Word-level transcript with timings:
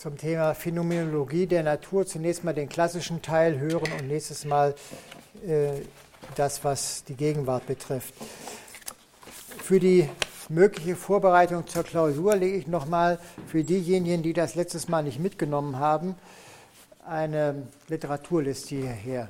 zum 0.00 0.16
Thema 0.16 0.54
Phänomenologie 0.54 1.46
der 1.46 1.62
Natur 1.62 2.06
zunächst 2.06 2.42
mal 2.42 2.54
den 2.54 2.70
klassischen 2.70 3.20
Teil 3.20 3.58
hören 3.58 3.92
und 4.00 4.08
nächstes 4.08 4.46
Mal 4.46 4.74
äh, 5.46 5.72
das, 6.36 6.64
was 6.64 7.04
die 7.04 7.14
Gegenwart 7.14 7.66
betrifft. 7.66 8.14
Für 9.62 9.78
die 9.78 10.08
mögliche 10.48 10.96
Vorbereitung 10.96 11.66
zur 11.66 11.82
Klausur 11.82 12.34
lege 12.34 12.56
ich 12.56 12.66
nochmal 12.66 13.18
für 13.46 13.62
diejenigen, 13.62 14.22
die 14.22 14.32
das 14.32 14.54
letztes 14.54 14.88
Mal 14.88 15.02
nicht 15.02 15.20
mitgenommen 15.20 15.78
haben, 15.78 16.14
eine 17.06 17.66
Literaturliste 17.88 18.76
hierher. 18.76 19.28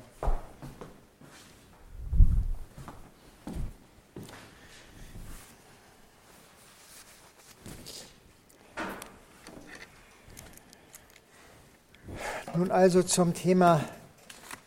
Also 12.71 13.03
zum 13.03 13.33
Thema 13.33 13.83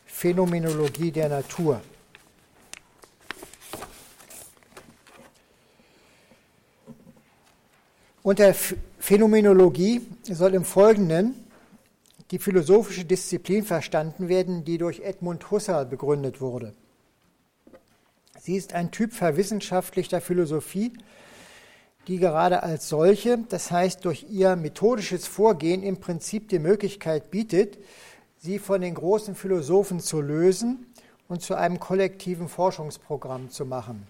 Phänomenologie 0.04 1.10
der 1.10 1.30
Natur. 1.30 1.80
Unter 8.22 8.52
Phänomenologie 8.98 10.02
soll 10.24 10.52
im 10.52 10.66
Folgenden 10.66 11.46
die 12.30 12.38
philosophische 12.38 13.06
Disziplin 13.06 13.64
verstanden 13.64 14.28
werden, 14.28 14.66
die 14.66 14.77
durch 14.77 15.00
Edmund 15.00 15.50
Husserl 15.50 15.86
begründet 15.86 16.42
wurde. 16.42 16.74
Sie 18.38 18.56
ist 18.56 18.74
ein 18.74 18.91
Typ 18.91 19.14
verwissenschaftlichter 19.14 20.20
Philosophie, 20.20 20.92
die 22.06 22.18
gerade 22.18 22.62
als 22.62 22.88
solche, 22.88 23.38
das 23.48 23.70
heißt 23.70 24.04
durch 24.04 24.26
ihr 24.30 24.56
methodisches 24.56 25.26
Vorgehen 25.26 25.82
im 25.82 25.98
Prinzip 25.98 26.48
die 26.48 26.58
Möglichkeit 26.58 27.30
bietet, 27.30 27.78
sie 28.38 28.58
von 28.58 28.80
den 28.80 28.94
großen 28.94 29.34
Philosophen 29.34 30.00
zu 30.00 30.20
lösen 30.20 30.86
und 31.28 31.42
zu 31.42 31.55
einem 31.55 31.80
kollektiven 31.80 32.48
Forschungsprogramm 32.48 33.50
zu 33.50 33.64
machen. 33.64 34.06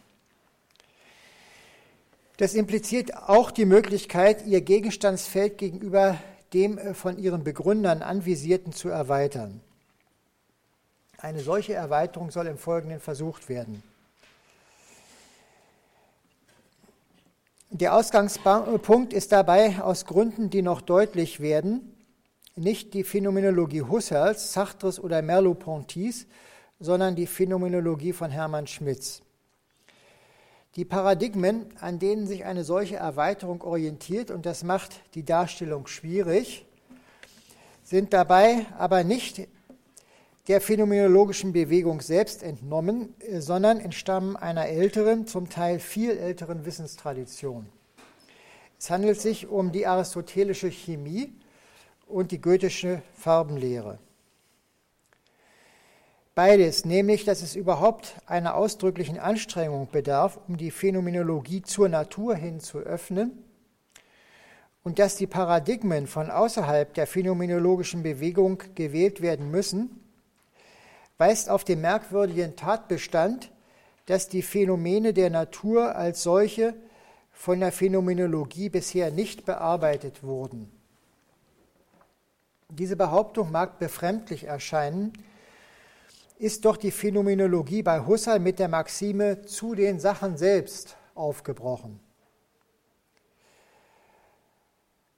Das 2.36 2.54
impliziert 2.54 3.16
auch 3.16 3.52
die 3.52 3.64
Möglichkeit, 3.64 4.44
ihr 4.44 4.60
Gegenstandsfeld 4.60 5.56
gegenüber 5.56 6.18
dem 6.52 6.78
äh, 6.78 6.94
von 6.94 7.18
ihren 7.18 7.44
Begründern 7.44 8.02
anvisierten 8.02 8.72
zu 8.72 8.88
erweitern. 8.88 9.60
Eine 11.18 11.40
solche 11.40 11.74
Erweiterung 11.74 12.30
soll 12.30 12.48
im 12.48 12.58
Folgenden 12.58 13.00
versucht 13.00 13.48
werden. 13.48 13.82
Der 17.70 17.94
Ausgangspunkt 17.94 19.12
ist 19.12 19.32
dabei 19.32 19.80
aus 19.80 20.04
Gründen, 20.04 20.50
die 20.50 20.62
noch 20.62 20.80
deutlich 20.80 21.40
werden, 21.40 21.94
nicht 22.56 22.94
die 22.94 23.02
Phänomenologie 23.02 23.82
Husserls, 23.82 24.52
Sartres 24.52 25.00
oder 25.00 25.22
Merleau-Ponty's, 25.22 26.26
sondern 26.78 27.16
die 27.16 27.26
Phänomenologie 27.26 28.12
von 28.12 28.30
Hermann 28.30 28.66
Schmitz. 28.66 29.22
Die 30.76 30.84
Paradigmen, 30.84 31.66
an 31.80 31.98
denen 31.98 32.26
sich 32.26 32.44
eine 32.44 32.64
solche 32.64 32.96
Erweiterung 32.96 33.62
orientiert, 33.62 34.30
und 34.30 34.46
das 34.46 34.62
macht 34.62 35.00
die 35.14 35.24
Darstellung 35.24 35.86
schwierig, 35.86 36.66
sind 37.82 38.12
dabei 38.12 38.66
aber 38.78 39.04
nicht 39.04 39.48
der 40.48 40.60
phänomenologischen 40.60 41.52
Bewegung 41.52 42.00
selbst 42.00 42.42
entnommen, 42.42 43.14
äh, 43.20 43.40
sondern 43.40 43.80
entstammen 43.80 44.36
einer 44.36 44.66
älteren, 44.66 45.26
zum 45.26 45.48
Teil 45.48 45.78
viel 45.78 46.10
älteren 46.10 46.66
Wissenstradition. 46.66 47.66
Es 48.78 48.90
handelt 48.90 49.20
sich 49.20 49.46
um 49.46 49.72
die 49.72 49.86
aristotelische 49.86 50.68
Chemie 50.68 51.32
und 52.06 52.32
die 52.32 52.40
goethische 52.40 53.00
Farbenlehre. 53.14 53.98
Beides, 56.34 56.84
nämlich, 56.84 57.24
dass 57.24 57.42
es 57.42 57.54
überhaupt 57.54 58.16
einer 58.26 58.56
ausdrücklichen 58.56 59.18
Anstrengung 59.18 59.88
bedarf, 59.90 60.38
um 60.48 60.56
die 60.56 60.72
Phänomenologie 60.72 61.62
zur 61.62 61.88
Natur 61.88 62.34
hin 62.34 62.58
zu 62.58 62.80
öffnen 62.80 63.44
und 64.82 64.98
dass 64.98 65.16
die 65.16 65.28
Paradigmen 65.28 66.08
von 66.08 66.30
außerhalb 66.30 66.92
der 66.92 67.06
phänomenologischen 67.06 68.02
Bewegung 68.02 68.62
gewählt 68.74 69.22
werden 69.22 69.50
müssen, 69.50 70.03
weist 71.18 71.48
auf 71.48 71.64
den 71.64 71.80
merkwürdigen 71.80 72.56
Tatbestand, 72.56 73.50
dass 74.06 74.28
die 74.28 74.42
Phänomene 74.42 75.12
der 75.12 75.30
Natur 75.30 75.94
als 75.96 76.22
solche 76.22 76.74
von 77.32 77.60
der 77.60 77.72
Phänomenologie 77.72 78.68
bisher 78.68 79.10
nicht 79.10 79.44
bearbeitet 79.44 80.22
wurden. 80.22 80.70
Diese 82.68 82.96
Behauptung 82.96 83.50
mag 83.50 83.78
befremdlich 83.78 84.44
erscheinen, 84.44 85.12
ist 86.38 86.64
doch 86.64 86.76
die 86.76 86.90
Phänomenologie 86.90 87.82
bei 87.82 88.04
Husserl 88.04 88.40
mit 88.40 88.58
der 88.58 88.68
Maxime 88.68 89.42
zu 89.42 89.74
den 89.74 90.00
Sachen 90.00 90.36
selbst 90.36 90.96
aufgebrochen. 91.14 92.00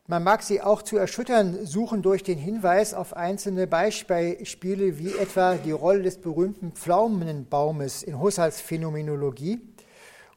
Man 0.08 0.22
mag 0.22 0.44
sie 0.44 0.62
auch 0.62 0.82
zu 0.82 0.96
erschüttern 0.96 1.66
suchen 1.66 2.00
durch 2.00 2.22
den 2.22 2.38
Hinweis 2.38 2.94
auf 2.94 3.16
einzelne 3.16 3.66
Beispiele, 3.66 4.98
wie 4.98 5.12
etwa 5.16 5.56
die 5.56 5.72
Rolle 5.72 6.02
des 6.02 6.18
berühmten 6.18 6.70
Pflaumenbaumes 6.70 8.04
in 8.04 8.20
Husserls 8.20 8.60
Phänomenologie 8.60 9.60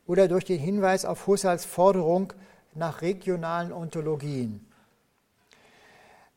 oder 0.07 0.27
durch 0.27 0.43
den 0.43 0.57
Hinweis 0.57 1.05
auf 1.05 1.27
Husserls 1.27 1.65
Forderung 1.65 2.33
nach 2.73 3.03
regionalen 3.03 3.71
Ontologien. 3.71 4.65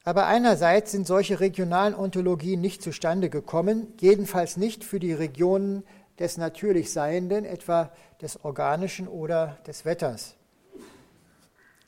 Aber 0.04 0.26
einerseits 0.26 0.92
sind 0.92 1.06
solche 1.06 1.40
regionalen 1.40 1.94
Ontologien 1.94 2.60
nicht 2.60 2.82
zustande 2.82 3.30
gekommen, 3.30 3.94
jedenfalls 3.98 4.58
nicht 4.58 4.84
für 4.84 5.00
die 5.00 5.14
Regionen 5.14 5.84
des 6.18 6.36
natürlich 6.36 6.92
Seienden, 6.92 7.46
etwa 7.46 7.92
des 8.20 8.44
Organischen 8.44 9.08
oder 9.08 9.56
des 9.66 9.86
Wetters. 9.86 10.34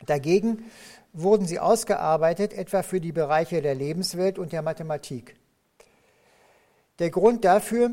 Dagegen 0.06 0.64
wurden 1.14 1.46
sie 1.46 1.60
ausgearbeitet, 1.60 2.52
etwa 2.52 2.82
für 2.82 3.00
die 3.00 3.12
Bereiche 3.12 3.62
der 3.62 3.74
Lebenswelt 3.74 4.38
und 4.38 4.52
der 4.52 4.62
Mathematik. 4.62 5.36
Der 6.98 7.10
Grund 7.10 7.44
dafür, 7.44 7.92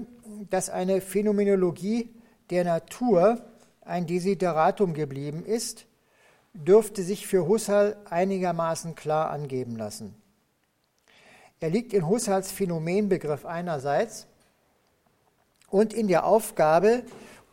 dass 0.50 0.70
eine 0.70 1.02
Phänomenologie 1.02 2.10
der 2.50 2.66
Natur 2.66 3.42
ein 3.82 4.06
Desideratum 4.06 4.94
geblieben 4.94 5.46
ist, 5.46 5.86
dürfte 6.54 7.04
sich 7.04 7.28
für 7.28 7.48
Husserl 7.48 7.96
einigermaßen 8.10 8.96
klar 8.96 9.30
angeben 9.30 9.78
lassen. 9.78 10.16
Er 11.60 11.70
liegt 11.70 11.94
in 11.94 12.08
Husserls 12.08 12.52
Phänomenbegriff 12.52 13.46
einerseits 13.46 14.28
und 15.70 15.94
in 15.94 16.08
der 16.08 16.26
Aufgabe 16.26 17.04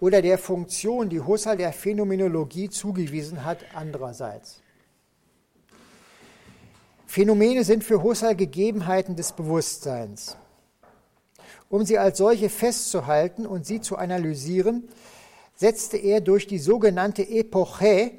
oder 0.00 0.23
der 0.23 0.39
Funktion, 0.39 1.11
die 1.11 1.21
Husserl 1.21 1.59
der 1.59 1.73
Phänomenologie 1.73 2.71
zugewiesen 2.71 3.45
hat, 3.45 3.59
andererseits. 3.75 4.62
Phänomene 7.08 7.64
sind 7.64 7.84
für 7.84 8.02
Husserl 8.02 8.36
Gegebenheiten 8.36 9.16
des 9.16 9.32
Bewusstseins. 9.32 10.36
Um 11.70 11.86
sie 11.86 11.96
als 11.96 12.19
solche 12.19 12.50
festzuhalten 12.50 13.46
und 13.46 13.64
sie 13.64 13.80
zu 13.80 13.96
analysieren, 13.96 14.86
setzte 15.54 15.96
er 15.96 16.20
durch 16.20 16.46
die 16.46 16.58
sogenannte 16.58 17.26
Epoche 17.26 18.12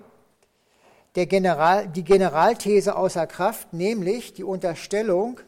General, 1.14 1.88
die 1.88 2.04
Generalthese 2.04 2.96
außer 2.96 3.28
Kraft, 3.28 3.74
nämlich 3.74 4.34
die 4.34 4.44
Unterstellung, 4.44 5.40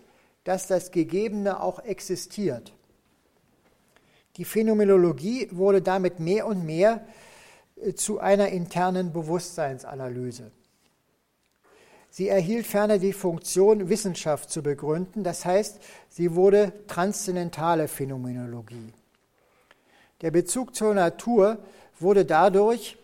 dass 0.44 0.68
das 0.68 0.92
Gegebene 0.92 1.64
auch 1.64 1.80
existiert. 1.80 2.74
Die 4.38 4.46
Phänomenologie 4.46 5.48
wurde 5.52 5.82
damit 5.82 6.20
mehr 6.20 6.46
und 6.46 6.64
mehr 6.64 7.08
äh, 7.78 7.94
zu 7.94 8.20
einer 8.20 8.50
internen 8.50 9.14
Bewusstseinsanalyse. 9.14 10.52
Sie 12.14 12.28
erhielt 12.28 12.68
ferner 12.68 13.00
die 13.00 13.14
Funktion, 13.14 13.88
Wissenschaft 13.88 14.52
zu 14.52 14.62
begründen, 14.62 15.24
das 15.24 15.46
heißt, 15.46 15.80
sie 16.10 16.36
wurde 16.36 16.74
transzendentale 16.88 17.88
Phänomenologie. 17.88 18.94
Der 20.20 20.30
Bezug 20.30 20.76
zur 20.76 20.94
Natur 20.94 21.58
wurde 22.00 22.26
dadurch 22.26 22.98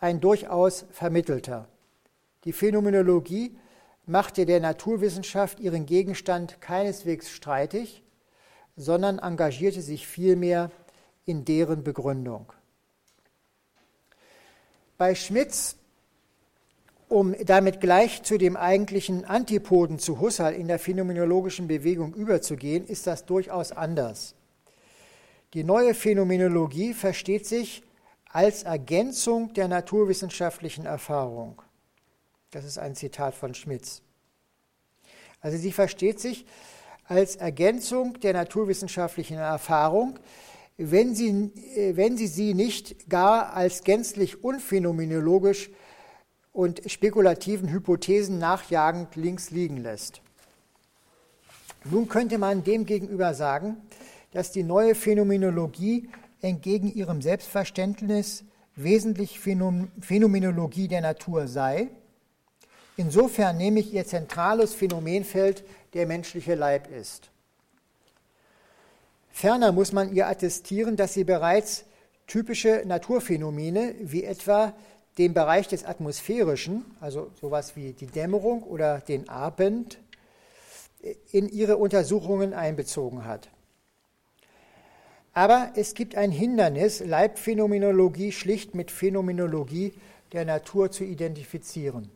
ein 0.00 0.20
durchaus 0.20 0.86
vermittelter. 0.90 1.68
Die 2.44 2.54
Phänomenologie 2.54 3.58
machte 4.06 4.46
der 4.46 4.60
Naturwissenschaft 4.60 5.60
ihren 5.60 5.84
Gegenstand 5.84 6.62
keineswegs 6.62 7.28
streitig, 7.28 8.02
sondern 8.74 9.18
engagierte 9.18 9.82
sich 9.82 10.06
vielmehr 10.06 10.70
in 11.26 11.44
deren 11.44 11.84
Begründung. 11.84 12.50
Bei 14.96 15.14
Schmitz 15.14 15.76
um 17.08 17.34
damit 17.44 17.80
gleich 17.80 18.22
zu 18.22 18.36
dem 18.36 18.56
eigentlichen 18.56 19.24
Antipoden 19.24 19.98
zu 19.98 20.20
Husserl 20.20 20.54
in 20.54 20.68
der 20.68 20.78
phänomenologischen 20.78 21.68
Bewegung 21.68 22.14
überzugehen, 22.14 22.86
ist 22.86 23.06
das 23.06 23.26
durchaus 23.26 23.72
anders. 23.72 24.34
Die 25.54 25.62
neue 25.64 25.94
Phänomenologie 25.94 26.94
versteht 26.94 27.46
sich 27.46 27.82
als 28.32 28.64
Ergänzung 28.64 29.54
der 29.54 29.68
naturwissenschaftlichen 29.68 30.84
Erfahrung. 30.84 31.62
Das 32.50 32.64
ist 32.64 32.78
ein 32.78 32.94
Zitat 32.94 33.34
von 33.34 33.54
Schmitz. 33.54 34.02
Also 35.40 35.58
sie 35.58 35.72
versteht 35.72 36.20
sich 36.20 36.44
als 37.04 37.36
Ergänzung 37.36 38.18
der 38.20 38.32
naturwissenschaftlichen 38.32 39.38
Erfahrung, 39.38 40.18
wenn 40.76 41.14
sie, 41.14 41.52
äh, 41.76 41.96
wenn 41.96 42.16
sie 42.16 42.26
sie 42.26 42.52
nicht 42.52 43.08
gar 43.08 43.54
als 43.54 43.84
gänzlich 43.84 44.42
unphänomenologisch 44.42 45.70
und 46.56 46.80
spekulativen 46.90 47.70
Hypothesen 47.70 48.38
nachjagend 48.38 49.14
links 49.14 49.50
liegen 49.50 49.76
lässt. 49.76 50.22
Nun 51.84 52.08
könnte 52.08 52.38
man 52.38 52.64
demgegenüber 52.64 53.34
sagen, 53.34 53.76
dass 54.32 54.52
die 54.52 54.62
neue 54.62 54.94
Phänomenologie 54.94 56.08
entgegen 56.40 56.90
ihrem 56.90 57.20
Selbstverständnis 57.20 58.42
wesentlich 58.74 59.38
Phänomenologie 59.38 60.88
der 60.88 61.02
Natur 61.02 61.46
sei. 61.46 61.88
Insofern 62.96 63.58
nämlich 63.58 63.92
ihr 63.92 64.06
zentrales 64.06 64.72
Phänomenfeld 64.72 65.62
der 65.92 66.06
menschliche 66.06 66.54
Leib 66.54 66.90
ist. 66.90 67.28
Ferner 69.30 69.72
muss 69.72 69.92
man 69.92 70.14
ihr 70.14 70.26
attestieren, 70.26 70.96
dass 70.96 71.12
sie 71.12 71.24
bereits 71.24 71.84
typische 72.26 72.82
Naturphänomene 72.86 73.94
wie 74.00 74.24
etwa 74.24 74.72
den 75.18 75.34
Bereich 75.34 75.68
des 75.68 75.84
Atmosphärischen, 75.84 76.84
also 77.00 77.30
sowas 77.40 77.76
wie 77.76 77.92
die 77.92 78.06
Dämmerung 78.06 78.62
oder 78.62 79.00
den 79.00 79.28
Abend, 79.28 79.98
in 81.30 81.48
ihre 81.48 81.76
Untersuchungen 81.76 82.52
einbezogen 82.52 83.24
hat. 83.24 83.48
Aber 85.32 85.72
es 85.76 85.94
gibt 85.94 86.16
ein 86.16 86.30
Hindernis, 86.30 87.00
Leibphänomenologie 87.00 88.32
schlicht 88.32 88.74
mit 88.74 88.90
Phänomenologie 88.90 89.92
der 90.32 90.44
Natur 90.44 90.90
zu 90.90 91.04
identifizieren. 91.04 92.10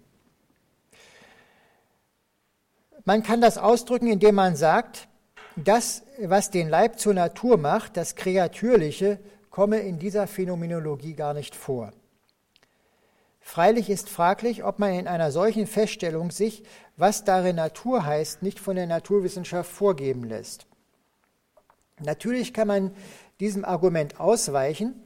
Man 3.04 3.22
kann 3.22 3.40
das 3.40 3.58
ausdrücken, 3.58 4.08
indem 4.08 4.34
man 4.34 4.56
sagt, 4.56 5.08
das, 5.56 6.02
was 6.18 6.50
den 6.50 6.68
Leib 6.68 6.98
zur 6.98 7.14
Natur 7.14 7.56
macht, 7.56 7.96
das 7.96 8.14
Kreatürliche, 8.14 9.18
komme 9.50 9.80
in 9.80 9.98
dieser 9.98 10.26
Phänomenologie 10.26 11.14
gar 11.14 11.34
nicht 11.34 11.54
vor. 11.54 11.92
Freilich 13.50 13.90
ist 13.90 14.08
fraglich, 14.08 14.62
ob 14.62 14.78
man 14.78 14.92
in 14.92 15.08
einer 15.08 15.32
solchen 15.32 15.66
Feststellung 15.66 16.30
sich, 16.30 16.62
was 16.96 17.24
darin 17.24 17.56
Natur 17.56 18.06
heißt, 18.06 18.44
nicht 18.44 18.60
von 18.60 18.76
der 18.76 18.86
Naturwissenschaft 18.86 19.68
vorgeben 19.68 20.22
lässt. 20.22 20.66
Natürlich 21.98 22.54
kann 22.54 22.68
man 22.68 22.92
diesem 23.40 23.64
Argument 23.64 24.20
ausweichen, 24.20 25.02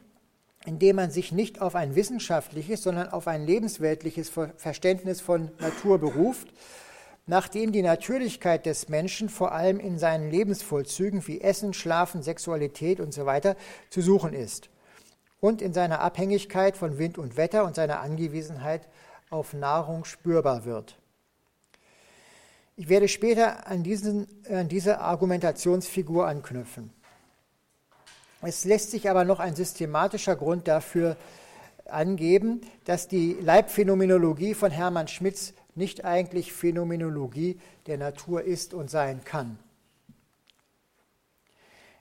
indem 0.66 0.96
man 0.96 1.10
sich 1.10 1.32
nicht 1.32 1.62
auf 1.62 1.74
ein 1.74 1.94
wissenschaftliches, 1.94 2.82
sondern 2.82 3.08
auf 3.08 3.28
ein 3.28 3.46
lebensweltliches 3.46 4.30
Verständnis 4.58 5.22
von 5.22 5.50
Natur 5.58 5.98
beruft, 5.98 6.48
nachdem 7.24 7.72
die 7.72 7.80
Natürlichkeit 7.80 8.66
des 8.66 8.90
Menschen 8.90 9.30
vor 9.30 9.52
allem 9.52 9.80
in 9.80 9.98
seinen 9.98 10.30
Lebensvollzügen 10.30 11.26
wie 11.26 11.40
Essen, 11.40 11.72
Schlafen, 11.72 12.22
Sexualität 12.22 13.00
usw. 13.00 13.40
So 13.42 13.54
zu 13.88 14.02
suchen 14.02 14.34
ist 14.34 14.68
und 15.44 15.60
in 15.60 15.74
seiner 15.74 16.00
Abhängigkeit 16.00 16.74
von 16.74 16.96
Wind 16.96 17.18
und 17.18 17.36
Wetter 17.36 17.66
und 17.66 17.74
seiner 17.74 18.00
Angewiesenheit 18.00 18.88
auf 19.28 19.52
Nahrung 19.52 20.06
spürbar 20.06 20.64
wird. 20.64 20.96
Ich 22.76 22.88
werde 22.88 23.08
später 23.08 23.66
an, 23.66 23.82
diesen, 23.82 24.26
an 24.48 24.68
diese 24.68 25.00
Argumentationsfigur 25.00 26.26
anknüpfen. 26.26 26.94
Es 28.40 28.64
lässt 28.64 28.90
sich 28.90 29.10
aber 29.10 29.26
noch 29.26 29.38
ein 29.38 29.54
systematischer 29.54 30.34
Grund 30.34 30.66
dafür 30.66 31.14
angeben, 31.84 32.62
dass 32.86 33.06
die 33.06 33.34
Leibphänomenologie 33.34 34.54
von 34.54 34.70
Hermann 34.70 35.08
Schmitz 35.08 35.52
nicht 35.74 36.06
eigentlich 36.06 36.54
Phänomenologie 36.54 37.60
der 37.86 37.98
Natur 37.98 38.44
ist 38.44 38.72
und 38.72 38.88
sein 38.90 39.24
kann. 39.24 39.58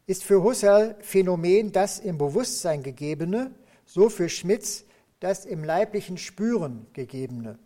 Ist 0.05 0.23
für 0.23 0.43
Husserl 0.43 0.95
Phänomen 0.99 1.71
das 1.71 1.99
im 1.99 2.17
Bewusstsein 2.17 2.83
gegebene, 2.83 3.51
so 3.85 4.09
für 4.09 4.29
Schmitz 4.29 4.85
das 5.19 5.45
im 5.45 5.63
leiblichen 5.63 6.17
Spüren 6.17 6.87
gegebene. 6.93 7.57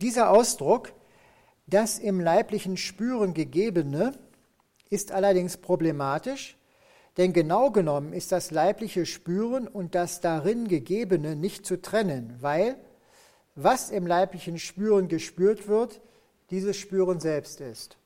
Dieser 0.00 0.30
Ausdruck 0.30 0.92
das 1.66 1.98
im 1.98 2.20
leiblichen 2.20 2.76
Spüren 2.76 3.32
Gegebene 3.32 4.12
ist 4.90 5.12
allerdings 5.12 5.56
problematisch, 5.56 6.58
denn 7.16 7.32
genau 7.32 7.70
genommen 7.70 8.12
ist 8.12 8.32
das 8.32 8.50
leibliche 8.50 9.06
Spüren 9.06 9.66
und 9.66 9.94
das 9.94 10.20
darin 10.20 10.68
Gegebene 10.68 11.36
nicht 11.36 11.64
zu 11.64 11.80
trennen, 11.80 12.36
weil 12.40 12.76
was 13.54 13.90
im 13.90 14.06
leiblichen 14.06 14.58
Spüren 14.58 15.08
gespürt 15.08 15.68
wird, 15.68 16.00
dieses 16.50 16.76
Spüren 16.76 17.20
selbst 17.20 17.60
ist. 17.60 17.96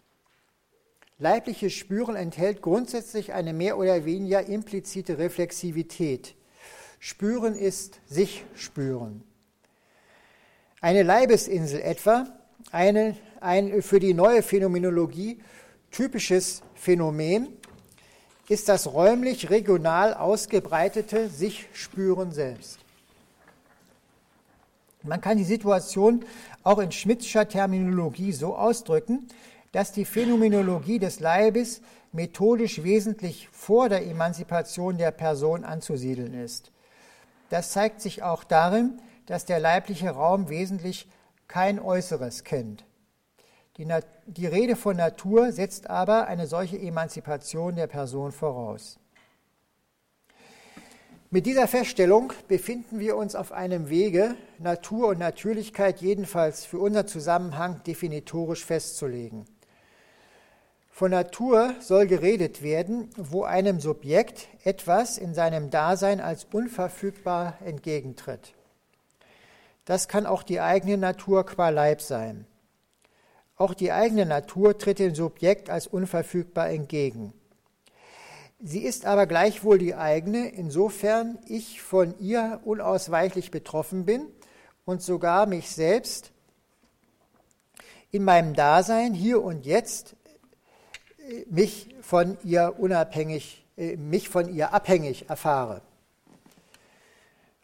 Leibliches 1.20 1.73
Spüren 1.73 2.15
enthält 2.15 2.62
grundsätzlich 2.62 3.32
eine 3.32 3.53
mehr 3.53 3.76
oder 3.76 4.05
weniger 4.05 4.47
implizite 4.47 5.19
Reflexivität. 5.19 6.37
Spüren 7.00 7.55
ist 7.55 8.00
sich 8.06 8.44
spüren. 8.55 9.25
Eine 10.81 11.03
Leibesinsel 11.03 11.81
etwa, 11.81 12.26
eine 12.70 13.17
ein 13.41 13.82
für 13.82 13.99
die 13.99 14.15
neue 14.15 14.43
Phänomenologie 14.43 15.41
typisches 15.91 16.62
Phänomen 16.75 17.49
ist 18.49 18.69
das 18.69 18.87
räumlich 18.87 19.50
regional 19.50 20.15
ausgebreitete 20.15 21.29
Sich-Spüren 21.29 22.32
selbst. 22.32 22.79
Man 25.03 25.20
kann 25.20 25.38
die 25.38 25.44
Situation 25.44 26.25
auch 26.62 26.79
in 26.79 26.93
Schmidtscher 26.93 27.49
Terminologie 27.49 28.32
so 28.32 28.56
ausdrücken, 28.56 29.29
dass 29.73 29.93
die 29.93 30.05
Phänomenologie 30.05 30.99
des 30.99 31.20
Leibes 31.20 31.82
methodisch 32.12 32.82
wesentlich 32.82 33.49
vor 33.53 33.88
der 33.88 34.06
Emanzipation 34.06 34.99
der 34.99 35.11
Person 35.11 35.65
anzusiedeln 35.65 36.35
ist. 36.35 36.73
Das 37.50 37.73
zeigt 37.73 38.00
sich 38.00 38.23
auch 38.23 38.44
darin, 38.44 39.00
dass 39.26 39.44
der 39.44 39.61
leibliche 39.61 40.11
Raum 40.11 40.49
wesentlich 40.49 41.09
kein 41.49 41.79
Äußeres 41.81 42.44
kennt. 42.44 42.85
Die, 43.76 43.87
die 44.26 44.47
Rede 44.47 44.75
von 44.75 44.97
Natur 44.97 45.53
setzt 45.53 45.88
aber 45.88 46.26
eine 46.26 46.47
solche 46.47 46.79
Emanzipation 46.79 47.76
der 47.76 47.87
Person 47.87 48.32
voraus. 48.32 48.99
Mit 51.31 51.44
dieser 51.44 51.69
Feststellung 51.69 52.32
befinden 52.49 53.00
wir 53.00 53.17
uns 53.17 53.35
auf 53.35 53.53
einem 53.53 53.91
Wege, 53.91 54.35
Natur 54.59 55.09
und 55.09 55.19
Natürlichkeit 55.19 56.00
jedenfalls 56.00 56.65
für 56.65 56.79
unseren 56.79 57.06
Zusammenhang 57.06 57.82
definitorisch 57.85 58.65
festzulegen. 58.65 59.44
Von 60.99 61.12
Natur 61.12 61.77
soll 61.79 62.08
geredet 62.08 62.61
werden, 62.61 63.08
wo 63.17 63.44
einem 63.44 63.79
Subjekt 63.79 64.49
etwas 64.65 65.17
in 65.17 65.32
seinem 65.32 65.70
Dasein 65.70 66.20
als 66.20 66.49
unverfügbar 66.51 67.56
entgegentritt. 67.65 68.53
Das 69.84 70.08
kann 70.08 70.27
auch 70.27 70.43
die 70.43 70.58
eigene 70.61 70.99
Natur 70.99 71.46
qua 71.46 71.69
Leib 71.69 72.03
sein. 72.03 72.49
Auch 73.55 73.75
die 73.75 73.93
eigene 73.93 74.27
Natur 74.27 74.77
tritt 74.77 74.99
dem 74.99 75.15
Subjekt 75.15 75.70
als 75.70 75.87
unverfügbar 75.87 76.69
entgegen. 76.70 77.32
Sie 78.58 78.81
ist 78.81 79.06
aber 79.06 79.29
gleichwohl 79.29 79.79
die 79.79 79.94
eigene, 79.94 80.49
insofern 80.49 81.39
ich 81.46 81.81
von 81.81 82.19
ihr 82.19 82.58
unausweichlich 82.65 83.53
betroffen 83.53 84.05
bin 84.05 84.27
und 84.84 85.01
sogar 85.01 85.46
mich 85.46 85.70
selbst 85.70 86.32
in 88.11 88.25
meinem 88.25 88.55
Dasein 88.55 89.15
hier 89.15 89.44
und 89.44 89.65
jetzt 89.65 90.17
mich 91.51 91.94
von 92.01 92.39
ihr 92.44 92.75
unabhängig, 92.79 93.65
äh, 93.77 93.97
mich 93.97 94.29
von 94.29 94.53
ihr 94.53 94.73
abhängig 94.73 95.29
erfahre. 95.29 95.82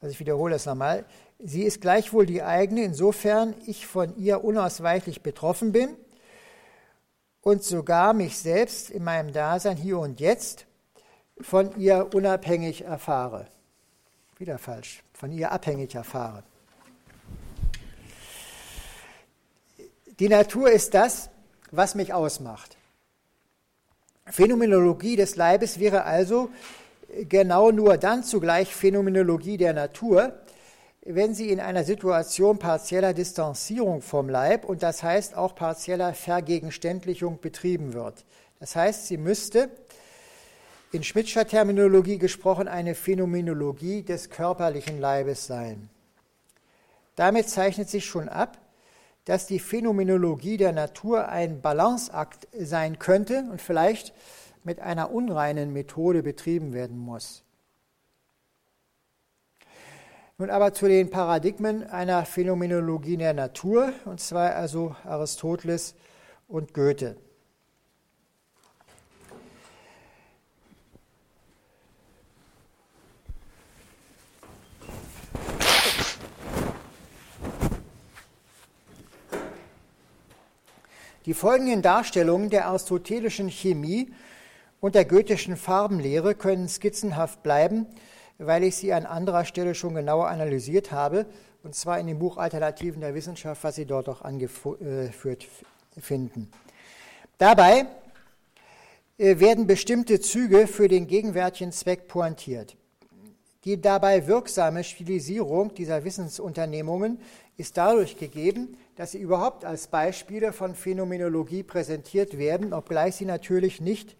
Also 0.00 0.12
ich 0.12 0.20
wiederhole 0.20 0.52
das 0.52 0.66
nochmal. 0.66 1.04
Sie 1.38 1.62
ist 1.62 1.80
gleichwohl 1.80 2.26
die 2.26 2.42
eigene, 2.42 2.82
insofern 2.82 3.54
ich 3.66 3.86
von 3.86 4.16
ihr 4.16 4.44
unausweichlich 4.44 5.22
betroffen 5.22 5.72
bin 5.72 5.96
und 7.40 7.62
sogar 7.62 8.14
mich 8.14 8.38
selbst 8.38 8.90
in 8.90 9.04
meinem 9.04 9.32
Dasein 9.32 9.76
hier 9.76 9.98
und 9.98 10.20
jetzt 10.20 10.66
von 11.40 11.78
ihr 11.78 12.10
unabhängig 12.14 12.84
erfahre. 12.84 13.46
Wieder 14.38 14.58
falsch, 14.58 15.02
von 15.12 15.32
ihr 15.32 15.52
abhängig 15.52 15.94
erfahre. 15.94 16.42
Die 20.18 20.28
Natur 20.28 20.70
ist 20.70 20.94
das, 20.94 21.30
was 21.70 21.94
mich 21.94 22.12
ausmacht. 22.12 22.76
Phänomenologie 24.30 25.16
des 25.16 25.36
Leibes 25.36 25.78
wäre 25.78 26.04
also 26.04 26.48
genau 27.28 27.70
nur 27.70 27.98
dann 27.98 28.24
zugleich 28.24 28.74
Phänomenologie 28.74 29.58
der 29.58 29.74
Natur, 29.74 30.32
wenn 31.04 31.34
sie 31.34 31.50
in 31.50 31.60
einer 31.60 31.84
Situation 31.84 32.58
partieller 32.58 33.12
Distanzierung 33.12 34.00
vom 34.00 34.30
Leib 34.30 34.64
und 34.64 34.82
das 34.82 35.02
heißt 35.02 35.36
auch 35.36 35.54
partieller 35.54 36.14
Vergegenständlichung 36.14 37.38
betrieben 37.40 37.92
wird. 37.92 38.24
Das 38.60 38.74
heißt, 38.74 39.06
sie 39.06 39.18
müsste 39.18 39.68
in 40.92 41.02
Schmidtscher 41.02 41.46
Terminologie 41.46 42.18
gesprochen 42.18 42.66
eine 42.66 42.94
Phänomenologie 42.94 44.02
des 44.02 44.30
körperlichen 44.30 45.00
Leibes 45.00 45.46
sein. 45.46 45.90
Damit 47.16 47.50
zeichnet 47.50 47.90
sich 47.90 48.06
schon 48.06 48.30
ab, 48.30 48.56
dass 49.24 49.46
die 49.46 49.58
Phänomenologie 49.58 50.56
der 50.56 50.72
Natur 50.72 51.28
ein 51.28 51.60
Balanceakt 51.62 52.46
sein 52.58 52.98
könnte 52.98 53.46
und 53.50 53.62
vielleicht 53.62 54.12
mit 54.64 54.80
einer 54.80 55.10
unreinen 55.10 55.72
Methode 55.72 56.22
betrieben 56.22 56.72
werden 56.72 56.98
muss. 56.98 57.44
Nun 60.36 60.50
aber 60.50 60.74
zu 60.74 60.88
den 60.88 61.10
Paradigmen 61.10 61.84
einer 61.84 62.24
Phänomenologie 62.26 63.16
der 63.16 63.34
Natur, 63.34 63.92
und 64.04 64.20
zwar 64.20 64.56
also 64.56 64.96
Aristoteles 65.04 65.94
und 66.48 66.74
Goethe. 66.74 67.16
Die 81.26 81.34
folgenden 81.34 81.80
Darstellungen 81.80 82.50
der 82.50 82.66
aristotelischen 82.66 83.48
Chemie 83.48 84.12
und 84.80 84.94
der 84.94 85.06
goethischen 85.06 85.56
Farbenlehre 85.56 86.34
können 86.34 86.68
skizzenhaft 86.68 87.42
bleiben, 87.42 87.86
weil 88.36 88.62
ich 88.64 88.76
sie 88.76 88.92
an 88.92 89.06
anderer 89.06 89.46
Stelle 89.46 89.74
schon 89.74 89.94
genauer 89.94 90.28
analysiert 90.28 90.92
habe, 90.92 91.26
und 91.62 91.74
zwar 91.74 91.98
in 91.98 92.06
dem 92.06 92.18
Buch 92.18 92.36
Alternativen 92.36 93.00
der 93.00 93.14
Wissenschaft, 93.14 93.64
was 93.64 93.76
Sie 93.76 93.86
dort 93.86 94.08
auch 94.10 94.20
angeführt 94.20 95.46
finden. 95.98 96.50
Dabei 97.38 97.86
äh, 99.16 99.38
werden 99.38 99.66
bestimmte 99.66 100.20
Züge 100.20 100.66
für 100.66 100.88
den 100.88 101.06
gegenwärtigen 101.06 101.72
Zweck 101.72 102.06
pointiert. 102.06 102.76
Die 103.64 103.80
dabei 103.80 104.26
wirksame 104.26 104.84
Stilisierung 104.84 105.74
dieser 105.74 106.04
Wissensunternehmungen 106.04 107.18
ist 107.56 107.78
dadurch 107.78 108.18
gegeben, 108.18 108.76
dass 108.96 109.12
sie 109.12 109.18
überhaupt 109.18 109.64
als 109.64 109.88
Beispiele 109.88 110.52
von 110.52 110.74
Phänomenologie 110.74 111.62
präsentiert 111.62 112.38
werden, 112.38 112.72
obgleich 112.72 113.16
sie 113.16 113.24
natürlich 113.24 113.80
nicht 113.80 114.16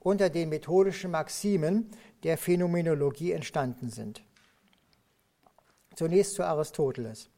unter 0.00 0.30
den 0.30 0.48
methodischen 0.48 1.10
Maximen 1.10 1.90
der 2.22 2.38
Phänomenologie 2.38 3.32
entstanden 3.32 3.90
sind. 3.90 4.22
Zunächst 5.94 6.34
zu 6.34 6.44
Aristoteles. 6.44 7.28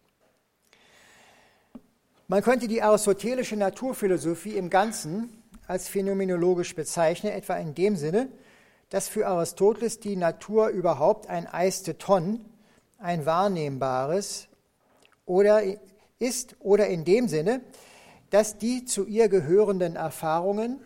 Man 2.28 2.42
könnte 2.42 2.68
die 2.68 2.82
aristotelische 2.82 3.56
Naturphilosophie 3.56 4.56
im 4.56 4.70
Ganzen 4.70 5.42
als 5.66 5.88
phänomenologisch 5.88 6.74
bezeichnen, 6.74 7.32
etwa 7.32 7.56
in 7.56 7.74
dem 7.74 7.96
Sinne, 7.96 8.28
dass 8.88 9.08
für 9.08 9.26
Aristoteles 9.26 10.00
die 10.00 10.16
Natur 10.16 10.68
überhaupt 10.68 11.28
ein 11.28 11.46
Eisteton, 11.46 12.44
ein 12.98 13.24
wahrnehmbares 13.24 14.48
oder 15.26 15.62
ist 16.20 16.54
oder 16.60 16.86
in 16.86 17.04
dem 17.04 17.26
Sinne, 17.26 17.62
dass 18.30 18.58
die 18.58 18.84
zu 18.84 19.06
ihr 19.06 19.28
gehörenden 19.28 19.96
Erfahrungen 19.96 20.80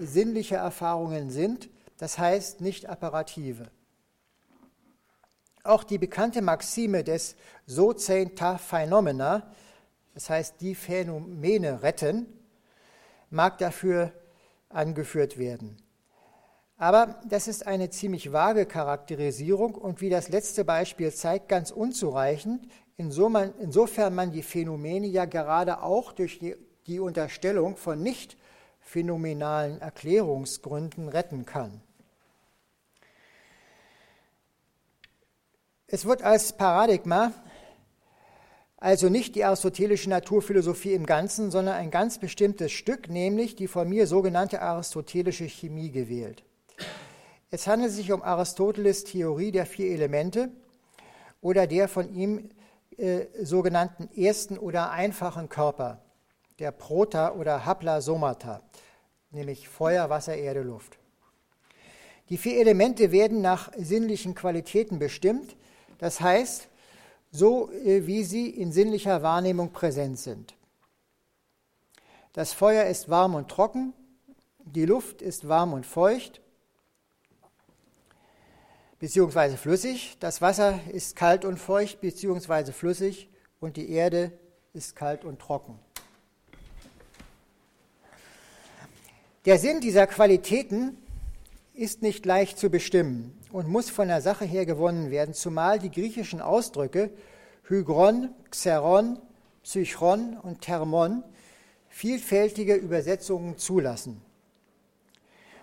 sinnliche 0.00 0.56
Erfahrungen 0.56 1.30
sind, 1.30 1.70
das 1.98 2.18
heißt 2.18 2.60
nicht 2.60 2.88
apparative. 2.88 3.70
Auch 5.64 5.84
die 5.84 5.98
bekannte 5.98 6.40
Maxime 6.42 7.04
des 7.04 7.36
Sozen 7.66 8.34
ta 8.34 8.58
Phenomena, 8.58 9.52
das 10.14 10.30
heißt 10.30 10.60
die 10.60 10.74
Phänomene 10.74 11.82
retten, 11.82 12.26
mag 13.30 13.58
dafür 13.58 14.12
angeführt 14.68 15.38
werden. 15.38 15.76
Aber 16.76 17.20
das 17.28 17.48
ist 17.48 17.66
eine 17.66 17.90
ziemlich 17.90 18.32
vage 18.32 18.64
Charakterisierung 18.64 19.74
und 19.74 20.00
wie 20.00 20.10
das 20.10 20.28
letzte 20.28 20.64
Beispiel 20.64 21.12
zeigt, 21.12 21.48
ganz 21.48 21.72
unzureichend, 21.72 22.68
insofern 22.98 24.14
man 24.14 24.32
die 24.32 24.42
Phänomene 24.42 25.06
ja 25.06 25.24
gerade 25.24 25.82
auch 25.82 26.12
durch 26.12 26.38
die, 26.38 27.00
Unterstellung 27.00 27.76
von 27.76 28.02
nicht 28.02 28.36
phänomenalen 28.80 29.80
Erklärungsgründen 29.80 31.08
retten 31.08 31.44
kann. 31.44 31.80
Es 35.86 36.04
wird 36.04 36.22
als 36.22 36.54
Paradigma 36.56 37.32
also 38.80 39.08
nicht 39.08 39.34
die 39.34 39.44
aristotelische 39.44 40.08
Naturphilosophie 40.08 40.92
im 40.92 41.04
Ganzen, 41.04 41.50
sondern 41.50 41.74
ein 41.74 41.90
ganz 41.90 42.18
bestimmtes 42.18 42.70
Stück, 42.70 43.08
nämlich 43.08 43.56
die 43.56 43.66
von 43.66 43.88
mir 43.88 44.06
sogenannte 44.06 44.62
aristotelische 44.62 45.46
Chemie 45.46 45.90
gewählt. 45.90 46.44
Es 47.50 47.66
handelt 47.66 47.90
sich 47.90 48.12
um 48.12 48.22
Aristoteles 48.22 49.02
Theorie 49.04 49.50
der 49.50 49.66
vier 49.66 49.90
Elemente 49.90 50.50
oder 51.40 51.66
der 51.66 51.88
von 51.88 52.14
ihm 52.14 52.50
äh, 52.98 53.26
sogenannten 53.44 54.10
ersten 54.16 54.58
oder 54.58 54.90
einfachen 54.90 55.48
Körper, 55.48 56.02
der 56.58 56.72
Prota 56.72 57.32
oder 57.32 57.64
Hapla 57.64 58.00
Somata, 58.00 58.60
nämlich 59.30 59.68
Feuer, 59.68 60.10
Wasser, 60.10 60.36
Erde, 60.36 60.62
Luft. 60.62 60.98
Die 62.28 62.36
vier 62.36 62.60
Elemente 62.60 63.10
werden 63.12 63.40
nach 63.40 63.72
sinnlichen 63.76 64.34
Qualitäten 64.34 64.98
bestimmt, 64.98 65.56
das 65.98 66.20
heißt, 66.20 66.68
so 67.30 67.70
äh, 67.70 68.06
wie 68.06 68.24
sie 68.24 68.50
in 68.50 68.72
sinnlicher 68.72 69.22
Wahrnehmung 69.22 69.70
präsent 69.72 70.18
sind. 70.18 70.54
Das 72.32 72.52
Feuer 72.52 72.84
ist 72.86 73.08
warm 73.08 73.34
und 73.34 73.48
trocken, 73.48 73.92
die 74.58 74.84
Luft 74.84 75.22
ist 75.22 75.48
warm 75.48 75.72
und 75.72 75.86
feucht, 75.86 76.40
beziehungsweise 78.98 79.56
flüssig. 79.56 80.16
Das 80.20 80.40
Wasser 80.40 80.80
ist 80.92 81.16
kalt 81.16 81.44
und 81.44 81.58
feucht 81.58 82.00
beziehungsweise 82.00 82.72
flüssig 82.72 83.28
und 83.60 83.76
die 83.76 83.90
Erde 83.90 84.32
ist 84.72 84.96
kalt 84.96 85.24
und 85.24 85.40
trocken. 85.40 85.78
Der 89.44 89.58
Sinn 89.58 89.80
dieser 89.80 90.06
Qualitäten 90.06 90.98
ist 91.74 92.02
nicht 92.02 92.26
leicht 92.26 92.58
zu 92.58 92.70
bestimmen 92.70 93.38
und 93.52 93.68
muss 93.68 93.88
von 93.88 94.08
der 94.08 94.20
Sache 94.20 94.44
her 94.44 94.66
gewonnen 94.66 95.10
werden, 95.10 95.32
zumal 95.32 95.78
die 95.78 95.90
griechischen 95.90 96.40
Ausdrücke 96.40 97.10
Hygron, 97.68 98.30
Xeron, 98.50 99.18
Psychron 99.62 100.36
und 100.38 100.62
Thermon 100.62 101.22
vielfältige 101.88 102.74
Übersetzungen 102.74 103.58
zulassen. 103.58 104.20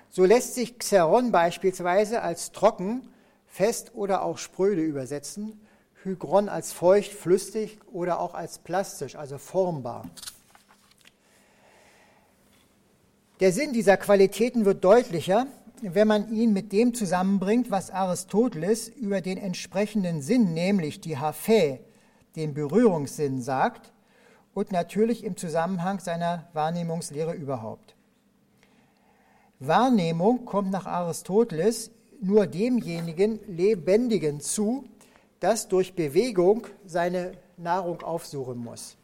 So 0.10 0.24
lässt 0.24 0.56
sich 0.56 0.80
Xeron 0.80 1.32
beispielsweise 1.32 2.22
als 2.22 2.52
trocken 2.52 3.08
fest 3.56 3.92
oder 3.96 4.24
auch 4.24 4.38
spröde 4.38 4.82
übersetzen, 4.82 5.62
Hygron 6.04 6.50
als 6.50 6.74
feucht, 6.74 7.14
flüssig 7.14 7.80
oder 7.90 8.20
auch 8.20 8.34
als 8.34 8.60
plastisch, 8.60 9.16
also 9.16 9.38
formbar. 9.38 10.10
Der 13.40 13.54
Sinn 13.54 13.72
dieser 13.72 13.96
Qualitäten 13.96 14.66
wird 14.66 14.84
deutlicher, 14.84 15.48
wenn 15.82 16.08
man 16.08 16.34
ihn 16.34 16.52
mit 16.52 16.74
dem 16.74 16.94
zusammenbringt, 16.94 17.72
was 17.72 17.92
Aristoteles 17.92 18.90
über 18.90 19.22
den 19.22 19.38
entsprechenden 19.38 20.22
Sinn, 20.22 20.54
nämlich 20.54 21.00
die 21.00 21.18
Haphe, 21.18 21.80
den 22.36 22.54
Berührungssinn, 22.54 23.42
sagt 23.42 23.94
und 24.54 24.74
natürlich 24.74 25.24
im 25.24 25.38
Zusammenhang 25.38 26.02
seiner 26.02 26.50
Wahrnehmungslehre 26.52 27.34
überhaupt. 27.34 27.96
Wahrnehmung 29.60 30.44
kommt 30.44 30.72
nach 30.72 30.86
Aristoteles 30.86 31.92
nur 32.22 32.48
demjenigen 32.48 33.40
Lebendigen 33.48 34.40
zu, 34.40 34.86
das 35.40 35.68
durch 35.68 35.94
Bewegung 35.94 36.68
seine 36.86 37.34
Nahrung 37.58 38.02
aufsuchen 38.02 38.58
muss. 38.58 38.98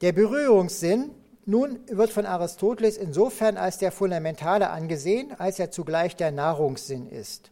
Der 0.00 0.12
Berührungssinn 0.12 1.10
nun 1.44 1.80
wird 1.88 2.10
von 2.10 2.26
Aristoteles 2.26 2.96
insofern 2.96 3.56
als 3.56 3.78
der 3.78 3.90
fundamentale 3.90 4.70
angesehen, 4.70 5.32
als 5.38 5.58
er 5.58 5.70
zugleich 5.70 6.14
der 6.14 6.30
Nahrungssinn 6.30 7.08
ist. 7.08 7.50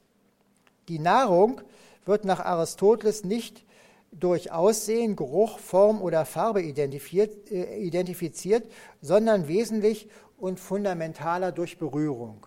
Die 0.89 0.99
Nahrung 0.99 1.63
wird 2.05 2.25
nach 2.25 2.41
Aristoteles 2.41 3.25
nicht 3.25 3.65
durch 4.13 4.53
Aussehen, 4.53 5.17
Geruch, 5.17 5.59
Form 5.59 6.01
oder 6.01 6.25
Farbe 6.25 6.63
identifiziert, 6.63 7.51
äh, 7.51 7.79
identifiziert 7.79 8.71
sondern 9.01 9.49
wesentlich 9.49 10.09
und 10.39 10.61
fundamentaler 10.61 11.53
durch 11.53 11.79
Berührung. 11.79 12.47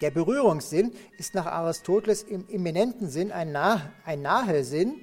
Der 0.00 0.10
Berührungssinn 0.10 0.92
ist 1.18 1.34
nach 1.34 1.46
Aristoteles 1.46 2.22
im 2.22 2.46
immanenten 2.48 3.08
Sinn 3.08 3.32
ein, 3.32 3.50
nah, 3.50 3.92
ein 4.04 4.22
nahe 4.22 4.62
Sinn 4.62 4.94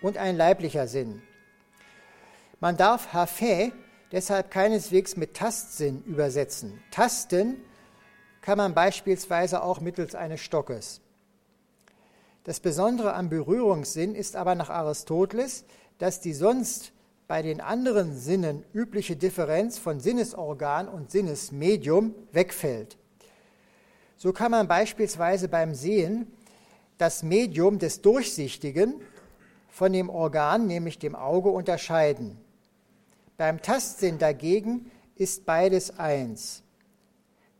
und 0.00 0.16
ein 0.16 0.36
leiblicher 0.36 0.86
Sinn. 0.86 1.22
Man 2.60 2.76
darf 2.76 3.12
Hafä 3.12 3.72
deshalb 4.12 4.50
keineswegs 4.50 5.16
mit 5.16 5.34
Tastsinn 5.34 6.02
übersetzen. 6.04 6.80
Tasten 6.90 7.56
kann 8.40 8.58
man 8.58 8.74
beispielsweise 8.74 9.62
auch 9.62 9.80
mittels 9.80 10.14
eines 10.14 10.40
Stockes. 10.40 11.00
Das 12.44 12.60
Besondere 12.60 13.14
am 13.14 13.28
Berührungssinn 13.28 14.14
ist 14.14 14.36
aber 14.36 14.54
nach 14.54 14.70
Aristoteles, 14.70 15.64
dass 15.98 16.20
die 16.20 16.32
sonst 16.32 16.92
bei 17.26 17.42
den 17.42 17.60
anderen 17.60 18.16
Sinnen 18.16 18.64
übliche 18.72 19.16
Differenz 19.16 19.78
von 19.78 20.00
Sinnesorgan 20.00 20.88
und 20.88 21.10
Sinnesmedium 21.10 22.14
wegfällt. 22.32 22.97
So 24.18 24.32
kann 24.32 24.50
man 24.50 24.66
beispielsweise 24.66 25.48
beim 25.48 25.74
Sehen 25.74 26.26
das 26.98 27.22
Medium 27.22 27.78
des 27.78 28.02
Durchsichtigen 28.02 29.00
von 29.68 29.92
dem 29.92 30.10
Organ, 30.10 30.66
nämlich 30.66 30.98
dem 30.98 31.14
Auge, 31.14 31.50
unterscheiden. 31.50 32.36
Beim 33.36 33.62
Tastsinn 33.62 34.18
dagegen 34.18 34.90
ist 35.14 35.46
beides 35.46 36.00
eins. 36.00 36.64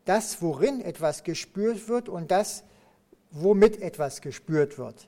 Das, 0.03 0.41
worin 0.41 0.81
etwas 0.81 1.23
gespürt 1.23 1.87
wird 1.87 2.09
und 2.09 2.29
das, 2.29 2.63
womit 3.31 3.81
etwas 3.81 4.19
gespürt 4.19 4.77
wird. 4.77 5.07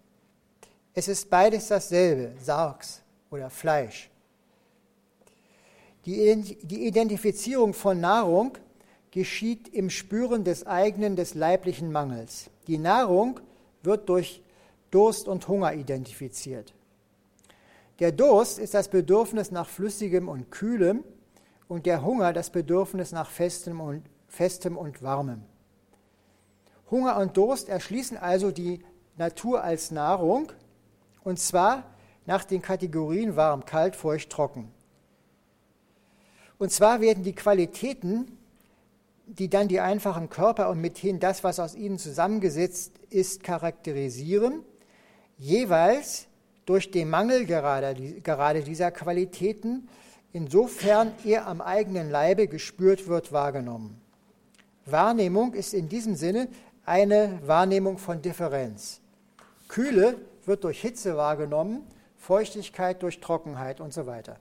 Es 0.93 1.09
ist 1.09 1.29
beides 1.29 1.67
dasselbe, 1.67 2.33
Sargs 2.41 3.01
oder 3.29 3.49
Fleisch. 3.49 4.09
Die 6.05 6.87
Identifizierung 6.87 7.73
von 7.73 7.99
Nahrung 7.99 8.57
geschieht 9.11 9.67
im 9.67 9.89
Spüren 9.89 10.43
des 10.43 10.65
eigenen, 10.65 11.15
des 11.15 11.35
leiblichen 11.35 11.91
Mangels. 11.91 12.49
Die 12.67 12.77
Nahrung 12.77 13.39
wird 13.83 14.09
durch 14.09 14.41
Durst 14.89 15.27
und 15.27 15.47
Hunger 15.47 15.73
identifiziert. 15.73 16.73
Der 17.99 18.11
Durst 18.11 18.57
ist 18.57 18.73
das 18.73 18.87
Bedürfnis 18.87 19.51
nach 19.51 19.67
Flüssigem 19.67 20.27
und 20.27 20.49
Kühlem 20.49 21.03
und 21.67 21.85
der 21.85 22.03
Hunger 22.03 22.33
das 22.33 22.49
Bedürfnis 22.49 23.11
nach 23.11 23.29
Festem 23.29 23.79
und, 23.79 24.03
Festem 24.27 24.77
und 24.77 25.03
Warmem. 25.03 25.43
Hunger 26.89 27.17
und 27.17 27.37
Durst 27.37 27.69
erschließen 27.69 28.17
also 28.17 28.51
die 28.51 28.83
Natur 29.17 29.63
als 29.63 29.91
Nahrung 29.91 30.51
und 31.23 31.39
zwar 31.39 31.83
nach 32.25 32.43
den 32.43 32.61
Kategorien 32.61 33.35
warm, 33.35 33.65
kalt, 33.65 33.95
feucht, 33.95 34.29
trocken. 34.29 34.71
Und 36.57 36.71
zwar 36.71 37.01
werden 37.01 37.23
die 37.23 37.33
Qualitäten, 37.33 38.37
die 39.37 39.49
dann 39.49 39.69
die 39.69 39.79
einfachen 39.79 40.29
Körper 40.29 40.69
und 40.69 40.81
mithin 40.81 41.19
das, 41.19 41.43
was 41.43 41.59
aus 41.59 41.73
ihnen 41.73 41.97
zusammengesetzt 41.97 42.91
ist, 43.09 43.43
charakterisieren, 43.43 44.63
jeweils 45.37 46.27
durch 46.65 46.91
den 46.91 47.09
Mangel 47.09 47.45
gerade, 47.45 47.95
gerade 48.21 48.61
dieser 48.61 48.91
Qualitäten, 48.91 49.87
insofern 50.33 51.13
er 51.23 51.47
am 51.47 51.61
eigenen 51.61 52.09
Leibe 52.09 52.47
gespürt 52.47 53.07
wird, 53.07 53.31
wahrgenommen. 53.31 54.01
Wahrnehmung 54.85 55.53
ist 55.53 55.73
in 55.73 55.87
diesem 55.87 56.15
Sinne 56.15 56.49
eine 56.85 57.39
Wahrnehmung 57.45 57.97
von 57.97 58.21
Differenz. 58.21 58.99
Kühle 59.69 60.17
wird 60.45 60.65
durch 60.65 60.81
Hitze 60.81 61.15
wahrgenommen, 61.15 61.83
Feuchtigkeit 62.17 63.01
durch 63.01 63.21
Trockenheit 63.21 63.79
und 63.79 63.93
so 63.93 64.07
weiter. 64.07 64.37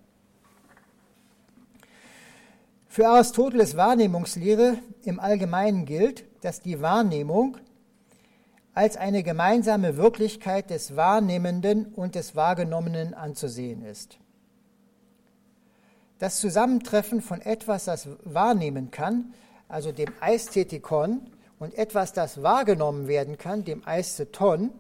Für 2.93 3.07
Aristoteles 3.07 3.77
Wahrnehmungslehre 3.77 4.79
im 5.05 5.21
Allgemeinen 5.21 5.85
gilt, 5.85 6.25
dass 6.43 6.61
die 6.61 6.83
Wahrnehmung 6.83 7.57
als 8.75 8.97
eine 8.97 9.23
gemeinsame 9.23 9.97
Wirklichkeit 9.97 10.71
des 10.71 10.97
Wahrnehmenden 10.97 11.95
und 11.95 12.17
des 12.17 12.35
Wahrgenommenen 12.35 13.15
anzusehen 13.15 13.85
ist. 13.85 14.19
Das 16.19 16.41
Zusammentreffen 16.41 17.23
von 17.23 17.41
etwas, 17.41 17.85
das 17.85 18.09
wahrnehmen 18.25 18.91
kann, 18.91 19.35
also 19.69 19.93
dem 19.93 20.13
Ästhetikon, 20.21 21.31
und 21.61 21.75
etwas, 21.75 22.13
das 22.13 22.43
wahrgenommen 22.43 23.07
werden 23.07 23.39
kann, 23.39 23.65
dem 23.65 23.87
Aestheton, 23.87 24.73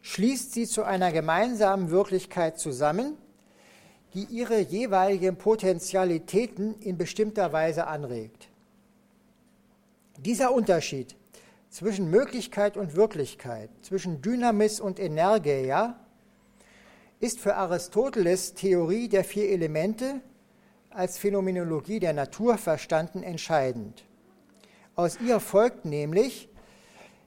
schließt 0.00 0.54
sie 0.54 0.66
zu 0.66 0.82
einer 0.82 1.12
gemeinsamen 1.12 1.90
Wirklichkeit 1.90 2.58
zusammen, 2.58 3.16
die 4.16 4.24
ihre 4.30 4.60
jeweiligen 4.60 5.36
Potentialitäten 5.36 6.80
in 6.80 6.96
bestimmter 6.96 7.52
Weise 7.52 7.86
anregt. 7.86 8.48
Dieser 10.16 10.54
Unterschied 10.54 11.14
zwischen 11.68 12.08
Möglichkeit 12.08 12.78
und 12.78 12.96
Wirklichkeit, 12.96 13.68
zwischen 13.82 14.22
Dynamis 14.22 14.80
und 14.80 14.98
Energeia, 14.98 16.00
ist 17.20 17.40
für 17.40 17.56
Aristoteles 17.56 18.54
Theorie 18.54 19.10
der 19.10 19.22
vier 19.22 19.50
Elemente 19.50 20.22
als 20.88 21.18
Phänomenologie 21.18 22.00
der 22.00 22.14
Natur 22.14 22.56
verstanden 22.56 23.22
entscheidend. 23.22 24.02
Aus 24.94 25.18
ihr 25.20 25.40
folgt 25.40 25.84
nämlich, 25.84 26.48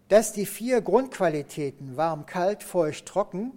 dass 0.07 0.33
die 0.33 0.47
vier 0.47 0.81
Grundqualitäten 0.81 1.97
warm, 1.97 2.25
kalt, 2.25 2.63
feucht, 2.63 3.05
trocken, 3.05 3.51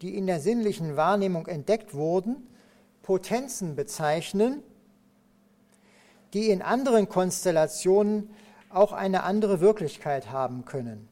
die 0.00 0.16
in 0.16 0.26
der 0.26 0.40
sinnlichen 0.40 0.96
Wahrnehmung 0.96 1.46
entdeckt 1.46 1.92
wurden, 1.92 2.46
Potenzen 3.02 3.76
bezeichnen, 3.76 4.62
die 6.32 6.50
in 6.50 6.62
anderen 6.62 7.08
Konstellationen 7.08 8.30
auch 8.68 8.92
eine 8.92 9.24
andere 9.24 9.60
Wirklichkeit 9.60 10.30
haben 10.30 10.64
können. 10.64 11.08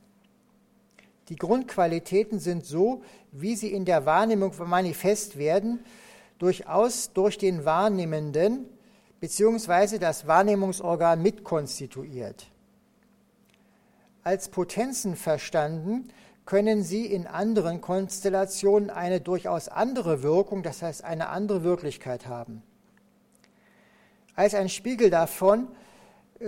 Die 1.29 1.37
Grundqualitäten 1.37 2.39
sind 2.39 2.65
so, 2.65 3.03
wie 3.33 3.57
sie 3.57 3.73
in 3.73 3.85
der 3.85 4.07
Wahrnehmung 4.07 4.55
manifest 4.67 5.37
werden, 5.37 5.81
durchaus 6.39 7.13
durch 7.13 7.37
den 7.37 7.65
Wahrnehmenden 7.65 8.67
bzw. 9.21 9.99
das 9.99 10.27
Wahrnehmungsorgan 10.27 11.21
mitkonstituiert. 11.21 12.47
Als 14.23 14.49
Potenzen 14.49 15.17
verstanden 15.17 16.11
können 16.49 16.83
sie 16.83 17.05
in 17.05 17.27
anderen 17.27 17.83
Konstellationen 17.83 18.89
eine 18.89 19.21
durchaus 19.21 19.69
andere 19.69 20.23
Wirkung, 20.23 20.63
das 20.63 20.81
heißt 20.81 21.05
eine 21.05 21.29
andere 21.29 21.63
Wirklichkeit 21.63 22.27
haben. 22.27 22.63
Als 24.35 24.55
ein 24.55 24.71
Spiegel 24.71 25.11
davon 25.11 25.69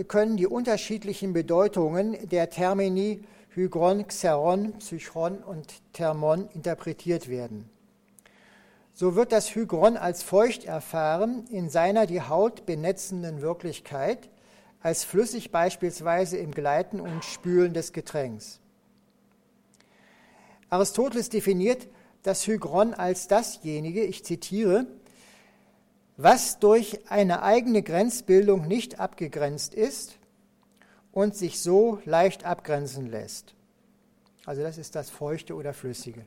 können 0.08 0.38
die 0.38 0.46
unterschiedlichen 0.46 1.34
Bedeutungen 1.34 2.16
der 2.30 2.48
Termini 2.48 3.24
Hygron, 3.50 4.06
Xeron, 4.06 4.72
Psychron 4.78 5.36
und 5.36 5.66
Thermon 5.92 6.48
interpretiert 6.54 7.28
werden. 7.28 7.68
So 8.94 9.16
wird 9.16 9.32
das 9.32 9.54
Hygron 9.54 9.98
als 9.98 10.22
feucht 10.22 10.64
erfahren 10.64 11.44
in 11.50 11.68
seiner 11.68 12.06
die 12.06 12.22
Haut 12.22 12.64
benetzenden 12.64 13.42
Wirklichkeit, 13.42 14.30
als 14.80 15.04
flüssig 15.04 15.52
beispielsweise 15.52 16.38
im 16.38 16.52
Gleiten 16.52 17.00
und 17.00 17.22
Spülen 17.22 17.74
des 17.74 17.92
Getränks. 17.92 18.60
Aristoteles 20.70 21.28
definiert 21.28 21.88
das 22.22 22.46
Hygron 22.46 22.94
als 22.94 23.28
dasjenige, 23.28 24.04
ich 24.04 24.24
zitiere, 24.24 24.87
was 26.16 26.59
durch 26.59 27.11
eine 27.11 27.42
eigene 27.42 27.83
Grenzbildung 27.83 28.68
nicht 28.68 29.00
abgegrenzt 29.00 29.74
ist 29.74 30.18
und 31.12 31.35
sich 31.35 31.61
so 31.61 31.98
leicht 32.04 32.44
abgrenzen 32.44 33.06
lässt. 33.06 33.54
Also 34.44 34.62
das 34.62 34.78
ist 34.78 34.94
das 34.94 35.11
Feuchte 35.11 35.54
oder 35.54 35.72
Flüssige. 35.74 36.24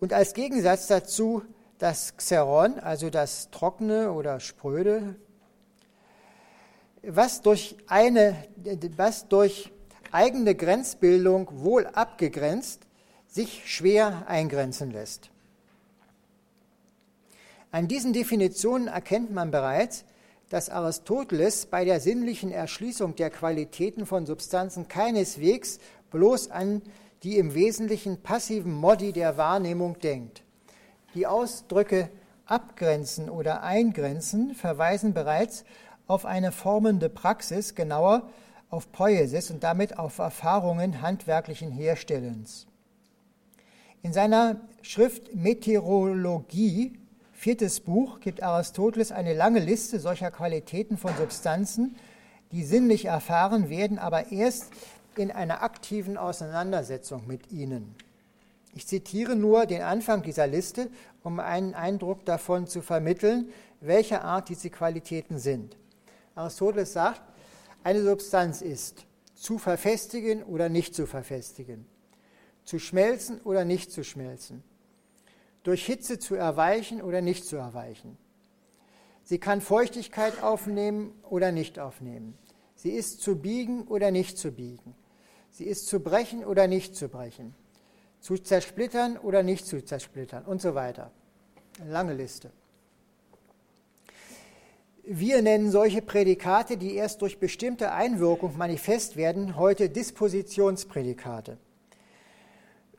Und 0.00 0.12
als 0.12 0.34
Gegensatz 0.34 0.86
dazu 0.86 1.42
das 1.78 2.16
Xeron, 2.16 2.78
also 2.80 3.10
das 3.10 3.50
Trockene 3.50 4.12
oder 4.12 4.40
Spröde, 4.40 5.16
was 7.02 7.42
durch, 7.42 7.76
eine, 7.86 8.36
was 8.96 9.28
durch 9.28 9.70
eigene 10.10 10.54
Grenzbildung 10.54 11.48
wohl 11.52 11.86
abgegrenzt, 11.86 12.87
sich 13.28 13.62
schwer 13.66 14.24
eingrenzen 14.26 14.90
lässt. 14.90 15.30
An 17.70 17.86
diesen 17.86 18.12
Definitionen 18.12 18.88
erkennt 18.88 19.30
man 19.30 19.50
bereits, 19.50 20.04
dass 20.48 20.70
Aristoteles 20.70 21.66
bei 21.66 21.84
der 21.84 22.00
sinnlichen 22.00 22.50
Erschließung 22.50 23.14
der 23.14 23.30
Qualitäten 23.30 24.06
von 24.06 24.24
Substanzen 24.24 24.88
keineswegs 24.88 25.78
bloß 26.10 26.50
an 26.50 26.82
die 27.22 27.36
im 27.36 27.54
Wesentlichen 27.54 28.22
passiven 28.22 28.72
Modi 28.72 29.12
der 29.12 29.36
Wahrnehmung 29.36 29.98
denkt. 29.98 30.44
Die 31.14 31.26
Ausdrücke 31.26 32.10
abgrenzen 32.46 33.28
oder 33.28 33.62
eingrenzen 33.62 34.54
verweisen 34.54 35.14
bereits 35.14 35.64
auf 36.06 36.24
eine 36.24 36.52
formende 36.52 37.08
Praxis, 37.08 37.74
genauer 37.74 38.30
auf 38.70 38.92
Poiesis 38.92 39.50
und 39.50 39.64
damit 39.64 39.98
auf 39.98 40.18
Erfahrungen 40.18 41.02
handwerklichen 41.02 41.72
Herstellens. 41.72 42.67
In 44.02 44.12
seiner 44.12 44.60
Schrift 44.82 45.34
Meteorologie 45.34 46.98
Viertes 47.32 47.78
Buch 47.78 48.18
gibt 48.18 48.42
Aristoteles 48.42 49.12
eine 49.12 49.32
lange 49.32 49.60
Liste 49.60 50.00
solcher 50.00 50.32
Qualitäten 50.32 50.96
von 50.96 51.16
Substanzen, 51.16 51.94
die 52.50 52.64
sinnlich 52.64 53.04
erfahren 53.04 53.70
werden, 53.70 53.96
aber 53.98 54.32
erst 54.32 54.72
in 55.16 55.30
einer 55.30 55.62
aktiven 55.62 56.16
Auseinandersetzung 56.16 57.28
mit 57.28 57.52
ihnen. 57.52 57.94
Ich 58.74 58.88
zitiere 58.88 59.36
nur 59.36 59.66
den 59.66 59.82
Anfang 59.82 60.22
dieser 60.22 60.48
Liste, 60.48 60.90
um 61.22 61.38
einen 61.38 61.74
Eindruck 61.74 62.24
davon 62.24 62.66
zu 62.66 62.82
vermitteln, 62.82 63.50
welcher 63.80 64.24
Art 64.24 64.48
diese 64.48 64.70
Qualitäten 64.70 65.38
sind. 65.38 65.76
Aristoteles 66.34 66.92
sagt, 66.92 67.22
eine 67.84 68.02
Substanz 68.02 68.62
ist 68.62 69.06
zu 69.34 69.58
verfestigen 69.58 70.42
oder 70.42 70.68
nicht 70.68 70.94
zu 70.94 71.06
verfestigen, 71.06 71.86
zu 72.68 72.78
schmelzen 72.78 73.40
oder 73.44 73.64
nicht 73.64 73.90
zu 73.90 74.04
schmelzen, 74.04 74.62
durch 75.62 75.86
Hitze 75.86 76.18
zu 76.18 76.34
erweichen 76.34 77.00
oder 77.00 77.22
nicht 77.22 77.46
zu 77.46 77.56
erweichen. 77.56 78.18
Sie 79.24 79.38
kann 79.38 79.62
Feuchtigkeit 79.62 80.42
aufnehmen 80.42 81.14
oder 81.30 81.50
nicht 81.50 81.78
aufnehmen. 81.78 82.36
Sie 82.74 82.90
ist 82.90 83.22
zu 83.22 83.36
biegen 83.36 83.88
oder 83.88 84.10
nicht 84.10 84.36
zu 84.36 84.52
biegen. 84.52 84.94
Sie 85.50 85.64
ist 85.64 85.86
zu 85.86 86.00
brechen 86.00 86.44
oder 86.44 86.66
nicht 86.66 86.94
zu 86.94 87.08
brechen. 87.08 87.54
zu 88.20 88.36
zersplittern 88.36 89.16
oder 89.16 89.42
nicht 89.42 89.64
zu 89.64 89.82
zersplittern 89.82 90.44
und 90.44 90.60
so 90.60 90.74
weiter. 90.74 91.10
Eine 91.80 91.90
lange 91.90 92.14
Liste. 92.14 92.50
Wir 95.04 95.40
nennen 95.40 95.70
solche 95.70 96.02
Prädikate, 96.02 96.76
die 96.76 96.96
erst 96.96 97.22
durch 97.22 97.38
bestimmte 97.38 97.92
Einwirkung 97.92 98.58
manifest 98.58 99.16
werden, 99.16 99.56
heute 99.56 99.88
Dispositionsprädikate. 99.88 101.58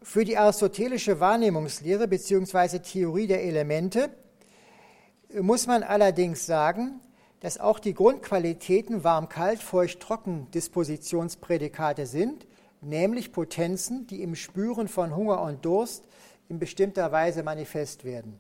Für 0.01 0.23
die 0.23 0.37
aristotelische 0.37 1.19
Wahrnehmungslehre 1.19 2.07
bzw. 2.07 2.79
Theorie 2.79 3.27
der 3.27 3.43
Elemente 3.43 4.09
muss 5.41 5.67
man 5.67 5.83
allerdings 5.83 6.45
sagen, 6.45 7.01
dass 7.41 7.59
auch 7.59 7.79
die 7.79 7.93
Grundqualitäten 7.93 9.03
warm, 9.03 9.27
kalt, 9.27 9.59
feucht, 9.59 9.99
trocken 9.99 10.49
Dispositionsprädikate 10.51 12.05
sind, 12.05 12.47
nämlich 12.81 13.33
Potenzen, 13.33 14.07
die 14.07 14.23
im 14.23 14.35
Spüren 14.35 14.87
von 14.87 15.15
Hunger 15.15 15.41
und 15.41 15.65
Durst 15.65 16.05
in 16.47 16.59
bestimmter 16.59 17.11
Weise 17.11 17.43
manifest 17.43 18.05
werden. 18.05 18.39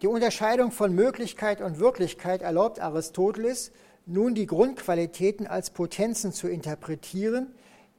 Die 0.00 0.06
Unterscheidung 0.06 0.70
von 0.70 0.94
Möglichkeit 0.94 1.60
und 1.60 1.78
Wirklichkeit 1.78 2.40
erlaubt 2.40 2.80
Aristoteles, 2.80 3.72
nun 4.06 4.34
die 4.34 4.46
Grundqualitäten 4.46 5.46
als 5.46 5.70
Potenzen 5.70 6.32
zu 6.32 6.48
interpretieren, 6.48 7.52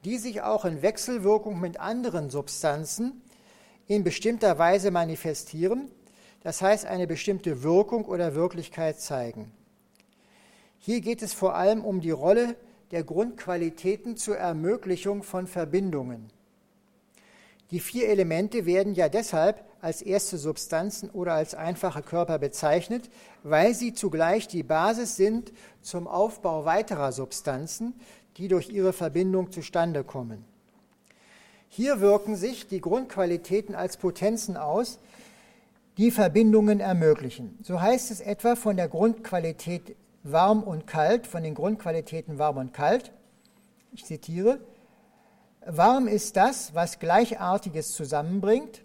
die 0.05 0.17
sich 0.17 0.41
auch 0.41 0.65
in 0.65 0.81
Wechselwirkung 0.81 1.59
mit 1.59 1.79
anderen 1.79 2.29
Substanzen 2.29 3.21
in 3.87 4.03
bestimmter 4.03 4.57
Weise 4.57 4.91
manifestieren, 4.91 5.89
das 6.43 6.61
heißt 6.61 6.85
eine 6.85 7.07
bestimmte 7.07 7.63
Wirkung 7.63 8.05
oder 8.05 8.35
Wirklichkeit 8.35 8.99
zeigen. 8.99 9.51
Hier 10.77 11.01
geht 11.01 11.21
es 11.21 11.33
vor 11.33 11.55
allem 11.55 11.83
um 11.83 11.99
die 11.99 12.11
Rolle 12.11 12.55
der 12.91 13.03
Grundqualitäten 13.03 14.15
zur 14.15 14.37
Ermöglichung 14.37 15.23
von 15.23 15.47
Verbindungen. 15.47 16.31
Die 17.71 17.79
vier 17.79 18.09
Elemente 18.09 18.65
werden 18.65 18.95
ja 18.95 19.09
deshalb 19.09 19.63
als 19.81 20.01
erste 20.01 20.37
Substanzen 20.37 21.09
oder 21.09 21.33
als 21.33 21.53
einfache 21.53 22.01
Körper 22.01 22.39
bezeichnet, 22.39 23.09
weil 23.43 23.75
sie 23.75 23.93
zugleich 23.93 24.47
die 24.47 24.63
Basis 24.63 25.15
sind 25.15 25.53
zum 25.81 26.07
Aufbau 26.07 26.65
weiterer 26.65 27.11
Substanzen, 27.11 27.93
die 28.39 28.47
durch 28.47 28.69
ihre 28.69 28.93
Verbindung 28.93 29.51
zustande 29.51 30.03
kommen. 30.03 30.45
Hier 31.67 32.01
wirken 32.01 32.35
sich 32.35 32.67
die 32.67 32.81
Grundqualitäten 32.81 33.75
als 33.75 33.97
Potenzen 33.97 34.57
aus, 34.57 34.99
die 35.97 36.09
Verbindungen 36.09 36.79
ermöglichen. 36.79 37.59
So 37.61 37.81
heißt 37.81 38.09
es 38.09 38.21
etwa 38.21 38.55
von 38.55 38.77
der 38.77 38.87
Grundqualität 38.87 39.95
warm 40.23 40.63
und 40.63 40.87
kalt, 40.87 41.27
von 41.27 41.43
den 41.43 41.53
Grundqualitäten 41.53 42.39
warm 42.39 42.57
und 42.57 42.73
kalt. 42.73 43.11
Ich 43.91 44.05
zitiere, 44.05 44.59
warm 45.65 46.07
ist 46.07 46.37
das, 46.37 46.73
was 46.73 46.99
Gleichartiges 46.99 47.91
zusammenbringt, 47.91 48.81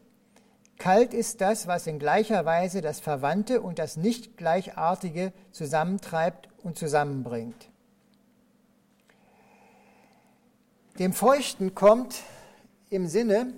Kalt 0.78 1.14
ist 1.14 1.40
das, 1.40 1.66
was 1.66 1.86
in 1.86 1.98
gleicher 1.98 2.44
Weise 2.44 2.80
das 2.80 3.00
Verwandte 3.00 3.60
und 3.60 3.78
das 3.78 3.96
nicht 3.96 4.36
Gleichartige 4.36 5.32
zusammentreibt 5.52 6.48
und 6.62 6.76
zusammenbringt. 6.76 7.70
Dem 10.98 11.12
Feuchten 11.12 11.74
kommt 11.74 12.22
im 12.88 13.08
Sinne 13.08 13.52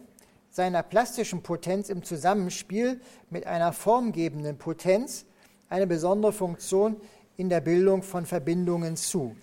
seiner 0.51 0.83
plastischen 0.83 1.43
Potenz 1.43 1.91
im 1.91 2.03
Zusammenspiel 2.03 2.99
mit 3.29 3.47
einer 3.47 3.75
formgebenden 3.75 4.57
Potenz 4.57 5.27
eine 5.69 5.87
besondere 5.87 6.33
Funktion 6.33 6.97
in 7.37 7.51
der 7.51 7.61
Bildung 7.61 8.03
von 8.03 8.25
Verbindungen 8.25 8.97
zu. 8.97 9.37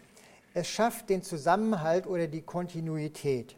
Es 0.56 0.68
schafft 0.68 1.12
den 1.12 1.22
Zusammenhalt 1.22 2.08
oder 2.08 2.26
die 2.26 2.42
Kontinuität. 2.42 3.56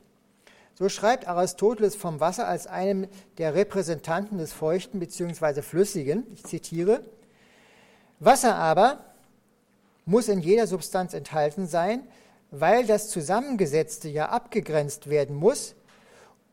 So 0.74 0.90
schreibt 0.90 1.30
Aristoteles 1.30 1.96
vom 1.96 2.20
Wasser 2.20 2.46
als 2.46 2.68
einem 2.68 3.08
der 3.38 3.56
Repräsentanten 3.56 4.38
des 4.38 4.52
Feuchten 4.52 5.00
bzw. 5.00 5.62
Flüssigen. 5.62 6.28
Ich 6.34 6.44
zitiere: 6.44 7.06
Wasser 8.20 8.56
aber 8.56 9.00
muss 10.06 10.28
in 10.28 10.42
jeder 10.42 10.68
Substanz 10.68 11.14
enthalten 11.14 11.68
sein, 11.68 12.06
weil 12.60 12.86
das 12.86 13.10
Zusammengesetzte 13.10 14.10
ja 14.10 14.30
abgegrenzt 14.30 15.10
werden 15.10 15.36
muss 15.36 15.76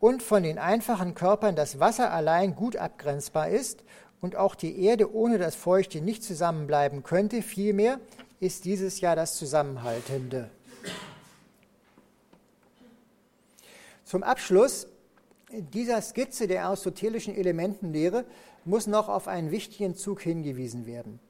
und 0.01 0.23
von 0.23 0.43
den 0.43 0.59
einfachen 0.59 1.15
Körpern 1.15 1.55
das 1.55 1.79
Wasser 1.79 2.13
allein 2.13 2.57
gut 2.57 2.77
abgrenzbar 2.77 3.49
ist 3.49 3.85
und 4.21 4.37
auch 4.37 4.55
die 4.55 4.83
Erde 4.85 5.15
ohne 5.15 5.39
das 5.39 5.55
Feuchte 5.55 6.01
nicht 6.01 6.25
zusammenbleiben 6.25 7.03
könnte, 7.03 7.43
vielmehr 7.43 8.01
ist 8.41 8.65
dieses 8.65 9.01
ja 9.01 9.15
das 9.15 9.37
Zusammenhaltende. 9.37 10.51
Zum 14.05 14.23
Abschluss 14.23 14.89
dieser 15.53 16.03
Skizze 16.03 16.47
der 16.47 16.65
aristotelischen 16.65 17.35
Elementenlehre 17.35 18.25
muss 18.65 18.87
noch 18.87 19.09
auf 19.09 19.29
einen 19.29 19.51
wichtigen 19.51 19.95
Zug 19.95 20.21
hingewiesen 20.23 20.87
werden. 20.87 21.21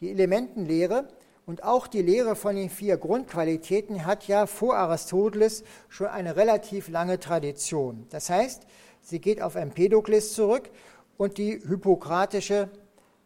Die 0.00 0.10
Elementenlehre 0.10 1.08
und 1.46 1.62
auch 1.62 1.86
die 1.86 2.02
Lehre 2.02 2.36
von 2.36 2.56
den 2.56 2.70
vier 2.70 2.96
Grundqualitäten 2.96 4.06
hat 4.06 4.26
ja 4.26 4.46
vor 4.46 4.76
Aristoteles 4.76 5.62
schon 5.88 6.06
eine 6.06 6.36
relativ 6.36 6.88
lange 6.88 7.20
Tradition. 7.20 8.06
Das 8.10 8.30
heißt, 8.30 8.62
sie 9.02 9.20
geht 9.20 9.42
auf 9.42 9.54
Empedokles 9.54 10.32
zurück 10.32 10.70
und 11.18 11.36
die 11.38 11.60
hippokratische 11.66 12.70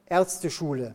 Ärzteschule. 0.06 0.94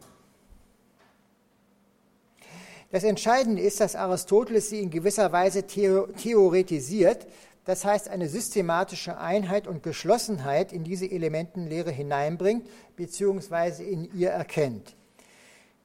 Das 2.91 3.03
Entscheidende 3.03 3.61
ist, 3.61 3.79
dass 3.79 3.95
Aristoteles 3.95 4.69
sie 4.69 4.81
in 4.81 4.91
gewisser 4.91 5.31
Weise 5.31 5.65
theoretisiert, 5.65 7.25
das 7.65 7.85
heißt 7.85 8.09
eine 8.09 8.27
systematische 8.27 9.17
Einheit 9.17 9.67
und 9.67 9.81
Geschlossenheit 9.81 10.73
in 10.73 10.83
diese 10.83 11.09
Elementenlehre 11.09 11.89
hineinbringt 11.89 12.67
bzw. 12.95 13.83
in 13.83 14.13
ihr 14.13 14.29
erkennt. 14.29 14.95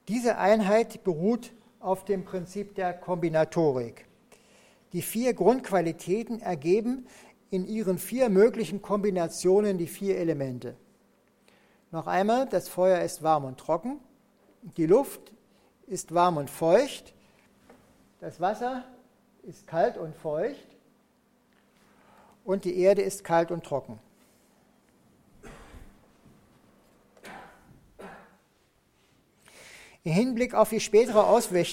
Diese 0.08 0.38
Einheit 0.38 1.04
beruht 1.04 1.52
auf 1.80 2.06
dem 2.06 2.24
Prinzip 2.24 2.74
der 2.74 2.94
Kombinatorik. 2.94 4.06
Die 4.94 5.02
vier 5.02 5.34
Grundqualitäten 5.34 6.40
ergeben 6.40 7.06
in 7.50 7.66
ihren 7.66 7.98
vier 7.98 8.30
möglichen 8.30 8.80
Kombinationen 8.80 9.76
die 9.76 9.86
vier 9.86 10.16
Elemente. 10.16 10.76
Noch 11.90 12.06
einmal, 12.06 12.46
das 12.46 12.70
Feuer 12.70 13.02
ist 13.02 13.22
warm 13.22 13.44
und 13.44 13.58
trocken, 13.58 14.00
die 14.78 14.86
Luft 14.86 15.34
ist 15.86 16.14
warm 16.14 16.38
und 16.38 16.48
feucht, 16.48 17.14
das 18.20 18.40
Wasser 18.40 18.84
ist 19.42 19.66
kalt 19.66 19.98
und 19.98 20.16
feucht 20.16 20.76
und 22.44 22.64
die 22.64 22.78
Erde 22.78 23.02
ist 23.02 23.24
kalt 23.24 23.50
und 23.50 23.62
trocken. 23.62 23.98
Im 30.04 30.12
Hinblick 30.12 30.54
auf 30.54 30.70
die 30.70 30.80
spätere 30.80 31.20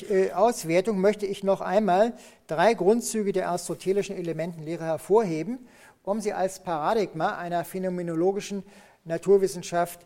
äh, 0.09 0.31
Auswertung 0.31 0.99
möchte 0.99 1.25
ich 1.25 1.43
noch 1.43 1.61
einmal 1.61 2.13
drei 2.47 2.73
Grundzüge 2.73 3.31
der 3.31 3.49
aristotelischen 3.49 4.17
Elementenlehre 4.17 4.83
hervorheben, 4.83 5.67
um 6.03 6.19
sie 6.19 6.33
als 6.33 6.61
Paradigma 6.61 7.38
einer 7.38 7.63
phänomenologischen 7.63 8.63
Naturwissenschaft 9.03 10.05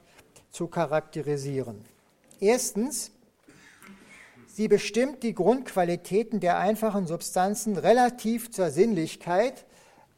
zu 0.51 0.67
charakterisieren. 0.67 1.86
Erstens, 2.39 3.12
sie 4.47 4.67
bestimmt 4.67 5.23
die 5.23 5.34
Grundqualitäten 5.34 6.39
der 6.39 6.58
einfachen 6.58 7.08
Substanzen 7.08 7.77
relativ 7.77 8.51
zur 8.51 8.69
Sinnlichkeit 8.69 9.65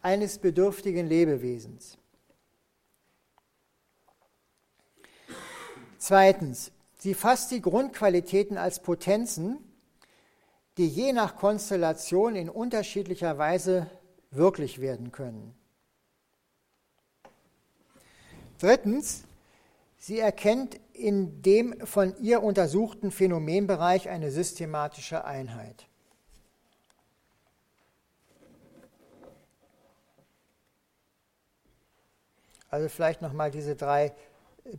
eines 0.02 0.40
bedürftigen 0.40 1.08
Lebewesens. 1.08 1.98
Zweitens, 5.98 6.72
sie 7.02 7.16
fasst 7.16 7.50
die 7.50 7.62
Grundqualitäten 7.62 8.60
als 8.60 8.80
Potenzen, 8.80 9.58
die 10.78 10.88
je 10.88 11.14
nach 11.14 11.36
Konstellation 11.36 12.36
in 12.36 12.48
unterschiedlicher 12.48 13.40
Weise 13.40 13.90
wirklich 14.30 14.80
werden 14.80 15.12
können. 15.12 15.56
Drittens, 18.60 19.24
sie 19.98 20.20
erkennt 20.20 20.80
in 20.94 21.42
dem 21.42 21.88
von 21.88 22.16
ihr 22.22 22.44
untersuchten 22.44 23.10
Phänomenbereich 23.10 24.08
eine 24.08 24.30
systematische 24.30 25.26
Einheit. 25.26 25.88
Also 32.70 32.88
vielleicht 32.90 33.24
nochmal 33.24 33.50
diese 33.50 33.76
drei 33.76 34.14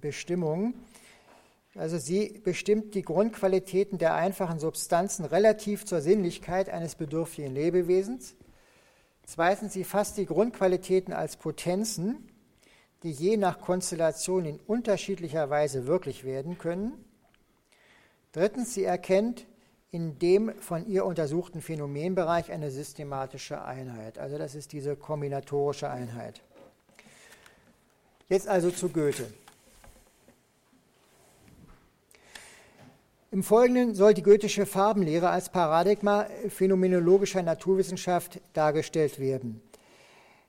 Bestimmungen. 0.00 0.74
Also 1.74 1.96
sie 1.96 2.40
bestimmt 2.44 2.94
die 2.94 3.02
Grundqualitäten 3.02 3.98
der 3.98 4.14
einfachen 4.14 4.58
Substanzen 4.58 5.24
relativ 5.24 5.86
zur 5.86 6.02
Sinnlichkeit 6.02 6.68
eines 6.68 6.96
bedürftigen 6.96 7.54
Lebewesens. 7.54 8.34
Zweitens, 9.24 9.72
sie 9.72 9.84
fasst 9.84 10.18
die 10.18 10.26
Grundqualitäten 10.26 11.14
als 11.14 11.36
Potenzen, 11.36 12.28
die 13.02 13.12
je 13.12 13.36
nach 13.36 13.60
Konstellation 13.60 14.44
in 14.44 14.60
unterschiedlicher 14.66 15.48
Weise 15.48 15.86
wirklich 15.86 16.24
werden 16.24 16.58
können. 16.58 16.92
Drittens, 18.32 18.74
sie 18.74 18.84
erkennt 18.84 19.46
in 19.90 20.18
dem 20.18 20.52
von 20.60 20.86
ihr 20.86 21.04
untersuchten 21.04 21.60
Phänomenbereich 21.60 22.50
eine 22.50 22.70
systematische 22.70 23.62
Einheit. 23.62 24.18
Also 24.18 24.38
das 24.38 24.54
ist 24.54 24.72
diese 24.72 24.96
kombinatorische 24.96 25.90
Einheit. 25.90 26.42
Jetzt 28.28 28.48
also 28.48 28.70
zu 28.70 28.88
Goethe. 28.88 29.26
Im 33.32 33.42
Folgenden 33.42 33.94
soll 33.94 34.12
die 34.12 34.22
goethische 34.22 34.66
Farbenlehre 34.66 35.30
als 35.30 35.48
Paradigma 35.48 36.26
phänomenologischer 36.48 37.42
Naturwissenschaft 37.42 38.42
dargestellt 38.52 39.18
werden. 39.18 39.62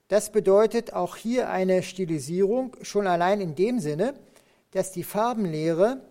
Das 0.09 0.33
bedeutet 0.33 0.91
auch 0.91 1.15
hier 1.15 1.49
eine 1.49 1.81
Stilisierung, 1.81 2.75
schon 2.81 3.07
allein 3.07 3.39
in 3.39 3.55
dem 3.55 3.79
Sinne, 3.79 4.15
dass 4.71 4.91
die 4.91 5.05
Farbenlehre 5.05 6.01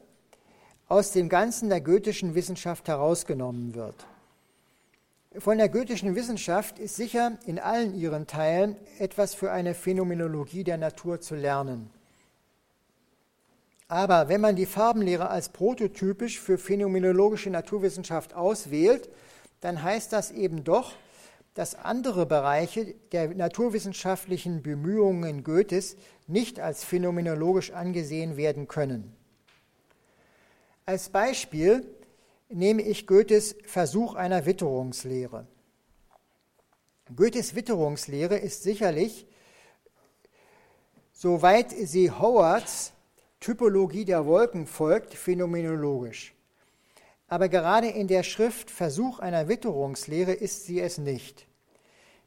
aus 0.89 1.13
dem 1.13 1.29
Ganzen 1.29 1.69
der 1.69 1.83
goethischen 1.83 2.35
Wissenschaft 2.35 2.89
herausgenommen 2.89 3.75
wird. 3.75 4.07
Von 5.37 5.59
der 5.59 5.69
goethischen 5.69 6.15
Wissenschaft 6.15 6.79
ist 6.79 6.97
sicher 6.97 7.33
in 7.45 7.59
allen 7.59 7.95
ihren 7.95 8.27
Teilen 8.27 8.77
etwas 8.99 9.35
für 9.35 9.53
eine 9.53 9.75
Phänomenologie 9.75 10.65
der 10.65 10.79
Natur 10.79 11.21
zu 11.21 11.35
lernen. 11.35 11.91
Aber 13.93 14.31
wenn 14.31 14.41
man 14.41 14.57
die 14.57 14.65
Farbenlehre 14.65 15.29
als 15.29 15.51
prototypisch 15.51 16.41
für 16.41 16.57
phänomenologische 16.57 17.51
Naturwissenschaft 17.51 18.33
auswählt, 18.33 19.11
dann 19.61 19.83
heißt 19.83 20.15
das 20.15 20.31
eben 20.31 20.65
doch, 20.65 20.95
dass 21.53 21.75
andere 21.75 22.25
Bereiche 22.25 22.95
der 23.13 23.35
naturwissenschaftlichen 23.35 24.63
Bemühungen 24.63 25.45
Goethes 25.45 25.97
nicht 26.27 26.59
als 26.59 26.85
phänomenologisch 26.85 27.73
angesehen 27.73 28.39
werden 28.39 28.67
können. 28.67 29.15
Als 30.87 31.11
Beispiel 31.11 31.87
nehme 32.49 32.81
ich 32.81 33.07
Goethes 33.07 33.57
Versuch 33.67 34.15
einer 34.15 34.47
Witterungslehre. 34.47 35.47
Goethes 37.15 37.55
Witterungslehre 37.55 38.39
ist 38.39 38.63
sicherlich, 38.63 39.27
soweit 41.13 41.73
sie 41.73 42.11
Howards 42.11 42.92
Typologie 43.43 44.05
der 44.05 44.25
Wolken 44.25 44.69
folgt, 44.69 45.15
phänomenologisch. 45.15 46.33
Aber 47.27 47.49
gerade 47.49 47.89
in 47.89 48.07
der 48.07 48.23
Schrift 48.23 48.71
Versuch 48.71 49.19
einer 49.19 49.49
Witterungslehre 49.49 50.33
ist 50.33 50.65
sie 50.65 50.79
es 50.81 50.99
nicht. 50.99 51.49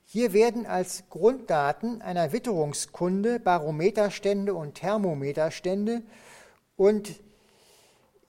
Hier 0.04 0.34
werden 0.34 0.66
als 0.66 1.06
Grunddaten 1.10 2.02
einer 2.02 2.34
Witterungskunde 2.34 3.40
Barometerstände 3.40 4.54
und 4.54 4.76
Thermometerstände 4.76 6.02
und 6.76 7.22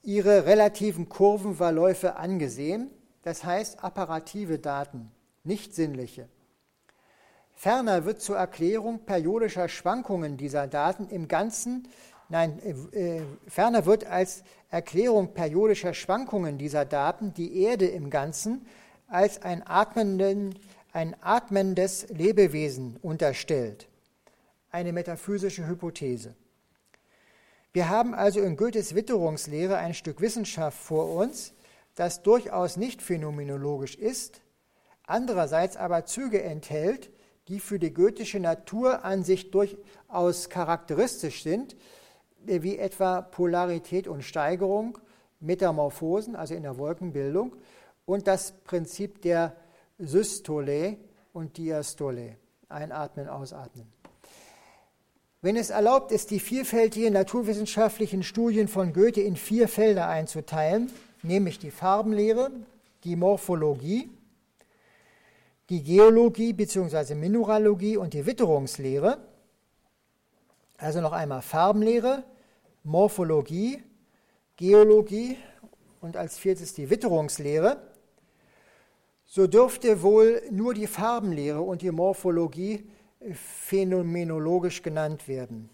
ihre 0.05 0.46
relativen 0.46 1.09
Kurvenverläufe 1.09 2.14
angesehen, 2.14 2.92
das 3.22 3.42
heißt 3.42 3.83
apparative 3.83 4.61
Daten, 4.61 5.11
nicht 5.42 5.75
sinnliche. 5.75 6.29
Ferner 7.53 8.05
wird 8.05 8.20
zur 8.22 8.37
Erklärung 8.37 9.01
periodischer 9.07 9.68
Schwankungen 9.68 10.37
dieser 10.37 10.68
Daten 10.68 11.09
im 11.09 11.27
Ganzen, 11.27 11.88
nein, 12.28 12.58
äh, 12.92 13.18
äh, 13.18 13.22
ferner 13.46 13.86
wird 13.86 14.04
als 14.06 14.42
Erklärung 14.70 15.34
periodischer 15.34 15.94
Schwankungen 15.94 16.58
dieser 16.58 16.84
Daten 16.84 17.32
die 17.34 17.62
Erde 17.62 17.86
im 17.86 18.10
Ganzen 18.10 18.66
als 19.08 19.42
ein, 19.42 19.66
atmenden, 19.66 20.58
ein 20.92 21.16
atmendes 21.20 22.08
Lebewesen 22.08 22.96
unterstellt. 23.02 23.88
Eine 24.70 24.92
metaphysische 24.92 25.66
Hypothese. 25.66 26.34
Wir 27.72 27.88
haben 27.88 28.14
also 28.14 28.40
in 28.40 28.56
Goethes 28.56 28.94
Witterungslehre 28.94 29.76
ein 29.76 29.94
Stück 29.94 30.20
Wissenschaft 30.20 30.78
vor 30.78 31.14
uns, 31.14 31.52
das 31.94 32.22
durchaus 32.22 32.76
nicht 32.76 33.02
phänomenologisch 33.02 33.96
ist, 33.96 34.40
andererseits 35.06 35.76
aber 35.76 36.06
Züge 36.06 36.42
enthält, 36.42 37.10
die 37.48 37.60
für 37.60 37.78
die 37.78 37.92
goethische 37.92 38.40
Naturansicht 38.40 39.54
durchaus 39.54 40.48
charakteristisch 40.48 41.42
sind, 41.42 41.76
wie 42.48 42.78
etwa 42.78 43.22
Polarität 43.22 44.09
und 44.09 44.22
Steigerung, 44.22 44.98
Metamorphosen, 45.40 46.37
also 46.37 46.54
in 46.54 46.62
der 46.62 46.78
Wolkenbildung, 46.78 47.56
und 48.04 48.26
das 48.26 48.52
Prinzip 48.64 49.22
der 49.22 49.56
Systole 49.98 50.96
und 51.32 51.56
Diastole, 51.59 52.37
einatmen, 52.68 53.28
ausatmen. 53.28 53.87
Wenn 55.42 55.56
es 55.56 55.70
erlaubt 55.70 56.12
ist, 56.12 56.30
die 56.30 56.40
vielfältigen 56.40 57.12
naturwissenschaftlichen 57.12 58.22
Studien 58.22 58.68
von 58.68 58.92
Goethe 58.92 59.20
in 59.20 59.37
vier 59.37 59.68
Felder 59.68 60.09
einzuteilen, 60.09 60.90
nämlich 61.22 61.59
die 61.59 61.70
Farbenlehre, 61.70 62.50
die 63.04 63.16
Morphologie, 63.16 64.11
die 65.68 65.82
Geologie 65.82 66.52
bzw. 66.52 67.14
Mineralogie 67.14 67.96
und 67.96 68.14
die 68.14 68.26
Witterungslehre, 68.26 69.18
also 70.78 71.00
noch 71.00 71.12
einmal 71.12 71.42
Farbenlehre, 71.42 72.24
Morphologie, 72.87 73.83
Geologie 74.57 75.37
und 76.01 76.16
als 76.16 76.38
viertes 76.38 76.72
die 76.72 76.88
Witterungslehre, 76.88 77.79
so 79.25 79.49
dürfte 79.49 80.03
wohl 80.03 80.40
nur 80.53 80.72
die 80.72 80.87
Farbenlehre 80.87 81.62
und 81.62 81.83
die 81.83 81.90
Morphologie 81.90 82.88
phänomenologisch 83.33 84.83
genannt 84.83 85.27
werden. 85.27 85.68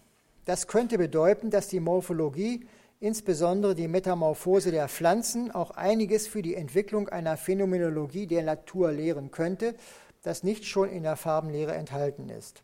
Das 0.45 0.65
könnte 0.65 0.97
bedeuten, 0.97 1.51
dass 1.51 1.67
die 1.67 1.79
Morphologie, 1.79 2.65
insbesondere 2.99 3.75
die 3.75 3.87
Metamorphose 3.87 4.71
der 4.71 4.89
Pflanzen, 4.89 5.51
auch 5.51 5.69
einiges 5.69 6.25
für 6.25 6.41
die 6.41 6.55
Entwicklung 6.55 7.09
einer 7.09 7.37
Phänomenologie 7.37 8.25
der 8.25 8.41
Natur 8.41 8.91
lehren 8.91 9.29
könnte, 9.29 9.75
das 10.23 10.41
nicht 10.41 10.65
schon 10.65 10.89
in 10.89 11.03
der 11.03 11.15
Farbenlehre 11.15 11.75
enthalten 11.75 12.29
ist. 12.29 12.62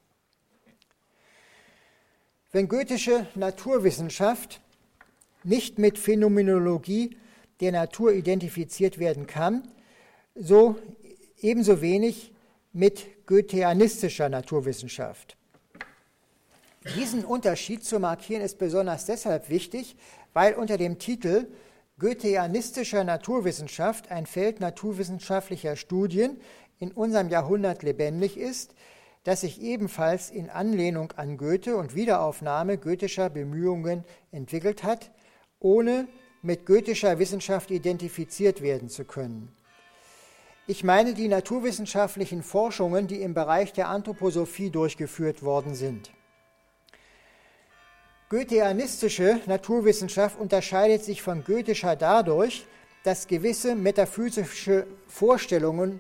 Wenn 2.52 2.68
goethische 2.68 3.28
Naturwissenschaft 3.36 4.60
nicht 5.44 5.78
mit 5.78 6.00
Phänomenologie 6.00 7.16
der 7.60 7.72
Natur 7.72 8.12
identifiziert 8.12 8.98
werden 8.98 9.28
kann, 9.28 9.68
so 10.34 10.76
ebenso 11.42 11.82
wenig 11.82 12.34
mit 12.74 13.28
goetheanistischer 13.28 14.30
Naturwissenschaft. 14.30 15.38
Diesen 16.96 17.24
Unterschied 17.24 17.84
zu 17.84 18.00
markieren 18.00 18.42
ist 18.42 18.58
besonders 18.58 19.06
deshalb 19.06 19.50
wichtig, 19.50 19.96
weil 20.34 20.56
unter 20.56 20.78
dem 20.78 20.98
Titel 20.98 21.46
Goetheanistischer 22.00 23.04
Naturwissenschaft 23.04 24.10
ein 24.10 24.26
Feld 24.26 24.60
naturwissenschaftlicher 24.60 25.76
Studien 25.76 26.40
in 26.80 26.92
unserem 26.94 27.30
Jahrhundert 27.30 27.84
lebendig 27.84 28.38
ist, 28.38 28.74
das 29.24 29.42
sich 29.42 29.62
ebenfalls 29.62 30.30
in 30.30 30.50
Anlehnung 30.50 31.12
an 31.14 31.38
Goethe 31.38 31.76
und 31.76 31.96
Wiederaufnahme 31.96 32.78
goethischer 32.78 33.30
Bemühungen 33.30 34.04
entwickelt 34.32 34.84
hat, 34.84 35.12
ohne 35.60 36.08
mit 36.42 36.66
goethischer 36.66 37.20
Wissenschaft 37.20 37.70
identifiziert 37.70 38.62
werden 38.62 38.90
zu 38.90 39.04
können. 39.04 39.52
Ich 40.68 40.84
meine 40.84 41.14
die 41.14 41.28
naturwissenschaftlichen 41.28 42.44
Forschungen, 42.44 43.08
die 43.08 43.22
im 43.22 43.34
Bereich 43.34 43.74
der 43.74 43.90
Anthroposophie 43.90 44.70
durchgeführt 44.70 45.42
worden 45.42 45.74
sind. 45.74 46.12
Goetheanistische 48.30 49.40
Naturwissenschaft 49.48 50.40
unterscheidet 50.40 51.04
sich 51.04 51.24
von 51.24 51.44
goethischer 51.44 51.96
dadurch, 51.96 52.68
dass 53.04 53.26
gewisse 53.26 53.76
metaphysische 53.76 54.86
Vorstellungen 55.08 56.00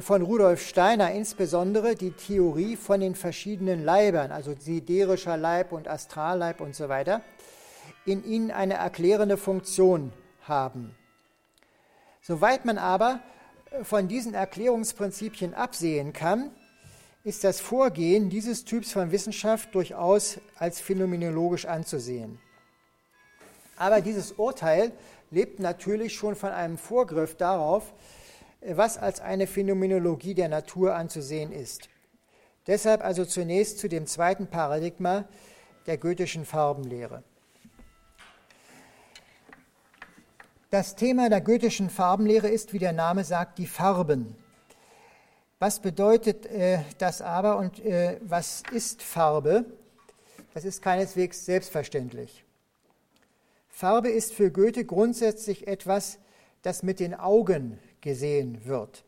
von 0.00 0.20
Rudolf 0.20 0.66
Steiner, 0.66 1.12
insbesondere 1.12 1.94
die 1.94 2.10
Theorie 2.10 2.76
von 2.76 3.00
den 3.00 3.14
verschiedenen 3.14 3.84
Leibern, 3.84 4.32
also 4.32 4.54
siderischer 4.58 5.36
Leib 5.36 5.72
und 5.72 5.88
Astralleib 5.88 6.60
und 6.60 6.74
so 6.74 6.88
weiter, 6.90 7.22
in 8.04 8.22
ihnen 8.24 8.50
eine 8.50 8.74
erklärende 8.74 9.38
Funktion 9.38 10.12
haben. 10.42 10.94
Soweit 12.20 12.66
man 12.66 12.76
aber 12.76 13.20
von 13.82 14.08
diesen 14.08 14.34
Erklärungsprinzipien 14.34 15.54
absehen 15.54 16.12
kann, 16.12 16.50
ist 17.24 17.44
das 17.44 17.60
Vorgehen 17.60 18.28
dieses 18.28 18.64
Typs 18.64 18.92
von 18.92 19.10
Wissenschaft 19.10 19.74
durchaus 19.74 20.38
als 20.56 20.80
phänomenologisch 20.80 21.64
anzusehen. 21.64 22.38
Aber 23.76 24.00
dieses 24.00 24.32
Urteil 24.32 24.92
lebt 25.30 25.60
natürlich 25.60 26.14
schon 26.14 26.34
von 26.36 26.50
einem 26.50 26.78
Vorgriff 26.78 27.36
darauf, 27.36 27.92
was 28.60 28.98
als 28.98 29.20
eine 29.20 29.46
Phänomenologie 29.46 30.34
der 30.34 30.48
Natur 30.48 30.94
anzusehen 30.94 31.52
ist. 31.52 31.88
Deshalb 32.66 33.02
also 33.02 33.24
zunächst 33.24 33.78
zu 33.78 33.88
dem 33.88 34.06
zweiten 34.06 34.46
Paradigma 34.46 35.24
der 35.86 35.96
goethischen 35.96 36.44
Farbenlehre. 36.44 37.22
Das 40.70 40.96
Thema 40.96 41.30
der 41.30 41.40
goethischen 41.40 41.88
Farbenlehre 41.88 42.48
ist, 42.48 42.74
wie 42.74 42.78
der 42.78 42.92
Name 42.92 43.24
sagt, 43.24 43.56
die 43.58 43.66
Farben. 43.66 44.36
Was 45.58 45.80
bedeutet 45.80 46.44
äh, 46.46 46.80
das 46.98 47.22
aber 47.22 47.56
und 47.56 47.82
äh, 47.84 48.20
was 48.22 48.62
ist 48.70 49.02
Farbe? 49.02 49.64
Das 50.52 50.66
ist 50.66 50.82
keineswegs 50.82 51.46
selbstverständlich. 51.46 52.44
Farbe 53.68 54.10
ist 54.10 54.34
für 54.34 54.50
Goethe 54.50 54.84
grundsätzlich 54.84 55.66
etwas, 55.66 56.18
das 56.62 56.82
mit 56.82 57.00
den 57.00 57.14
Augen 57.14 57.78
gesehen 58.00 58.64
wird. 58.64 59.04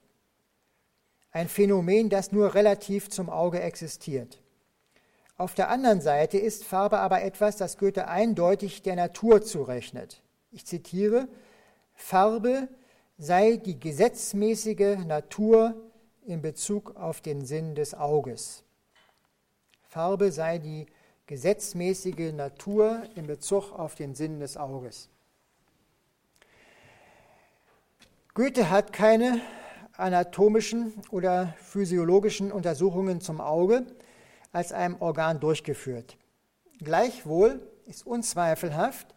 Ein 1.33 1.49
Phänomen, 1.49 2.09
das 2.09 2.33
nur 2.33 2.55
relativ 2.55 3.09
zum 3.09 3.31
Auge 3.31 3.61
existiert. 3.61 4.41
Auf 5.37 5.55
der 5.55 5.71
anderen 5.71 6.01
Seite 6.01 6.39
ist 6.39 6.65
Farbe 6.65 6.99
aber 6.99 7.23
etwas, 7.23 7.57
das 7.57 7.79
Goethe 7.79 8.09
eindeutig 8.09 8.83
der 8.83 8.97
Natur 8.97 9.43
zurechnet. 9.43 10.23
Ich 10.51 10.67
zitiere, 10.67 11.29
Farbe 11.95 12.69
sei 13.17 13.57
die 13.57 13.79
gesetzmäßige 13.79 14.99
Natur 15.07 15.75
in 16.27 16.43
Bezug 16.43 16.97
auf 16.97 17.21
den 17.21 17.45
Sinn 17.45 17.75
des 17.75 17.95
Auges. 17.95 18.65
Farbe 19.83 20.33
sei 20.33 20.59
die 20.59 20.87
gesetzmäßige 21.27 22.33
Natur 22.33 23.03
in 23.15 23.27
Bezug 23.27 23.73
auf 23.73 23.95
den 23.95 24.15
Sinn 24.15 24.41
des 24.41 24.57
Auges. 24.57 25.09
Goethe 28.35 28.71
hat 28.71 28.93
keine 28.93 29.41
anatomischen 29.97 30.95
oder 31.11 31.53
physiologischen 31.59 32.53
Untersuchungen 32.53 33.21
zum 33.21 33.41
Auge 33.41 33.85
als 34.53 34.73
einem 34.73 34.97
Organ 35.01 35.41
durchgeführt. 35.41 36.17
Gleichwohl 36.79 37.61
ist 37.87 38.07
unzweifelhaft, 38.07 39.09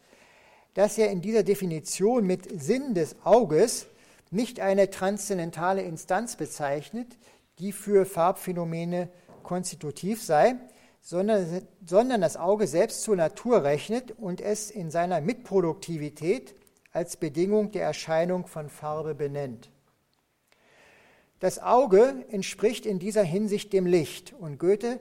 dass 0.73 0.97
er 0.97 1.11
in 1.11 1.21
dieser 1.21 1.43
Definition 1.43 2.25
mit 2.25 2.59
Sinn 2.59 2.95
des 2.95 3.15
Auges 3.23 3.85
nicht 4.31 4.59
eine 4.59 4.89
transzendentale 4.89 5.83
Instanz 5.83 6.35
bezeichnet, 6.35 7.15
die 7.59 7.71
für 7.71 8.05
Farbphänomene 8.05 9.09
konstitutiv 9.43 10.23
sei, 10.23 10.55
sondern, 11.01 11.67
sondern 11.85 12.21
das 12.21 12.35
Auge 12.35 12.65
selbst 12.65 13.03
zur 13.03 13.15
Natur 13.15 13.63
rechnet 13.63 14.11
und 14.17 14.41
es 14.41 14.71
in 14.71 14.89
seiner 14.89 15.21
Mitproduktivität 15.21 16.55
als 16.93 17.17
Bedingung 17.17 17.71
der 17.71 17.83
Erscheinung 17.83 18.45
von 18.47 18.69
Farbe 18.69 19.15
benennt. 19.15 19.69
Das 21.39 21.59
Auge 21.59 22.23
entspricht 22.29 22.85
in 22.85 22.99
dieser 22.99 23.23
Hinsicht 23.23 23.73
dem 23.73 23.85
Licht 23.85 24.33
und 24.39 24.59
Goethe 24.59 24.99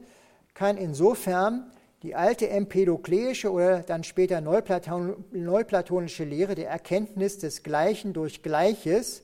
kann 0.54 0.76
insofern 0.76 1.70
die 2.02 2.16
alte 2.16 2.48
empedokleische 2.48 3.52
oder 3.52 3.82
dann 3.82 4.02
später 4.02 4.40
Neuplaton 4.40 5.24
neuplatonische 5.30 6.24
Lehre 6.24 6.56
der 6.56 6.68
Erkenntnis 6.68 7.38
des 7.38 7.62
Gleichen 7.62 8.12
durch 8.12 8.42
Gleiches 8.42 9.22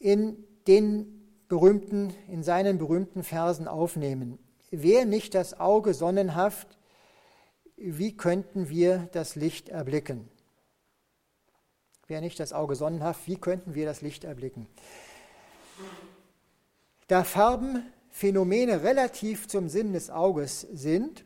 in 0.00 0.44
den 0.66 1.22
berühmten, 1.48 2.12
in 2.28 2.42
seinen 2.42 2.78
berühmten 2.78 3.22
Versen 3.22 3.68
aufnehmen. 3.68 4.38
Wäre 4.72 5.06
nicht 5.06 5.34
das 5.34 5.60
Auge 5.60 5.94
sonnenhaft, 5.94 6.76
wie 7.76 8.16
könnten 8.16 8.68
wir 8.68 9.08
das 9.12 9.36
Licht 9.36 9.68
erblicken? 9.68 10.28
Wäre 12.08 12.22
nicht 12.22 12.38
das 12.38 12.52
Auge 12.52 12.76
sonnenhaft, 12.76 13.26
wie 13.26 13.36
könnten 13.36 13.74
wir 13.74 13.84
das 13.84 14.00
Licht 14.00 14.24
erblicken? 14.24 14.66
Da 17.08 17.24
Farben 17.24 17.82
Phänomene 18.10 18.82
relativ 18.82 19.48
zum 19.48 19.68
Sinn 19.68 19.92
des 19.92 20.10
Auges 20.10 20.60
sind, 20.60 21.24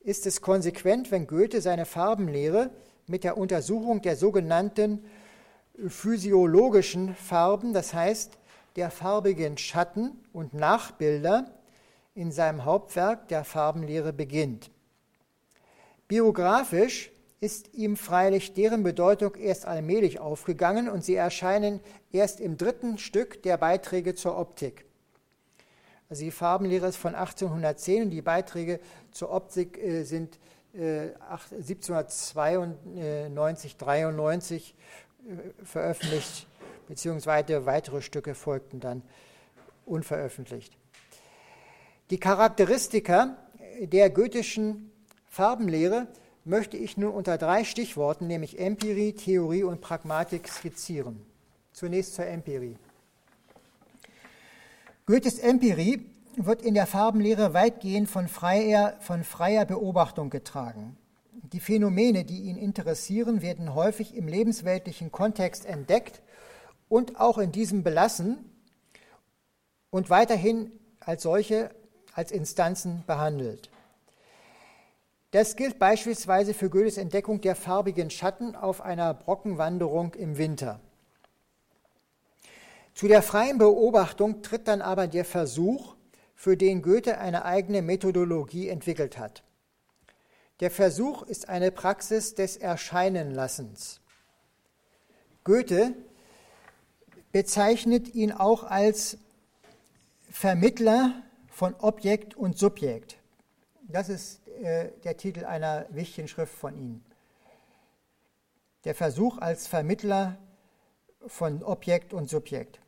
ist 0.00 0.26
es 0.26 0.42
konsequent, 0.42 1.10
wenn 1.10 1.26
Goethe 1.26 1.60
seine 1.60 1.86
Farbenlehre 1.86 2.70
mit 3.06 3.24
der 3.24 3.38
Untersuchung 3.38 4.02
der 4.02 4.16
sogenannten 4.16 5.04
physiologischen 5.88 7.14
Farben, 7.14 7.72
das 7.72 7.94
heißt 7.94 8.36
der 8.76 8.90
farbigen 8.90 9.56
Schatten 9.56 10.12
und 10.32 10.52
Nachbilder, 10.54 11.50
in 12.14 12.32
seinem 12.32 12.64
Hauptwerk 12.64 13.28
der 13.28 13.44
Farbenlehre 13.44 14.12
beginnt. 14.12 14.70
Biografisch 16.06 17.10
ist 17.44 17.74
ihm 17.74 17.96
freilich 17.98 18.54
deren 18.54 18.82
Bedeutung 18.82 19.34
erst 19.34 19.66
allmählich 19.66 20.18
aufgegangen 20.18 20.88
und 20.88 21.04
sie 21.04 21.14
erscheinen 21.14 21.80
erst 22.10 22.40
im 22.40 22.56
dritten 22.56 22.96
Stück 22.96 23.42
der 23.42 23.58
Beiträge 23.58 24.14
zur 24.14 24.38
Optik. 24.38 24.86
Also 26.08 26.24
die 26.24 26.30
Farbenlehre 26.30 26.86
ist 26.86 26.96
von 26.96 27.14
1810 27.14 28.04
und 28.04 28.10
die 28.10 28.22
Beiträge 28.22 28.80
zur 29.10 29.30
Optik 29.30 29.76
äh, 29.76 30.04
sind 30.04 30.38
äh, 30.72 31.10
1792, 31.28 33.76
93 33.76 34.74
äh, 34.74 35.66
veröffentlicht, 35.66 36.46
beziehungsweise 36.88 37.66
weitere 37.66 38.00
Stücke 38.00 38.34
folgten 38.34 38.80
dann 38.80 39.02
unveröffentlicht. 39.84 40.78
Die 42.08 42.18
Charakteristika 42.18 43.36
der 43.80 44.08
goethischen 44.08 44.90
Farbenlehre 45.26 46.08
möchte 46.44 46.76
ich 46.76 46.96
nun 46.96 47.12
unter 47.12 47.38
drei 47.38 47.64
Stichworten, 47.64 48.26
nämlich 48.26 48.58
Empirie, 48.58 49.12
Theorie 49.12 49.64
und 49.64 49.80
Pragmatik, 49.80 50.48
skizzieren. 50.48 51.20
Zunächst 51.72 52.14
zur 52.14 52.26
Empirie. 52.26 52.76
Goethes 55.06 55.38
Empirie 55.38 56.06
wird 56.36 56.62
in 56.62 56.74
der 56.74 56.86
Farbenlehre 56.86 57.54
weitgehend 57.54 58.08
von 58.08 58.28
freier, 58.28 58.96
von 59.00 59.24
freier 59.24 59.64
Beobachtung 59.64 60.30
getragen. 60.30 60.96
Die 61.52 61.60
Phänomene, 61.60 62.24
die 62.24 62.42
ihn 62.42 62.56
interessieren, 62.56 63.42
werden 63.42 63.74
häufig 63.74 64.14
im 64.14 64.28
lebensweltlichen 64.28 65.12
Kontext 65.12 65.66
entdeckt 65.66 66.22
und 66.88 67.20
auch 67.20 67.38
in 67.38 67.52
diesem 67.52 67.82
belassen 67.82 68.50
und 69.90 70.10
weiterhin 70.10 70.72
als 71.00 71.22
solche, 71.22 71.70
als 72.14 72.32
Instanzen 72.32 73.04
behandelt. 73.06 73.70
Das 75.34 75.56
gilt 75.56 75.80
beispielsweise 75.80 76.54
für 76.54 76.70
Goethes 76.70 76.96
Entdeckung 76.96 77.40
der 77.40 77.56
farbigen 77.56 78.08
Schatten 78.08 78.54
auf 78.54 78.80
einer 78.80 79.12
Brockenwanderung 79.14 80.14
im 80.14 80.38
Winter. 80.38 80.78
Zu 82.94 83.08
der 83.08 83.20
freien 83.20 83.58
Beobachtung 83.58 84.42
tritt 84.42 84.68
dann 84.68 84.80
aber 84.80 85.08
der 85.08 85.24
Versuch, 85.24 85.96
für 86.36 86.56
den 86.56 86.82
Goethe 86.82 87.18
eine 87.18 87.44
eigene 87.44 87.82
Methodologie 87.82 88.68
entwickelt 88.68 89.18
hat. 89.18 89.42
Der 90.60 90.70
Versuch 90.70 91.22
ist 91.22 91.48
eine 91.48 91.72
Praxis 91.72 92.36
des 92.36 92.56
Erscheinenlassens. 92.56 94.00
Goethe 95.42 95.94
bezeichnet 97.32 98.14
ihn 98.14 98.30
auch 98.30 98.62
als 98.62 99.18
Vermittler 100.30 101.24
von 101.48 101.74
Objekt 101.80 102.36
und 102.36 102.56
Subjekt. 102.56 103.16
Das 103.88 104.08
ist 104.08 104.43
äh, 104.64 104.90
der 105.04 105.16
Titel 105.16 105.44
einer 105.44 105.86
wichtigen 105.90 106.26
Schrift 106.26 106.54
von 106.54 106.76
ihm. 106.76 107.02
Der 108.84 108.94
Versuch 108.94 109.38
als 109.38 109.66
Vermittler 109.66 110.38
von 111.26 111.62
Objekt 111.62 112.12
und 112.12 112.28
Subjekt. 112.28 112.80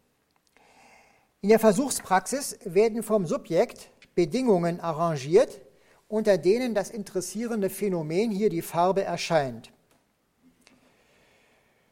In 1.43 1.51
der 1.51 1.59
Versuchspraxis 1.59 2.59
werden 2.65 3.03
vom 3.03 3.27
Subjekt 3.27 3.91
Bedingungen 4.15 4.81
arrangiert, 4.81 5.61
unter 6.09 6.39
denen 6.39 6.75
das 6.75 6.91
interessierende 6.91 7.69
Phänomen 7.69 8.31
hier 8.31 8.49
die 8.49 8.63
Farbe 8.63 9.05
erscheint. 9.05 9.71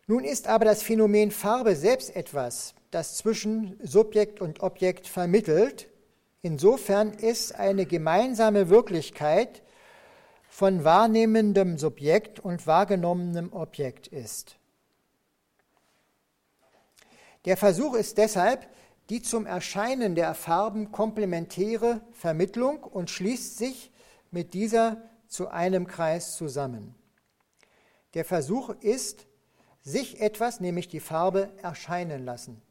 Nun 0.07 0.25
ist 0.25 0.49
aber 0.49 0.65
das 0.65 0.83
Phänomen 0.83 1.31
Farbe 1.31 1.77
selbst 1.77 2.17
etwas, 2.17 2.75
das 2.91 3.17
zwischen 3.17 3.79
Subjekt 3.83 4.41
und 4.41 4.63
Objekt 4.63 5.09
vermittelt. 5.09 5.89
Insofern 6.43 7.13
es 7.21 7.53
eine 7.53 7.87
gemeinsame 7.87 8.71
Wirklichkeit 8.71 9.63
von 10.55 10.85
wahrnehmendem 10.85 11.79
Subjekt 11.79 12.39
und 12.39 12.65
wahrgenommenem 12.69 13.53
Objekt 13.53 14.07
ist. 14.07 14.57
Der 17.45 17.57
Versuch 17.57 17.95
ist 17.95 18.19
deshalb 18.19 18.69
die 19.09 19.21
zum 19.21 19.47
Erscheinen 19.47 20.15
der 20.15 20.33
Farben 20.33 20.93
komplementäre 20.93 22.03
Vermittlung 22.13 22.85
und 22.85 23.11
schließt 23.11 23.59
sich 23.59 23.91
mit 24.31 24.55
dieser 24.55 25.03
zu 25.27 25.49
einem 25.49 25.89
Kreis 25.89 26.37
zusammen. 26.37 26.95
Der 28.15 28.25
Versuch 28.25 28.69
ist, 28.81 29.27
sich 29.83 30.21
etwas, 30.21 30.61
nämlich 30.61 30.87
die 30.87 31.01
Farbe, 31.01 31.51
erscheinen 31.63 32.25
lassen. 32.25 32.63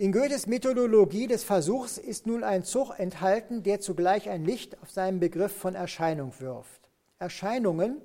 In 0.00 0.12
Goethes 0.12 0.46
Methodologie 0.46 1.26
des 1.26 1.44
Versuchs 1.44 1.98
ist 1.98 2.26
nun 2.26 2.42
ein 2.42 2.64
Zug 2.64 2.98
enthalten, 2.98 3.62
der 3.62 3.80
zugleich 3.80 4.30
ein 4.30 4.46
Licht 4.46 4.80
auf 4.80 4.90
seinen 4.90 5.20
Begriff 5.20 5.54
von 5.54 5.74
Erscheinung 5.74 6.32
wirft. 6.40 6.88
Erscheinungen 7.18 8.00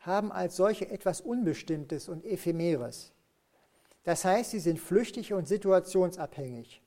haben 0.00 0.30
als 0.30 0.56
solche 0.56 0.90
etwas 0.90 1.22
Unbestimmtes 1.22 2.10
und 2.10 2.26
Ephemeres. 2.26 3.14
Das 4.04 4.26
heißt, 4.26 4.50
sie 4.50 4.58
sind 4.58 4.78
flüchtig 4.78 5.32
und 5.32 5.48
situationsabhängig. 5.48 6.82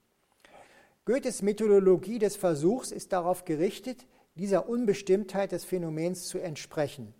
Goethes 1.06 1.42
Methodologie 1.42 2.20
des 2.20 2.36
Versuchs 2.36 2.92
ist 2.92 3.14
darauf 3.14 3.46
gerichtet, 3.46 4.06
dieser 4.36 4.70
Unbestimmtheit 4.70 5.54
des 5.54 5.66
Phänomens 5.66 6.28
zu 6.28 6.38
entsprechen. 6.38 7.16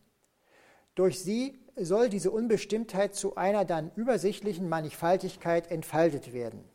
Durch 0.94 1.20
sie 1.20 1.58
soll 1.76 2.10
diese 2.10 2.30
Unbestimmtheit 2.30 3.16
zu 3.16 3.36
einer 3.36 3.66
dann 3.66 3.90
übersichtlichen 3.96 4.70
Mannigfaltigkeit 4.70 5.72
entfaltet 5.72 6.34
werden. 6.34 6.71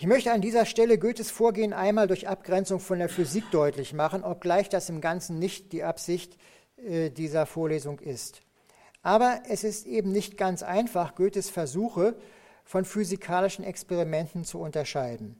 Ich 0.00 0.06
möchte 0.06 0.32
an 0.32 0.40
dieser 0.40 0.64
Stelle 0.64 0.96
Goethes 0.96 1.30
Vorgehen 1.30 1.74
einmal 1.74 2.06
durch 2.06 2.26
Abgrenzung 2.26 2.80
von 2.80 3.00
der 3.00 3.10
Physik 3.10 3.44
deutlich 3.50 3.92
machen, 3.92 4.24
obgleich 4.24 4.70
das 4.70 4.88
im 4.88 5.02
Ganzen 5.02 5.38
nicht 5.38 5.74
die 5.74 5.84
Absicht 5.84 6.38
äh, 6.78 7.10
dieser 7.10 7.44
Vorlesung 7.44 7.98
ist. 7.98 8.40
Aber 9.02 9.42
es 9.46 9.62
ist 9.62 9.86
eben 9.86 10.10
nicht 10.10 10.38
ganz 10.38 10.62
einfach, 10.62 11.16
Goethes 11.16 11.50
Versuche 11.50 12.16
von 12.64 12.86
physikalischen 12.86 13.62
Experimenten 13.62 14.44
zu 14.44 14.58
unterscheiden. 14.58 15.36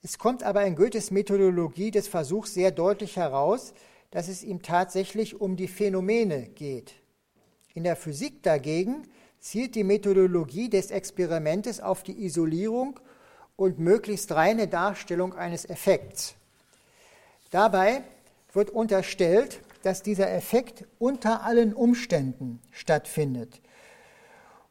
Es 0.00 0.16
kommt 0.16 0.44
aber 0.44 0.64
in 0.64 0.76
Goethes 0.76 1.10
Methodologie 1.10 1.90
des 1.90 2.06
Versuchs 2.06 2.54
sehr 2.54 2.70
deutlich 2.70 3.16
heraus, 3.16 3.74
dass 4.12 4.28
es 4.28 4.44
ihm 4.44 4.62
tatsächlich 4.62 5.40
um 5.40 5.56
die 5.56 5.66
Phänomene 5.66 6.50
geht. 6.50 6.94
In 7.74 7.82
der 7.82 7.96
Physik 7.96 8.44
dagegen 8.44 9.08
zielt 9.40 9.74
die 9.74 9.82
Methodologie 9.82 10.68
des 10.68 10.92
Experimentes 10.92 11.80
auf 11.80 12.04
die 12.04 12.24
Isolierung 12.24 13.00
und 13.56 13.78
möglichst 13.78 14.32
reine 14.32 14.68
Darstellung 14.68 15.34
eines 15.34 15.64
Effekts. 15.64 16.34
Dabei 17.50 18.02
wird 18.52 18.70
unterstellt, 18.70 19.60
dass 19.82 20.02
dieser 20.02 20.32
Effekt 20.32 20.84
unter 20.98 21.42
allen 21.44 21.72
Umständen 21.72 22.60
stattfindet 22.70 23.60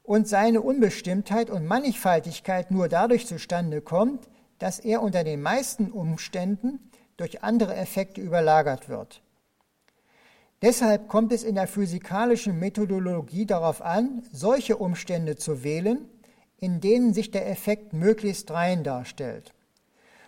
und 0.04 0.28
seine 0.28 0.62
Unbestimmtheit 0.62 1.50
und 1.50 1.66
Mannigfaltigkeit 1.66 2.70
nur 2.72 2.90
dadurch 2.90 3.26
zustande 3.26 3.82
kommt, 3.82 4.28
dass 4.60 4.80
er 4.80 5.02
unter 5.02 5.24
den 5.24 5.42
meisten 5.42 5.92
Umständen 5.92 6.92
durch 7.18 7.44
andere 7.44 7.76
Effekte 7.76 8.22
überlagert 8.22 8.90
wird. 8.90 9.22
Deshalb 10.62 11.08
kommt 11.08 11.32
es 11.32 11.44
in 11.44 11.56
der 11.56 11.68
physikalischen 11.68 12.60
Methodologie 12.60 13.46
darauf 13.46 13.82
an, 13.82 14.24
solche 14.32 14.78
Umstände 14.78 15.36
zu 15.36 15.64
wählen, 15.64 16.10
in 16.60 16.80
denen 16.82 17.14
sich 17.14 17.32
der 17.32 17.50
Effekt 17.50 17.94
möglichst 17.94 18.52
rein 18.52 18.84
darstellt. 18.84 19.54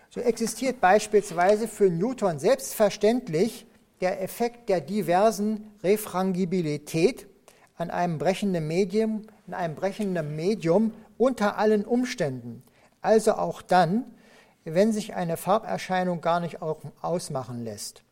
So 0.09 0.21
existiert 0.21 0.81
beispielsweise 0.81 1.67
für 1.67 1.89
Newton 1.89 2.39
selbstverständlich 2.39 3.65
der 4.01 4.21
Effekt 4.21 4.69
der 4.69 4.81
diversen 4.81 5.71
Refrangibilität 5.83 7.27
an 7.75 7.89
einem 7.89 8.17
brechenden 8.17 8.67
Medium, 8.67 9.23
in 9.47 9.53
einem 9.53 9.75
brechenden 9.75 10.35
Medium 10.35 10.93
unter 11.17 11.57
allen 11.57 11.85
Umständen, 11.85 12.63
also 13.01 13.33
auch 13.33 13.61
dann, 13.61 14.05
wenn 14.63 14.91
sich 14.91 15.15
eine 15.15 15.37
Farberscheinung 15.37 16.21
gar 16.21 16.39
nicht 16.39 16.61
ausmachen 16.61 17.63
lässt. 17.63 18.03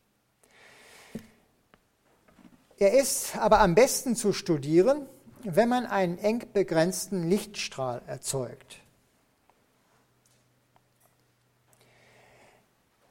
Er 2.78 2.94
ist 3.00 3.38
aber 3.38 3.60
am 3.62 3.76
besten 3.76 4.16
zu 4.16 4.34
studieren, 4.34 5.08
wenn 5.46 5.70
man 5.70 5.86
einen 5.86 6.18
eng 6.18 6.44
begrenzten 6.54 7.30
Lichtstrahl 7.30 8.02
erzeugt. 8.08 8.80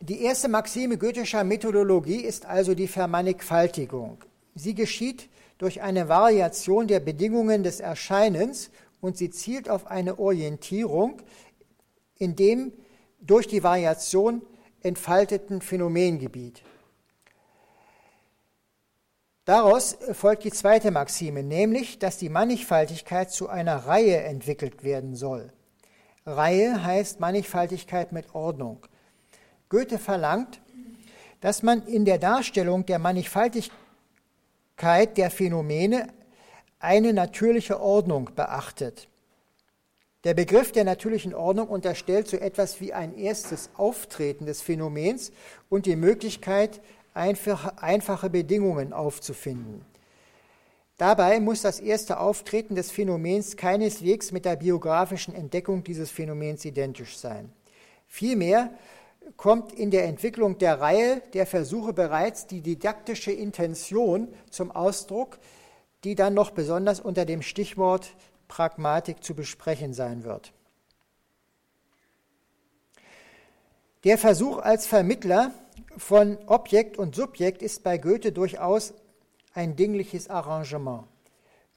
Die 0.00 0.20
erste 0.20 0.48
Maxime 0.48 0.98
goethischer 0.98 1.44
Methodologie 1.44 2.20
ist 2.20 2.44
also 2.44 2.74
die 2.74 2.88
Vermannigfaltigung. 2.88 4.18
Sie 4.54 4.74
geschieht 4.74 5.30
durch 5.58 5.80
eine 5.80 6.08
Variation 6.08 6.86
der 6.86 7.00
Bedingungen 7.00 7.62
des 7.62 7.80
Erscheinens 7.80 8.70
und 9.00 9.16
sie 9.16 9.30
zielt 9.30 9.70
auf 9.70 9.86
eine 9.86 10.18
Orientierung 10.18 11.22
in 12.18 12.36
dem 12.36 12.72
durch 13.20 13.46
die 13.46 13.62
Variation 13.62 14.42
entfalteten 14.82 15.62
Phänomengebiet. 15.62 16.62
Daraus 19.44 19.98
folgt 20.12 20.44
die 20.44 20.52
zweite 20.52 20.90
Maxime, 20.90 21.42
nämlich, 21.42 21.98
dass 21.98 22.16
die 22.16 22.30
Mannigfaltigkeit 22.30 23.30
zu 23.30 23.48
einer 23.50 23.76
Reihe 23.86 24.22
entwickelt 24.22 24.84
werden 24.84 25.14
soll. 25.16 25.52
Reihe 26.24 26.82
heißt 26.82 27.20
Mannigfaltigkeit 27.20 28.12
mit 28.12 28.34
Ordnung. 28.34 28.86
Goethe 29.68 29.98
verlangt, 29.98 30.62
dass 31.42 31.62
man 31.62 31.86
in 31.86 32.06
der 32.06 32.16
Darstellung 32.16 32.86
der 32.86 32.98
Mannigfaltigkeit 32.98 33.74
der 35.16 35.30
Phänomene 35.30 36.08
eine 36.78 37.12
natürliche 37.12 37.80
Ordnung 37.80 38.30
beachtet. 38.34 39.08
Der 40.24 40.32
Begriff 40.32 40.72
der 40.72 40.84
natürlichen 40.84 41.34
Ordnung 41.34 41.68
unterstellt 41.68 42.28
so 42.28 42.38
etwas 42.38 42.80
wie 42.80 42.94
ein 42.94 43.14
erstes 43.14 43.68
Auftreten 43.76 44.46
des 44.46 44.62
Phänomens 44.62 45.32
und 45.68 45.84
die 45.84 45.96
Möglichkeit, 45.96 46.80
einfache, 47.14 47.82
einfache 47.82 48.28
Bedingungen 48.28 48.92
aufzufinden. 48.92 49.84
Dabei 50.96 51.40
muss 51.40 51.62
das 51.62 51.80
erste 51.80 52.20
Auftreten 52.20 52.76
des 52.76 52.92
Phänomens 52.92 53.56
keineswegs 53.56 54.30
mit 54.30 54.44
der 54.44 54.56
biografischen 54.56 55.34
Entdeckung 55.34 55.82
dieses 55.82 56.10
Phänomens 56.10 56.64
identisch 56.64 57.16
sein. 57.16 57.52
Vielmehr 58.06 58.70
kommt 59.36 59.72
in 59.72 59.90
der 59.90 60.04
Entwicklung 60.04 60.58
der 60.58 60.80
Reihe 60.80 61.22
der 61.32 61.46
Versuche 61.46 61.92
bereits 61.92 62.46
die 62.46 62.60
didaktische 62.60 63.32
Intention 63.32 64.28
zum 64.50 64.70
Ausdruck, 64.70 65.38
die 66.04 66.14
dann 66.14 66.34
noch 66.34 66.50
besonders 66.50 67.00
unter 67.00 67.24
dem 67.24 67.42
Stichwort 67.42 68.14
Pragmatik 68.46 69.24
zu 69.24 69.34
besprechen 69.34 69.94
sein 69.94 70.22
wird. 70.22 70.52
Der 74.04 74.18
Versuch 74.18 74.58
als 74.58 74.86
Vermittler 74.86 75.50
von 75.96 76.38
Objekt 76.46 76.98
und 76.98 77.14
Subjekt 77.14 77.62
ist 77.62 77.82
bei 77.82 77.98
Goethe 77.98 78.32
durchaus 78.32 78.94
ein 79.52 79.76
dingliches 79.76 80.28
Arrangement. 80.28 81.04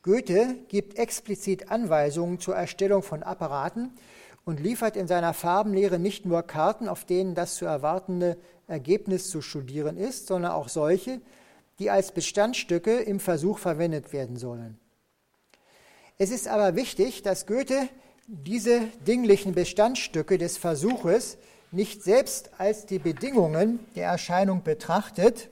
Goethe 0.03 0.55
gibt 0.67 0.97
explizit 0.97 1.69
Anweisungen 1.69 2.39
zur 2.39 2.55
Erstellung 2.55 3.03
von 3.03 3.23
Apparaten 3.23 3.91
und 4.45 4.59
liefert 4.59 4.95
in 4.95 5.07
seiner 5.07 5.33
Farbenlehre 5.33 5.99
nicht 5.99 6.25
nur 6.25 6.43
Karten, 6.43 6.87
auf 6.87 7.05
denen 7.05 7.35
das 7.35 7.55
zu 7.55 7.65
erwartende 7.65 8.37
Ergebnis 8.67 9.29
zu 9.29 9.41
studieren 9.41 9.97
ist, 9.97 10.27
sondern 10.27 10.53
auch 10.53 10.69
solche, 10.69 11.21
die 11.79 11.89
als 11.89 12.11
Bestandstücke 12.11 12.99
im 12.99 13.19
Versuch 13.19 13.59
verwendet 13.59 14.13
werden 14.13 14.37
sollen. 14.37 14.79
Es 16.17 16.31
ist 16.31 16.47
aber 16.47 16.75
wichtig, 16.75 17.21
dass 17.21 17.45
Goethe 17.45 17.89
diese 18.27 18.81
dinglichen 19.07 19.53
Bestandstücke 19.53 20.37
des 20.37 20.57
Versuches 20.57 21.37
nicht 21.71 22.03
selbst 22.03 22.51
als 22.57 22.85
die 22.85 22.99
Bedingungen 22.99 23.79
der 23.95 24.07
Erscheinung 24.07 24.63
betrachtet, 24.63 25.49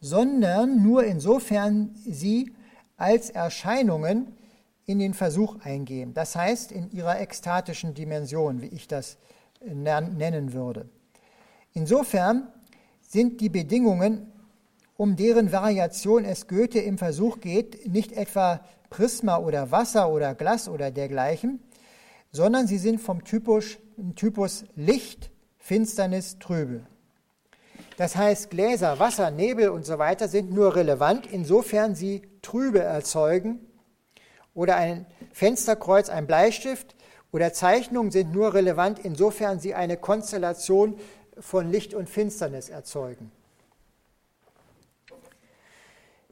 sondern 0.00 0.82
nur 0.82 1.04
insofern 1.04 1.94
sie 2.06 2.54
als 2.96 3.30
Erscheinungen 3.30 4.34
in 4.86 4.98
den 4.98 5.14
Versuch 5.14 5.56
eingehen. 5.60 6.14
Das 6.14 6.36
heißt, 6.36 6.72
in 6.72 6.90
ihrer 6.90 7.20
ekstatischen 7.20 7.94
Dimension, 7.94 8.62
wie 8.62 8.68
ich 8.68 8.88
das 8.88 9.18
nennen 9.62 10.52
würde. 10.52 10.88
Insofern 11.72 12.48
sind 13.00 13.40
die 13.40 13.48
Bedingungen, 13.48 14.30
um 14.96 15.16
deren 15.16 15.52
Variation 15.52 16.24
es 16.24 16.48
Goethe 16.48 16.80
im 16.80 16.98
Versuch 16.98 17.40
geht, 17.40 17.86
nicht 17.90 18.12
etwa 18.12 18.60
Prisma 18.90 19.38
oder 19.38 19.70
Wasser 19.70 20.10
oder 20.10 20.34
Glas 20.34 20.68
oder 20.68 20.90
dergleichen, 20.90 21.60
sondern 22.34 22.66
sie 22.66 22.78
sind 22.78 23.00
vom 23.00 23.22
Typus, 23.22 23.78
Typus 24.16 24.64
Licht, 24.74 25.30
Finsternis, 25.56 26.40
Trübe. 26.40 26.84
Das 27.96 28.16
heißt, 28.16 28.50
Gläser, 28.50 28.98
Wasser, 28.98 29.30
Nebel 29.30 29.68
und 29.68 29.86
so 29.86 30.00
weiter 30.00 30.26
sind 30.26 30.52
nur 30.52 30.74
relevant, 30.74 31.28
insofern 31.30 31.94
sie 31.94 32.22
Trübe 32.42 32.80
erzeugen. 32.80 33.60
Oder 34.52 34.74
ein 34.74 35.06
Fensterkreuz, 35.32 36.08
ein 36.08 36.26
Bleistift 36.26 36.96
oder 37.30 37.52
Zeichnungen 37.52 38.10
sind 38.10 38.32
nur 38.32 38.52
relevant, 38.52 38.98
insofern 38.98 39.60
sie 39.60 39.74
eine 39.74 39.96
Konstellation 39.96 40.98
von 41.38 41.70
Licht 41.70 41.94
und 41.94 42.10
Finsternis 42.10 42.68
erzeugen. 42.68 43.30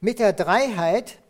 Mit 0.00 0.18
der 0.18 0.32
Dreiheit 0.32 1.21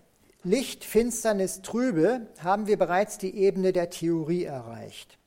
Licht, 0.45 0.85
Finsternis, 0.85 1.63
Trübe 1.63 2.27
haben 2.41 2.67
wir 2.67 2.77
bereits 2.77 3.17
die 3.17 3.37
Ebene 3.37 3.73
der 3.73 3.91
Theorie 3.91 4.45
erreicht. 4.45 5.19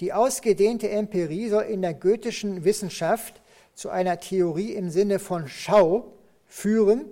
Die 0.00 0.14
ausgedehnte 0.14 0.88
Empirie 0.88 1.50
soll 1.50 1.64
in 1.64 1.82
der 1.82 1.92
goethischen 1.92 2.64
Wissenschaft 2.64 3.42
zu 3.74 3.90
einer 3.90 4.18
Theorie 4.18 4.72
im 4.72 4.88
Sinne 4.88 5.18
von 5.18 5.48
Schau 5.48 6.14
führen, 6.46 7.04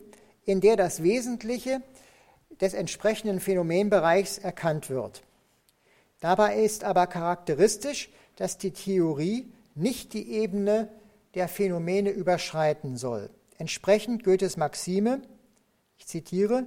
in 0.47 0.63
der 0.63 0.77
das 0.77 1.03
Wesentliche 1.03 1.83
des 2.63 2.73
entsprechenden 2.73 3.41
Phänomenbereichs 3.41 4.39
erkannt 4.39 4.89
wird. 4.89 5.23
Dabei 6.21 6.63
ist 6.63 6.85
aber 6.85 7.07
charakteristisch, 7.07 8.09
dass 8.37 8.57
die 8.57 8.73
Theorie 8.73 9.53
nicht 9.75 10.15
die 10.15 10.33
Ebene 10.33 10.89
der 11.35 11.49
Phänomene 11.49 12.11
überschreiten 12.11 12.97
soll. 12.97 13.29
Entsprechend 13.59 14.25
Goethes 14.25 14.57
Maxime, 14.57 15.21
ich 15.99 16.07
zitiere, 16.07 16.67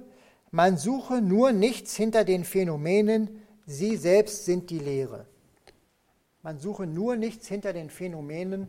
man 0.52 0.76
suche 0.76 1.20
nur 1.22 1.50
nichts 1.50 1.96
hinter 1.96 2.24
den 2.24 2.44
Phänomenen, 2.44 3.42
sie 3.66 3.96
selbst 3.96 4.44
sind 4.44 4.70
die 4.70 4.78
Lehre. 4.78 5.26
Man 6.42 6.58
suche 6.58 6.86
nur 6.86 7.16
nichts 7.16 7.48
hinter 7.48 7.72
den 7.72 7.88
Phänomenen, 7.88 8.68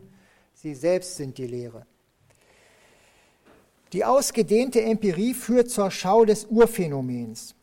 sie 0.54 0.74
selbst 0.74 1.16
sind 1.16 1.36
die 1.36 1.46
Lehre. 1.46 1.86
Die 3.92 4.04
ausgedehnte 4.04 4.82
Empirie 4.82 5.34
führt 5.34 5.70
zur 5.70 5.90
Schau 5.90 6.24
des 6.24 6.46
Urphänomens. 6.46 7.54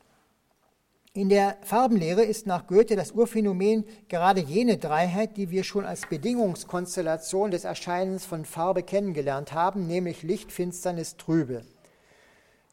In 1.14 1.28
der 1.28 1.58
Farbenlehre 1.64 2.24
ist 2.24 2.46
nach 2.46 2.68
Goethe 2.68 2.96
das 2.96 3.12
Urphänomen 3.12 3.84
gerade 4.08 4.40
jene 4.40 4.78
Dreiheit, 4.78 5.36
die 5.36 5.50
wir 5.50 5.64
schon 5.64 5.84
als 5.84 6.06
Bedingungskonstellation 6.08 7.52
des 7.52 7.66
Erscheinens 7.66 8.24
von 8.24 8.46
Farbe 8.46 8.84
kennengelernt 8.84 9.52
haben, 9.52 9.88
nämlich 9.88 10.24
Licht, 10.24 10.52
Finsternis, 10.52 11.18
Trübe. 11.18 11.66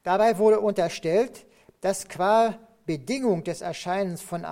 Dabei 0.09 0.39
wurde 0.39 0.61
unterstellt, 0.61 1.45
dass 1.83 2.09
qua 2.09 2.59
Bedingung 2.87 3.45
des 3.45 3.61
Erscheinens 3.61 4.23
von, 4.23 4.47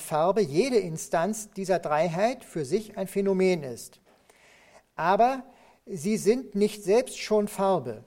Farbe 0.00 0.40
jede 0.40 0.78
Instanz 0.78 1.52
dieser 1.52 1.78
Dreiheit 1.78 2.44
für 2.44 2.64
sich 2.64 2.98
ein 2.98 3.06
Phänomen 3.06 3.62
ist. 3.62 4.00
Aber 4.96 5.44
sie 5.86 6.16
sind 6.16 6.56
nicht 6.56 6.82
selbst 6.82 7.20
schon 7.20 7.46
Farbe. 7.46 8.02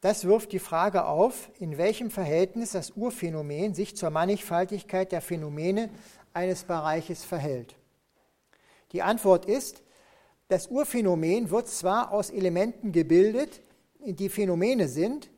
Das 0.00 0.24
wirft 0.24 0.50
die 0.50 0.58
Frage 0.58 1.04
auf, 1.04 1.48
in 1.60 1.78
welchem 1.78 2.10
Verhältnis 2.10 2.72
das 2.72 2.90
Urphänomen 2.90 3.74
sich 3.74 3.96
zur 3.96 4.10
Mannigfaltigkeit 4.10 5.12
der 5.12 5.20
Phänomene 5.20 5.90
eines 6.32 6.64
Bereiches 6.64 7.22
verhält. 7.22 7.76
Die 8.90 9.02
Antwort 9.02 9.44
ist, 9.44 9.80
das 10.48 10.66
Urphänomen 10.66 11.50
wird 11.50 11.68
zwar 11.68 12.10
aus 12.10 12.30
Elementen 12.30 12.90
gebildet, 12.90 13.60
die 14.14 14.28
Phänomene 14.28 14.88
sind, 14.88 15.30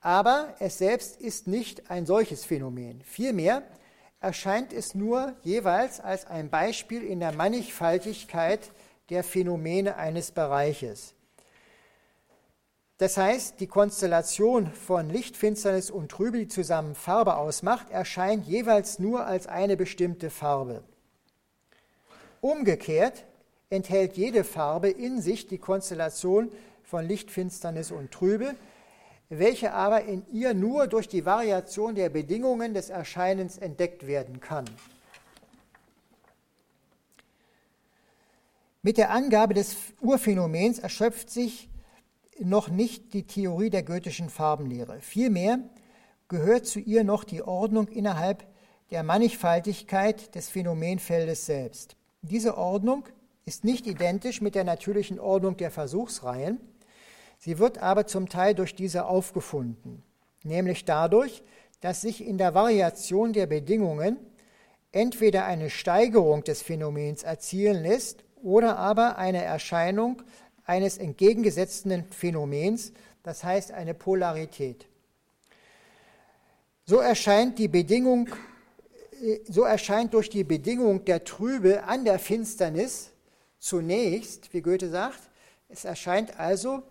aber 0.00 0.54
es 0.60 0.78
selbst 0.78 1.20
ist 1.20 1.46
nicht 1.46 1.90
ein 1.90 2.06
solches 2.06 2.44
Phänomen. 2.44 3.00
Vielmehr 3.02 3.62
erscheint 4.20 4.72
es 4.72 4.94
nur 4.94 5.34
jeweils 5.42 6.00
als 6.00 6.26
ein 6.26 6.50
Beispiel 6.50 7.02
in 7.02 7.20
der 7.20 7.32
Mannigfaltigkeit 7.32 8.70
der 9.10 9.24
Phänomene 9.24 9.96
eines 9.96 10.30
Bereiches. 10.30 11.14
Das 12.98 13.18
heißt, 13.18 13.60
die 13.60 13.66
Konstellation 13.66 14.68
von 14.72 15.10
Licht, 15.10 15.36
Finsternis 15.36 15.90
und 15.90 16.10
Trübe, 16.10 16.38
die 16.38 16.48
zusammen 16.48 16.94
Farbe 16.94 17.36
ausmacht, 17.36 17.90
erscheint 17.90 18.46
jeweils 18.46 18.98
nur 18.98 19.26
als 19.26 19.46
eine 19.46 19.76
bestimmte 19.76 20.30
Farbe. 20.30 20.82
Umgekehrt 22.40 23.24
enthält 23.68 24.16
jede 24.16 24.44
Farbe 24.44 24.88
in 24.88 25.20
sich 25.20 25.46
die 25.46 25.58
Konstellation 25.58 26.50
von 26.86 27.06
Licht, 27.06 27.30
Finsternis 27.30 27.90
und 27.90 28.12
Trübe, 28.12 28.54
welche 29.28 29.72
aber 29.72 30.04
in 30.04 30.24
ihr 30.32 30.54
nur 30.54 30.86
durch 30.86 31.08
die 31.08 31.26
Variation 31.26 31.96
der 31.96 32.08
Bedingungen 32.10 32.74
des 32.74 32.90
Erscheinens 32.90 33.58
entdeckt 33.58 34.06
werden 34.06 34.40
kann. 34.40 34.66
Mit 38.82 38.98
der 38.98 39.10
Angabe 39.10 39.52
des 39.52 39.76
Urphänomens 40.00 40.78
erschöpft 40.78 41.28
sich 41.28 41.68
noch 42.38 42.68
nicht 42.68 43.14
die 43.14 43.24
Theorie 43.24 43.70
der 43.70 43.82
goethischen 43.82 44.30
Farbenlehre. 44.30 45.00
Vielmehr 45.00 45.58
gehört 46.28 46.66
zu 46.66 46.78
ihr 46.78 47.02
noch 47.02 47.24
die 47.24 47.42
Ordnung 47.42 47.88
innerhalb 47.88 48.46
der 48.92 49.02
Mannigfaltigkeit 49.02 50.36
des 50.36 50.48
Phänomenfeldes 50.50 51.46
selbst. 51.46 51.96
Diese 52.22 52.56
Ordnung 52.56 53.08
ist 53.44 53.64
nicht 53.64 53.88
identisch 53.88 54.40
mit 54.40 54.54
der 54.54 54.64
natürlichen 54.64 55.18
Ordnung 55.18 55.56
der 55.56 55.72
Versuchsreihen, 55.72 56.60
sie 57.46 57.60
wird 57.60 57.78
aber 57.78 58.08
zum 58.08 58.28
Teil 58.28 58.56
durch 58.56 58.74
diese 58.74 59.06
aufgefunden, 59.06 60.02
nämlich 60.42 60.84
dadurch, 60.84 61.44
dass 61.80 62.00
sich 62.00 62.26
in 62.26 62.38
der 62.38 62.54
Variation 62.54 63.32
der 63.32 63.46
Bedingungen 63.46 64.16
entweder 64.90 65.44
eine 65.44 65.70
Steigerung 65.70 66.42
des 66.42 66.60
Phänomens 66.62 67.22
erzielen 67.22 67.84
lässt 67.84 68.24
oder 68.42 68.78
aber 68.78 69.16
eine 69.18 69.44
Erscheinung 69.44 70.24
eines 70.64 70.98
entgegengesetzten 70.98 72.06
Phänomens, 72.10 72.92
das 73.22 73.44
heißt 73.44 73.70
eine 73.70 73.94
Polarität. 73.94 74.88
So 76.84 76.98
erscheint, 76.98 77.60
die 77.60 77.68
Bedingung, 77.68 78.28
äh, 79.22 79.38
so 79.48 79.62
erscheint 79.62 80.14
durch 80.14 80.30
die 80.30 80.42
Bedingung 80.42 81.04
der 81.04 81.22
Trübe 81.22 81.84
an 81.84 82.04
der 82.04 82.18
Finsternis 82.18 83.12
zunächst, 83.60 84.52
wie 84.52 84.62
Goethe 84.62 84.90
sagt, 84.90 85.20
es 85.68 85.84
erscheint 85.84 86.40
also 86.40 86.82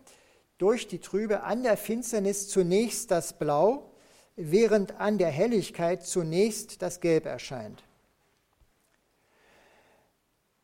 durch 0.58 0.88
die 0.88 1.00
Trübe 1.00 1.44
an 1.44 1.64
der 1.64 1.78
Finsternis 1.78 2.48
zunächst 2.48 3.12
das 3.12 3.38
Blau, 3.38 3.92
während 4.36 5.00
an 5.00 5.18
der 5.18 5.30
Helligkeit 5.30 6.06
zunächst 6.06 6.82
das 6.82 7.00
Gelb 7.00 7.26
erscheint. 7.26 7.84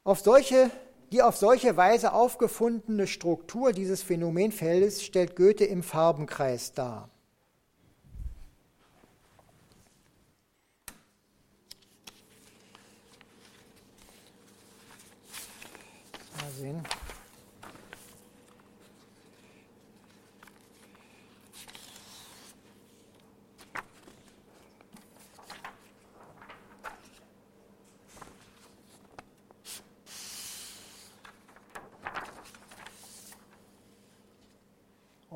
Auf 0.04 0.20
solche 0.20 0.72
die 1.12 1.22
auf 1.22 1.36
solche 1.36 1.76
Weise 1.76 2.14
aufgefundene 2.14 3.06
Struktur 3.06 3.74
dieses 3.74 4.02
Phänomenfeldes 4.02 5.04
stellt 5.04 5.36
Goethe 5.36 5.66
im 5.66 5.84
Farbenkreis 5.84 6.72
dar. 6.72 7.10
Mal 16.38 16.52
sehen. 16.58 16.82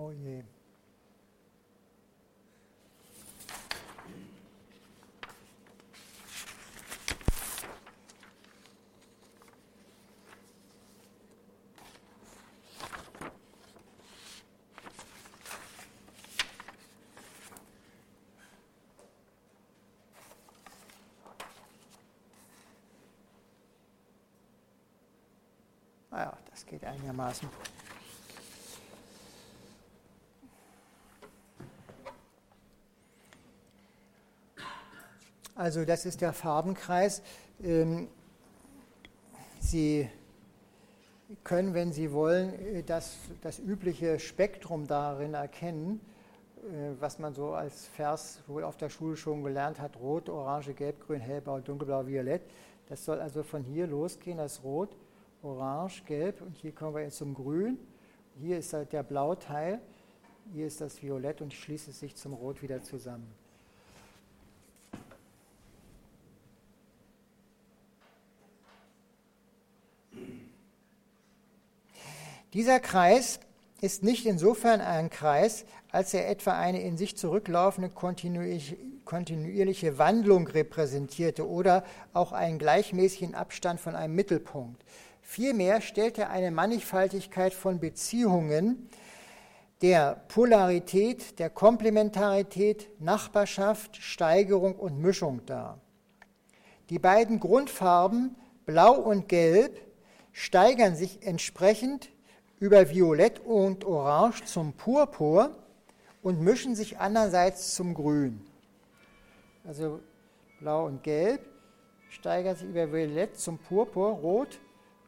Oh 0.06 0.12
ah 26.12 26.38
das 26.52 26.64
geht 26.68 26.86
einigermaßen. 26.86 27.50
Also 35.56 35.86
das 35.86 36.06
ist 36.06 36.20
der 36.20 36.34
Farbenkreis. 36.34 37.22
Ähm, 37.64 38.10
Sie 39.62 40.10
können, 41.46 41.74
wenn 41.74 41.94
Sie 41.94 42.12
wollen, 42.12 42.54
äh, 42.60 42.84
das, 42.84 43.16
das 43.42 43.60
übliche 43.60 44.20
Spektrum 44.20 44.86
darin 44.86 45.34
erkennen, 45.34 46.02
äh, 46.58 47.00
was 47.00 47.20
man 47.20 47.34
so 47.34 47.54
als 47.54 47.88
Vers 47.88 48.44
wohl 48.48 48.66
auf 48.66 48.76
der 48.76 48.90
Schule 48.90 49.16
schon 49.16 49.46
gelernt 49.46 49.80
hat, 49.80 49.98
Rot, 49.98 50.30
Orange, 50.30 50.74
Gelb, 50.74 51.00
Grün, 51.08 51.22
Hellblau, 51.22 51.62
Dunkelblau, 51.62 52.06
Violett. 52.06 52.42
Das 52.90 53.06
soll 53.06 53.22
also 53.22 53.42
von 53.42 53.64
hier 53.64 53.88
losgehen, 53.88 54.40
das 54.40 54.62
Rot, 54.62 54.98
Orange, 55.42 56.04
Gelb 56.06 56.42
und 56.42 56.58
hier 56.58 56.74
kommen 56.74 56.96
wir 56.96 57.04
jetzt 57.04 57.16
zum 57.18 57.34
Grün. 57.34 57.78
Hier 58.42 58.58
ist 58.58 58.74
halt 58.74 58.92
der 58.92 59.04
Blauteil, 59.04 59.80
hier 60.52 60.68
ist 60.68 60.82
das 60.82 61.02
Violett 61.02 61.40
und 61.40 61.54
schließt 61.54 61.88
es 61.88 62.02
sich 62.02 62.14
zum 62.18 62.34
Rot 62.34 62.62
wieder 62.62 62.84
zusammen. 62.84 63.45
Dieser 72.56 72.80
Kreis 72.80 73.40
ist 73.82 74.02
nicht 74.02 74.26
insofern 74.26 74.80
ein 74.80 75.10
Kreis, 75.10 75.66
als 75.92 76.14
er 76.14 76.30
etwa 76.30 76.58
eine 76.58 76.82
in 76.82 76.96
sich 76.96 77.18
zurücklaufende 77.18 77.90
kontinuierliche 77.90 79.98
Wandlung 79.98 80.48
repräsentierte 80.48 81.50
oder 81.50 81.84
auch 82.14 82.32
einen 82.32 82.58
gleichmäßigen 82.58 83.36
Abstand 83.36 83.82
von 83.82 83.94
einem 83.94 84.16
Mittelpunkt. 84.16 84.86
Vielmehr 85.22 85.82
stellt 85.82 86.18
er 86.18 86.30
eine 86.30 86.50
Mannigfaltigkeit 86.50 87.54
von 87.54 87.82
Beziehungen 87.82 88.88
der 89.82 90.24
Polarität, 90.30 91.38
der 91.40 91.50
Komplementarität, 91.50 92.88
Nachbarschaft, 93.02 93.98
Steigerung 93.98 94.76
und 94.76 94.98
Mischung 94.98 95.46
dar. 95.46 95.82
Die 96.90 97.00
beiden 97.00 97.42
Grundfarben 97.42 98.38
Blau 98.66 98.94
und 98.94 99.28
Gelb 99.28 99.78
steigern 100.32 100.96
sich 100.96 101.28
entsprechend 101.28 102.15
über 102.60 102.90
Violett 102.90 103.40
und 103.40 103.84
Orange 103.86 104.46
zum 104.46 104.74
Purpur 104.74 105.52
und 106.22 106.42
mischen 106.42 106.76
sich 106.76 106.98
andererseits 106.98 107.76
zum 107.76 107.94
Grün. 107.94 108.42
Also 109.66 110.00
Blau 110.60 110.86
und 110.86 111.04
Gelb 111.04 111.42
steigert 112.10 112.60
sich 112.60 112.70
über 112.70 112.92
Violett 112.92 113.38
zum 113.38 113.58
Purpur, 113.58 114.10
Rot 114.12 114.60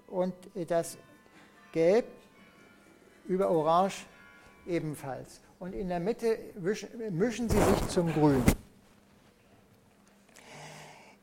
und 0.08 0.34
das 0.68 0.98
Gelb 1.72 2.06
über 3.28 3.50
Orange 3.50 4.06
ebenfalls. 4.66 5.41
Und 5.60 5.74
in 5.74 5.89
der 5.89 6.00
Mitte 6.00 6.38
mischen 7.10 7.50
sie 7.50 7.58
sich 7.58 7.88
zum 7.88 8.14
Grün. 8.14 8.43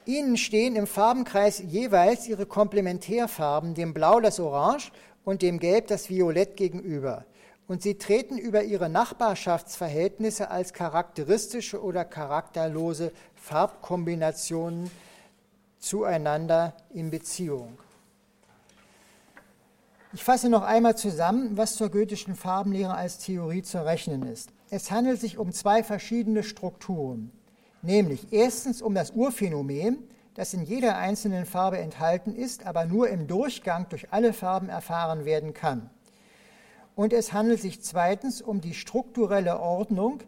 Ihnen 0.06 0.36
stehen 0.36 0.76
im 0.76 0.86
Farbenkreis 0.86 1.60
jeweils 1.60 2.26
ihre 2.26 2.44
Komplementärfarben, 2.44 3.74
dem 3.74 3.94
Blau 3.94 4.20
das 4.20 4.38
Orange 4.38 4.92
und 5.24 5.42
dem 5.42 5.58
Gelb 5.58 5.88
das 5.88 6.10
Violett 6.10 6.56
gegenüber. 6.56 7.24
und 7.66 7.82
sie 7.82 7.96
treten 7.96 8.36
über 8.36 8.62
ihre 8.62 8.88
Nachbarschaftsverhältnisse 8.88 10.50
als 10.50 10.72
charakteristische 10.72 11.82
oder 11.82 12.04
charakterlose 12.04 13.12
Farbkombinationen 13.34 14.90
zueinander 15.78 16.74
in 16.92 17.10
Beziehung. 17.10 17.78
Ich 20.12 20.22
fasse 20.22 20.48
noch 20.48 20.62
einmal 20.62 20.96
zusammen, 20.96 21.56
was 21.56 21.74
zur 21.74 21.90
goethischen 21.90 22.36
Farbenlehre 22.36 22.94
als 22.94 23.18
Theorie 23.18 23.62
zu 23.62 23.84
rechnen 23.84 24.22
ist. 24.22 24.50
Es 24.70 24.90
handelt 24.90 25.20
sich 25.20 25.38
um 25.38 25.52
zwei 25.52 25.82
verschiedene 25.82 26.42
Strukturen, 26.42 27.32
nämlich 27.82 28.32
erstens 28.32 28.80
um 28.80 28.94
das 28.94 29.10
Urphänomen, 29.10 29.98
das 30.34 30.52
in 30.52 30.64
jeder 30.64 30.96
einzelnen 30.96 31.46
Farbe 31.46 31.78
enthalten 31.78 32.34
ist, 32.34 32.66
aber 32.66 32.84
nur 32.86 33.08
im 33.08 33.26
Durchgang 33.26 33.88
durch 33.88 34.12
alle 34.12 34.32
Farben 34.32 34.68
erfahren 34.68 35.24
werden 35.24 35.54
kann. 35.54 35.90
Und 36.96 37.12
es 37.12 37.32
handelt 37.32 37.60
sich 37.60 37.82
zweitens 37.82 38.42
um 38.42 38.60
die 38.60 38.74
strukturelle 38.74 39.60
Ordnung, 39.60 40.20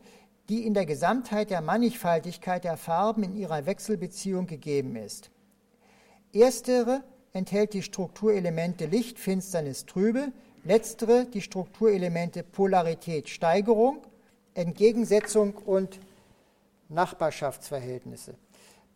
die 0.49 0.65
in 0.65 0.75
der 0.75 0.87
Gesamtheit 0.87 1.51
der 1.51 1.61
Mannigfaltigkeit 1.61 2.65
der 2.65 2.77
Farben 2.77 3.23
in 3.25 3.37
ihrer 3.37 3.67
Wechselbeziehung 3.67 4.47
gegeben 4.47 4.97
ist. 4.97 5.31
Erstere 6.33 7.03
enthält 7.33 7.73
die 7.73 7.83
Strukturelemente 7.83 8.87
Licht, 8.87 9.19
Finsternis, 9.19 9.87
Trübe, 9.87 10.33
letztere 10.65 11.27
die 11.27 11.43
Strukturelemente 11.43 12.43
Polarität, 12.43 13.29
Steigerung, 13.29 13.99
Entgegensetzung 14.55 15.55
und 15.55 16.01
Nachbarschaftsverhältnisse. 16.89 18.35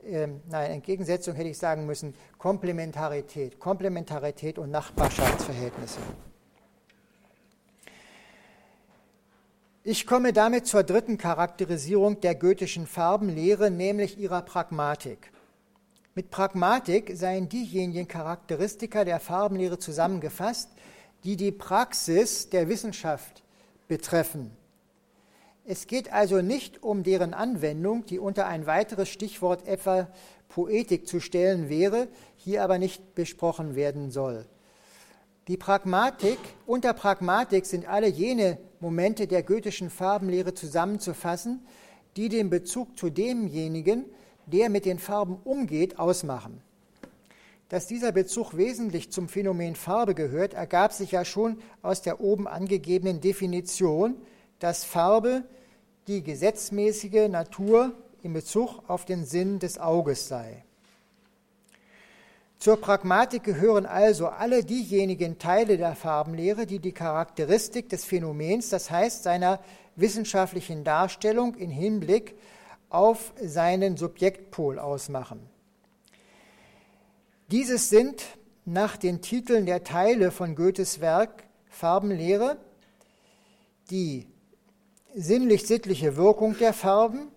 Ähm, 0.05 0.41
nein, 0.49 0.71
Entgegensetzung 0.73 1.35
hätte 1.35 1.51
ich 1.51 1.59
sagen 1.59 1.87
müssen, 1.87 2.15
Komplementarität, 2.39 3.59
Komplementarität 3.59 4.59
und 4.59 4.71
Nachbarschaftsverhältnisse. 4.71 6.01
Ich 9.83 10.07
komme 10.07 10.33
damit 10.33 10.67
zur 10.67 10.83
dritten 10.83 11.19
Charakterisierung 11.19 12.21
der 12.21 12.35
goethischen 12.35 12.87
Farbenlehre, 12.87 13.71
nämlich 13.71 14.19
ihrer 14.19 14.43
Pragmatik. 14.43 15.33
Mit 16.15 16.31
Pragmatik 16.31 17.13
seien 17.15 17.49
diejenigen 17.49 18.07
Charakteristika 18.07 19.05
der 19.05 19.21
Farbenlehre 19.21 19.79
zusammengefasst, 19.79 20.69
die 21.25 21.37
die 21.37 21.53
Praxis 21.53 22.51
der 22.51 22.69
Wissenschaft 22.69 23.43
betreffen. 23.89 24.51
Es 25.65 25.87
geht 25.87 26.13
also 26.13 26.41
nicht 26.41 26.83
um 26.83 27.03
deren 27.03 27.35
Anwendung, 27.35 28.07
die 28.07 28.19
unter 28.19 28.47
ein 28.47 28.67
weiteres 28.67 29.09
Stichwort 29.09 29.67
etwa 29.67 30.09
Poetik 30.49 31.07
zu 31.07 31.21
stellen 31.21 31.69
wäre, 31.69 32.09
hier 32.37 32.65
aber 32.65 32.79
nicht 32.79 33.15
besprochen 33.15 33.75
werden 33.75 34.11
soll. 34.11 34.47
Die 35.49 35.57
Pragmatik, 35.57 36.39
unter 36.67 36.93
Pragmatik 36.93 37.67
sind 37.67 37.89
alle 37.89 38.09
jene 38.09 38.59
Momente 38.81 39.27
der 39.27 39.43
goethischen 39.43 39.91
Farbenlehre 39.91 40.55
zusammenzufassen, 40.55 41.61
die 42.17 42.29
den 42.29 42.51
Bezug 42.51 42.99
zu 42.99 43.11
demjenigen, 43.11 44.05
der 44.47 44.71
mit 44.71 44.85
den 44.85 44.99
Farben 44.99 45.39
umgeht, 45.45 45.99
ausmachen. 45.99 46.63
Dass 47.69 47.87
dieser 47.87 48.11
Bezug 48.11 48.57
wesentlich 48.57 49.13
zum 49.13 49.29
Phänomen 49.29 49.77
Farbe 49.77 50.15
gehört, 50.15 50.55
ergab 50.55 50.93
sich 50.93 51.13
ja 51.13 51.25
schon 51.25 51.59
aus 51.83 52.03
der 52.03 52.21
oben 52.21 52.49
angegebenen 52.49 53.21
Definition, 53.21 54.17
dass 54.61 54.85
Farbe 54.85 55.43
die 56.07 56.23
gesetzmäßige 56.23 57.29
Natur 57.29 57.93
in 58.23 58.33
Bezug 58.33 58.89
auf 58.89 59.05
den 59.05 59.25
Sinn 59.25 59.59
des 59.59 59.79
Auges 59.79 60.29
sei. 60.29 60.65
Zur 62.59 62.79
Pragmatik 62.79 63.43
gehören 63.43 63.87
also 63.87 64.29
alle 64.29 64.63
diejenigen 64.63 65.39
Teile 65.39 65.79
der 65.79 65.97
Farbenlehre, 65.97 66.67
die 66.67 66.79
die 66.79 66.93
Charakteristik 66.93 67.89
des 67.89 68.05
Phänomens, 68.05 68.69
das 68.69 68.91
heißt 68.91 69.23
seiner 69.23 69.61
wissenschaftlichen 69.97 70.85
Darstellung 70.85 71.55
in 71.55 71.71
Hinblick 71.71 72.35
auf 72.91 73.33
seinen 73.43 73.97
Subjektpol 73.97 74.79
ausmachen. 74.79 75.41
Dieses 77.51 77.89
sind 77.89 78.23
nach 78.67 78.99
den 78.99 79.23
Titeln 79.23 79.65
der 79.65 79.83
Teile 79.83 80.31
von 80.31 80.55
Goethes 80.55 81.01
Werk 81.01 81.45
Farbenlehre 81.69 82.59
die 83.91 84.27
sinnlich-sittliche 85.15 86.17
Wirkung 86.17 86.57
der 86.59 86.73
Farben 86.73 87.29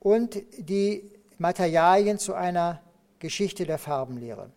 und 0.00 0.42
die 0.58 1.10
Materialien 1.38 2.18
zu 2.18 2.34
einer 2.34 2.80
Geschichte 3.18 3.66
der 3.66 3.78
Farbenlehre. 3.78 4.50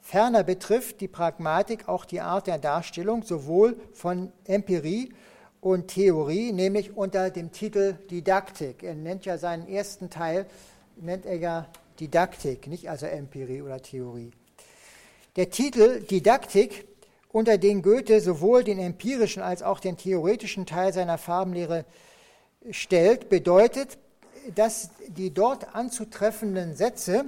Ferner 0.00 0.42
betrifft 0.42 1.00
die 1.00 1.08
Pragmatik 1.08 1.88
auch 1.88 2.04
die 2.04 2.20
Art 2.20 2.46
der 2.46 2.58
Darstellung 2.58 3.22
sowohl 3.22 3.76
von 3.92 4.32
Empirie 4.44 5.12
und 5.60 5.88
Theorie, 5.88 6.52
nämlich 6.52 6.96
unter 6.96 7.30
dem 7.30 7.52
Titel 7.52 7.94
Didaktik. 8.10 8.82
Er 8.82 8.94
nennt 8.94 9.26
ja 9.26 9.36
seinen 9.36 9.68
ersten 9.68 10.08
Teil, 10.08 10.46
nennt 10.96 11.26
er 11.26 11.36
ja 11.36 11.66
Didaktik, 12.00 12.68
nicht 12.68 12.88
also 12.88 13.06
Empirie 13.06 13.60
oder 13.60 13.82
Theorie. 13.82 14.30
Der 15.36 15.50
Titel 15.50 16.00
Didaktik, 16.00 16.87
unter 17.38 17.56
den 17.56 17.82
Goethe 17.82 18.20
sowohl 18.20 18.64
den 18.64 18.80
empirischen 18.80 19.44
als 19.44 19.62
auch 19.62 19.78
den 19.78 19.96
theoretischen 19.96 20.66
Teil 20.66 20.92
seiner 20.92 21.18
Farbenlehre 21.18 21.84
stellt, 22.72 23.28
bedeutet, 23.28 23.96
dass 24.56 24.90
die 25.06 25.32
dort 25.32 25.72
anzutreffenden 25.72 26.74
Sätze 26.74 27.26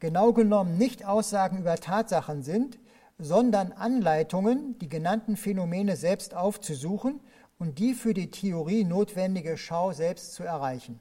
genau 0.00 0.34
genommen 0.34 0.76
nicht 0.76 1.06
Aussagen 1.06 1.60
über 1.60 1.76
Tatsachen 1.76 2.42
sind, 2.42 2.78
sondern 3.18 3.72
Anleitungen, 3.72 4.78
die 4.80 4.88
genannten 4.90 5.38
Phänomene 5.38 5.96
selbst 5.96 6.36
aufzusuchen 6.36 7.20
und 7.58 7.78
die 7.78 7.94
für 7.94 8.12
die 8.12 8.30
Theorie 8.30 8.84
notwendige 8.84 9.56
Schau 9.56 9.92
selbst 9.92 10.34
zu 10.34 10.42
erreichen. 10.42 11.00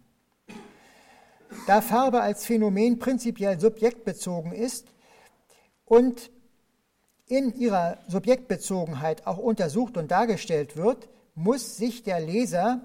Da 1.68 1.82
Farbe 1.82 2.22
als 2.22 2.46
Phänomen 2.46 2.98
prinzipiell 2.98 3.60
subjektbezogen 3.60 4.54
ist 4.54 4.88
und 5.84 6.32
in 7.28 7.54
ihrer 7.56 7.98
Subjektbezogenheit 8.08 9.28
auch 9.28 9.38
untersucht 9.38 9.98
und 9.98 10.12
dargestellt 10.12 10.78
wird, 10.78 11.10
muss 11.36 11.78
sich 11.78 12.04
der 12.04 12.20
Leser 12.20 12.82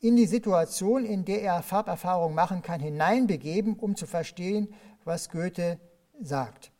in 0.00 0.16
die 0.16 0.26
Situation, 0.26 1.04
in 1.04 1.24
der 1.24 1.42
er 1.42 1.62
Farberfahrung 1.62 2.34
machen 2.34 2.62
kann, 2.62 2.80
hineinbegeben, 2.80 3.74
um 3.74 3.96
zu 3.96 4.06
verstehen, 4.06 4.74
was 5.04 5.30
Goethe 5.30 5.78
sagt. 6.20 6.70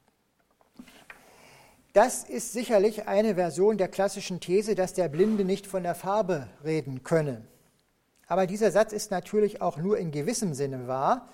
Das 1.93 2.23
ist 2.23 2.53
sicherlich 2.53 3.09
eine 3.09 3.35
Version 3.35 3.79
der 3.79 3.89
klassischen 3.89 4.41
These, 4.41 4.75
dass 4.75 4.95
der 4.95 5.09
Blinde 5.09 5.45
nicht 5.45 5.67
von 5.67 5.83
der 5.83 5.95
Farbe 5.95 6.49
reden 6.65 7.03
könne. 7.03 7.43
Aber 8.27 8.47
dieser 8.47 8.71
Satz 8.71 8.93
ist 8.93 9.11
natürlich 9.11 9.63
auch 9.63 9.79
nur 9.79 9.99
in 9.99 10.13
gewissem 10.13 10.55
Sinne 10.55 10.87
wahr, 10.87 11.29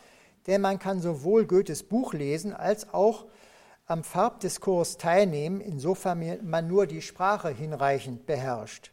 denn 0.47 0.61
man 0.61 0.79
kann 0.79 1.01
sowohl 1.01 1.45
Goethes 1.47 1.83
Buch 1.83 2.15
lesen 2.15 2.55
als 2.55 2.95
auch 2.95 3.27
am 3.87 4.03
Farbdiskurs 4.03 4.97
teilnehmen, 4.97 5.61
insofern 5.61 6.39
man 6.43 6.69
nur 6.69 6.87
die 6.87 7.03
Sprache 7.03 7.51
hinreichend 7.51 8.27
beherrscht. 8.27 8.93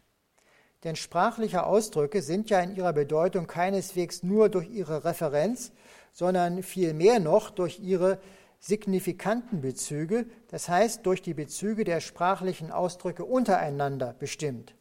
Denn 0.84 0.96
sprachliche 0.96 1.64
Ausdrücke 1.64 2.22
sind 2.22 2.50
ja 2.50 2.60
in 2.60 2.74
ihrer 2.74 2.92
Bedeutung 2.92 3.46
keineswegs 3.46 4.22
nur 4.22 4.48
durch 4.48 4.68
ihre 4.68 5.04
Referenz, 5.04 5.72
sondern 6.12 6.62
vielmehr 6.62 7.20
noch 7.20 7.50
durch 7.50 7.80
ihre 7.80 8.18
signifikanten 8.58 9.60
Bezüge, 9.60 10.26
das 10.48 10.68
heißt 10.68 11.06
durch 11.06 11.22
die 11.22 11.34
Bezüge 11.34 11.84
der 11.84 12.00
sprachlichen 12.00 12.70
Ausdrücke 12.70 13.24
untereinander 13.24 14.14
bestimmt. 14.18 14.74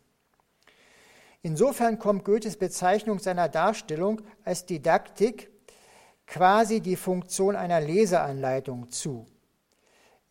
Insofern 1.42 1.98
kommt 1.98 2.24
Goethes 2.24 2.58
Bezeichnung 2.58 3.18
seiner 3.18 3.50
Darstellung 3.50 4.22
als 4.44 4.66
Didaktik 4.66 5.50
quasi 6.28 6.82
die 6.82 6.96
Funktion 6.96 7.56
einer 7.56 7.82
Leseanleitung 7.82 8.90
zu. 8.90 9.26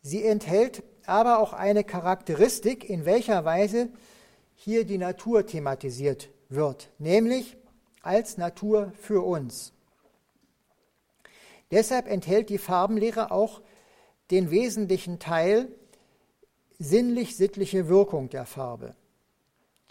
Sie 0.01 0.23
enthält 0.25 0.83
aber 1.05 1.39
auch 1.39 1.53
eine 1.53 1.83
Charakteristik, 1.83 2.89
in 2.89 3.05
welcher 3.05 3.45
Weise 3.45 3.89
hier 4.55 4.85
die 4.85 4.97
Natur 4.97 5.45
thematisiert 5.45 6.29
wird, 6.49 6.89
nämlich 6.97 7.57
als 8.01 8.37
Natur 8.37 8.91
für 8.99 9.25
uns. 9.25 9.73
Deshalb 11.71 12.07
enthält 12.07 12.49
die 12.49 12.57
Farbenlehre 12.57 13.31
auch 13.31 13.61
den 14.29 14.51
wesentlichen 14.51 15.19
Teil 15.19 15.67
sinnlich-sittliche 16.79 17.87
Wirkung 17.87 18.29
der 18.29 18.45
Farbe. 18.45 18.95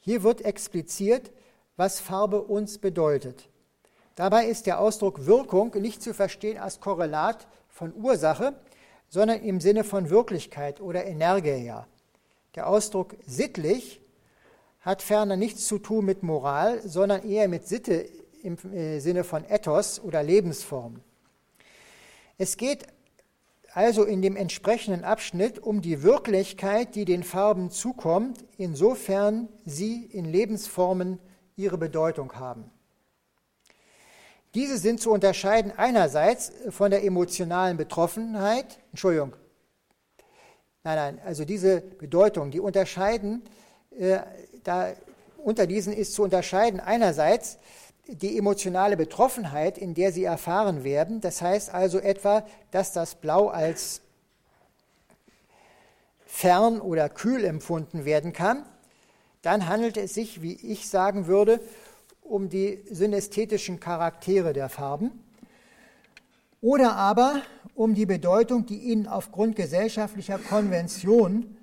Hier 0.03 0.23
wird 0.23 0.43
expliziert, 0.43 1.31
was 1.77 2.01
Farbe 2.01 2.43
uns 2.43 2.79
bedeutet. 2.79 3.49
Dabei 4.17 4.47
ist 4.47 4.67
der 4.67 4.81
Ausdruck 4.81 5.25
Wirkung 5.27 5.73
nicht 5.81 6.03
zu 6.03 6.13
verstehen 6.13 6.59
als 6.59 6.81
Korrelat 6.81 7.47
von 7.69 7.95
Ursache, 7.95 8.55
sondern 9.11 9.43
im 9.43 9.61
Sinne 9.61 9.85
von 9.85 10.09
Wirklichkeit 10.09 10.81
oder 10.81 11.05
Energia. 11.05 11.87
Der 12.55 12.69
Ausdruck 12.69 13.17
sittlich 13.27 14.01
hat 14.81 15.03
ferner 15.03 15.37
nichts 15.37 15.67
zu 15.67 15.79
tun 15.79 16.07
mit 16.07 16.23
Moral, 16.23 16.81
sondern 16.89 17.29
eher 17.29 17.49
mit 17.49 17.69
Sitte 17.69 18.09
im 18.43 18.57
äh, 18.73 19.01
Sinne 19.01 19.25
von 19.25 19.45
Ethos 19.45 20.01
oder 20.01 20.23
Lebensform. 20.23 21.01
Es 22.39 22.57
geht 22.57 22.87
also 23.73 24.05
in 24.05 24.23
dem 24.23 24.37
entsprechenden 24.37 25.05
Abschnitt 25.05 25.59
um 25.59 25.83
die 25.83 26.03
Wirklichkeit, 26.03 26.95
die 26.95 27.05
den 27.05 27.23
Farben 27.23 27.71
zukommt, 27.71 28.45
insofern 28.57 29.49
sie 29.65 30.05
in 30.07 30.25
Lebensformen 30.25 31.19
ihre 31.57 31.79
Bedeutung 31.79 32.33
haben. 32.35 32.71
Diese 34.55 34.78
sind 34.78 35.01
zu 35.01 35.12
unterscheiden 35.12 35.72
einerseits 35.76 36.53
von 36.70 36.90
der 36.90 37.05
emotionalen 37.05 37.76
Betroffenheit, 37.76 38.80
Entschuldigung, 38.90 39.32
nein, 40.82 40.96
nein, 40.96 41.20
also 41.24 41.44
diese 41.44 41.80
Bedeutung, 41.80 42.51
die 42.51 42.59
unterscheiden, 42.59 43.42
äh, 43.96 44.18
da, 44.64 44.92
unter 45.36 45.66
diesen 45.66 45.92
ist 45.92 46.14
zu 46.14 46.24
unterscheiden 46.24 46.80
einerseits 46.80 47.59
die 48.09 48.36
emotionale 48.36 48.96
Betroffenheit, 48.96 49.78
in 49.78 49.94
der 49.94 50.11
sie 50.11 50.24
erfahren 50.24 50.82
werden. 50.82 51.20
Das 51.20 51.42
heißt 51.42 51.72
also 51.72 51.98
etwa, 51.98 52.44
dass 52.72 52.92
das 52.92 53.14
Blau 53.14 53.48
als 53.48 54.01
fern 56.26 56.80
oder 56.80 57.09
kühl 57.09 57.44
empfunden 57.44 58.05
werden 58.05 58.32
kann. 58.32 58.64
Dann 59.42 59.68
handelt 59.68 59.96
es 59.96 60.14
sich, 60.14 60.42
wie 60.42 60.55
ich 60.55 60.88
sagen 60.88 61.26
würde, 61.26 61.61
um 62.31 62.49
die 62.49 62.83
synästhetischen 62.91 63.81
Charaktere 63.81 64.53
der 64.53 64.68
Farben 64.68 65.11
oder 66.61 66.97
aber 66.97 67.43
um 67.74 67.95
die 67.95 68.07
Bedeutung, 68.07 68.66
die 68.66 68.78
ihnen 68.78 69.07
aufgrund 69.07 69.57
gesellschaftlicher 69.57 70.39
Konvention 70.39 71.57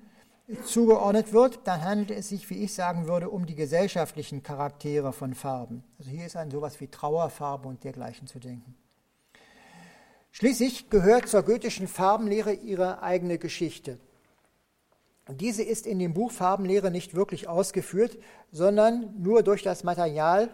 zugeordnet 0.64 1.32
wird, 1.32 1.60
dann 1.64 1.84
handelt 1.84 2.10
es 2.10 2.30
sich, 2.30 2.48
wie 2.50 2.64
ich 2.64 2.74
sagen 2.74 3.06
würde, 3.06 3.28
um 3.28 3.46
die 3.46 3.54
gesellschaftlichen 3.54 4.42
Charaktere 4.42 5.12
von 5.12 5.34
Farben. 5.34 5.84
Also 5.98 6.10
hier 6.10 6.26
ist 6.26 6.36
an 6.36 6.50
sowas 6.50 6.80
wie 6.80 6.88
Trauerfarbe 6.88 7.68
und 7.68 7.84
dergleichen 7.84 8.26
zu 8.26 8.38
denken. 8.38 8.74
Schließlich 10.32 10.90
gehört 10.90 11.28
zur 11.28 11.42
goethischen 11.42 11.88
Farbenlehre 11.88 12.52
ihre 12.52 13.02
eigene 13.02 13.38
Geschichte. 13.38 13.98
Diese 15.28 15.62
ist 15.62 15.86
in 15.86 15.98
dem 15.98 16.14
Buch 16.14 16.32
Farbenlehre 16.32 16.90
nicht 16.90 17.14
wirklich 17.14 17.48
ausgeführt, 17.48 18.18
sondern 18.50 19.14
nur 19.18 19.42
durch 19.42 19.62
das 19.62 19.84
Material 19.84 20.50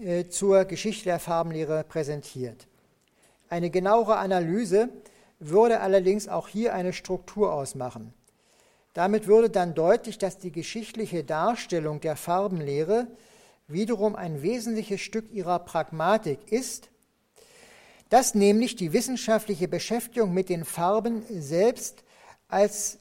äh, 0.00 0.26
zur 0.26 0.64
Geschichte 0.64 1.04
der 1.04 1.18
Farbenlehre 1.18 1.84
präsentiert. 1.84 2.66
Eine 3.48 3.70
genauere 3.70 4.16
Analyse 4.16 4.88
würde 5.38 5.80
allerdings 5.80 6.28
auch 6.28 6.48
hier 6.48 6.74
eine 6.74 6.92
Struktur 6.92 7.52
ausmachen. 7.52 8.14
Damit 8.94 9.26
würde 9.26 9.50
dann 9.50 9.74
deutlich, 9.74 10.16
dass 10.16 10.38
die 10.38 10.50
geschichtliche 10.50 11.22
Darstellung 11.22 12.00
der 12.00 12.16
Farbenlehre 12.16 13.08
wiederum 13.68 14.16
ein 14.16 14.40
wesentliches 14.40 15.02
Stück 15.02 15.30
ihrer 15.30 15.58
Pragmatik 15.58 16.50
ist, 16.50 16.88
dass 18.08 18.34
nämlich 18.34 18.76
die 18.76 18.94
wissenschaftliche 18.94 19.68
Beschäftigung 19.68 20.32
mit 20.32 20.48
den 20.48 20.64
Farben 20.64 21.24
selbst 21.28 22.04
als 22.48 22.98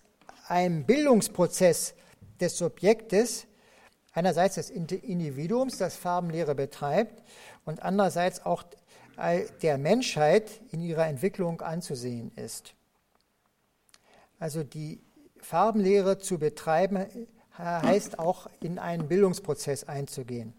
ein 0.47 0.85
Bildungsprozess 0.85 1.93
des 2.39 2.57
Subjektes, 2.57 3.47
einerseits 4.13 4.55
des 4.55 4.69
Individuums, 4.69 5.77
das 5.77 5.95
Farbenlehre 5.95 6.55
betreibt, 6.55 7.23
und 7.65 7.81
andererseits 7.81 8.45
auch 8.45 8.63
der 9.61 9.77
Menschheit 9.77 10.61
in 10.71 10.81
ihrer 10.81 11.07
Entwicklung 11.07 11.61
anzusehen 11.61 12.31
ist. 12.35 12.75
Also 14.39 14.63
die 14.63 15.01
Farbenlehre 15.39 16.19
zu 16.19 16.37
betreiben, 16.37 17.05
heißt 17.57 18.19
auch 18.19 18.49
in 18.61 18.79
einen 18.79 19.07
Bildungsprozess 19.07 19.85
einzugehen. 19.85 20.53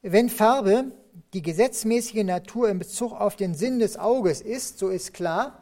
Wenn 0.00 0.28
Farbe 0.28 0.92
die 1.32 1.42
gesetzmäßige 1.42 2.24
Natur 2.24 2.68
in 2.68 2.78
Bezug 2.78 3.12
auf 3.12 3.36
den 3.36 3.54
Sinn 3.54 3.78
des 3.78 3.96
Auges 3.96 4.40
ist, 4.40 4.78
so 4.78 4.88
ist 4.88 5.12
klar, 5.12 5.61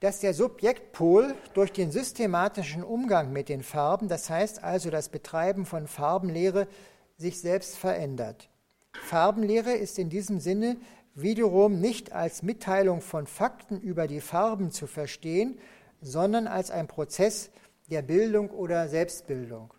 dass 0.00 0.20
der 0.20 0.34
Subjektpol 0.34 1.34
durch 1.54 1.72
den 1.72 1.90
systematischen 1.90 2.84
Umgang 2.84 3.32
mit 3.32 3.48
den 3.48 3.62
Farben, 3.62 4.08
das 4.08 4.30
heißt 4.30 4.62
also 4.62 4.90
das 4.90 5.08
Betreiben 5.08 5.66
von 5.66 5.88
Farbenlehre, 5.88 6.68
sich 7.16 7.40
selbst 7.40 7.76
verändert. 7.76 8.48
Farbenlehre 8.92 9.72
ist 9.72 9.98
in 9.98 10.08
diesem 10.08 10.38
Sinne 10.40 10.76
wiederum 11.14 11.80
nicht 11.80 12.12
als 12.12 12.42
Mitteilung 12.42 13.00
von 13.00 13.26
Fakten 13.26 13.80
über 13.80 14.06
die 14.06 14.20
Farben 14.20 14.70
zu 14.70 14.86
verstehen, 14.86 15.58
sondern 16.00 16.46
als 16.46 16.70
ein 16.70 16.86
Prozess 16.86 17.50
der 17.90 18.02
Bildung 18.02 18.50
oder 18.50 18.88
Selbstbildung. 18.88 19.74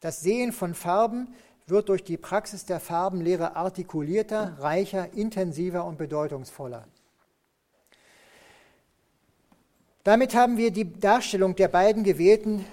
Das 0.00 0.20
Sehen 0.20 0.52
von 0.52 0.74
Farben 0.74 1.34
wird 1.66 1.88
durch 1.88 2.02
die 2.02 2.16
Praxis 2.16 2.64
der 2.64 2.80
Farbenlehre 2.80 3.54
artikulierter, 3.54 4.56
reicher, 4.58 5.12
intensiver 5.12 5.84
und 5.84 5.96
bedeutungsvoller. 5.96 6.88
Damit 10.04 10.34
haben 10.34 10.56
wir 10.56 10.72
die 10.72 10.92
Darstellung 10.98 11.54
der 11.54 11.68
beiden 11.68 12.02
gewählten 12.02 12.64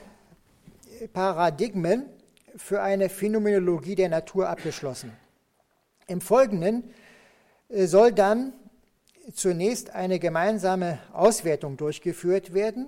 Paradigmen 1.14 2.08
für 2.56 2.82
eine 2.82 3.08
Phänomenologie 3.08 3.94
der 3.94 4.10
Natur 4.10 4.50
abgeschlossen. 4.50 5.12
Im 6.08 6.22
Folgenden 6.22 6.92
äh, 7.70 7.86
soll 7.86 8.14
dann 8.14 8.54
zunächst 9.32 9.92
eine 9.92 10.18
gemeinsame 10.18 10.98
Auswertung 11.14 11.78
durchgeführt 11.78 12.56
werden, 12.56 12.88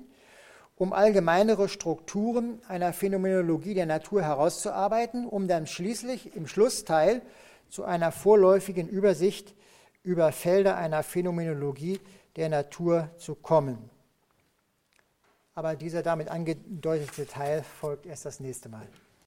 um 0.76 0.92
allgemeinere 0.92 1.70
Strukturen 1.70 2.60
einer 2.68 2.94
Phänomenologie 2.94 3.76
der 3.76 3.86
Natur 3.86 4.24
herauszuarbeiten, 4.24 5.28
um 5.28 5.48
dann 5.48 5.68
schließlich 5.68 6.36
im 6.36 6.48
Schlussteil 6.48 7.22
zu 7.70 7.84
einer 7.84 8.12
vorläufigen 8.12 8.88
Übersicht 8.90 9.54
über 10.02 10.32
Felder 10.32 10.78
einer 10.78 11.04
Phänomenologie 11.04 12.00
der 12.38 12.50
Natur 12.50 13.12
zu 13.20 13.36
kommen. 13.36 13.78
Aber 15.54 15.76
dieser 15.76 16.02
damit 16.02 16.30
angedeutete 16.30 17.28
Teil 17.28 17.64
folgt 17.64 18.06
erst 18.06 18.26
das 18.26 18.40
nächste 18.40 18.70
Mal. 18.70 18.88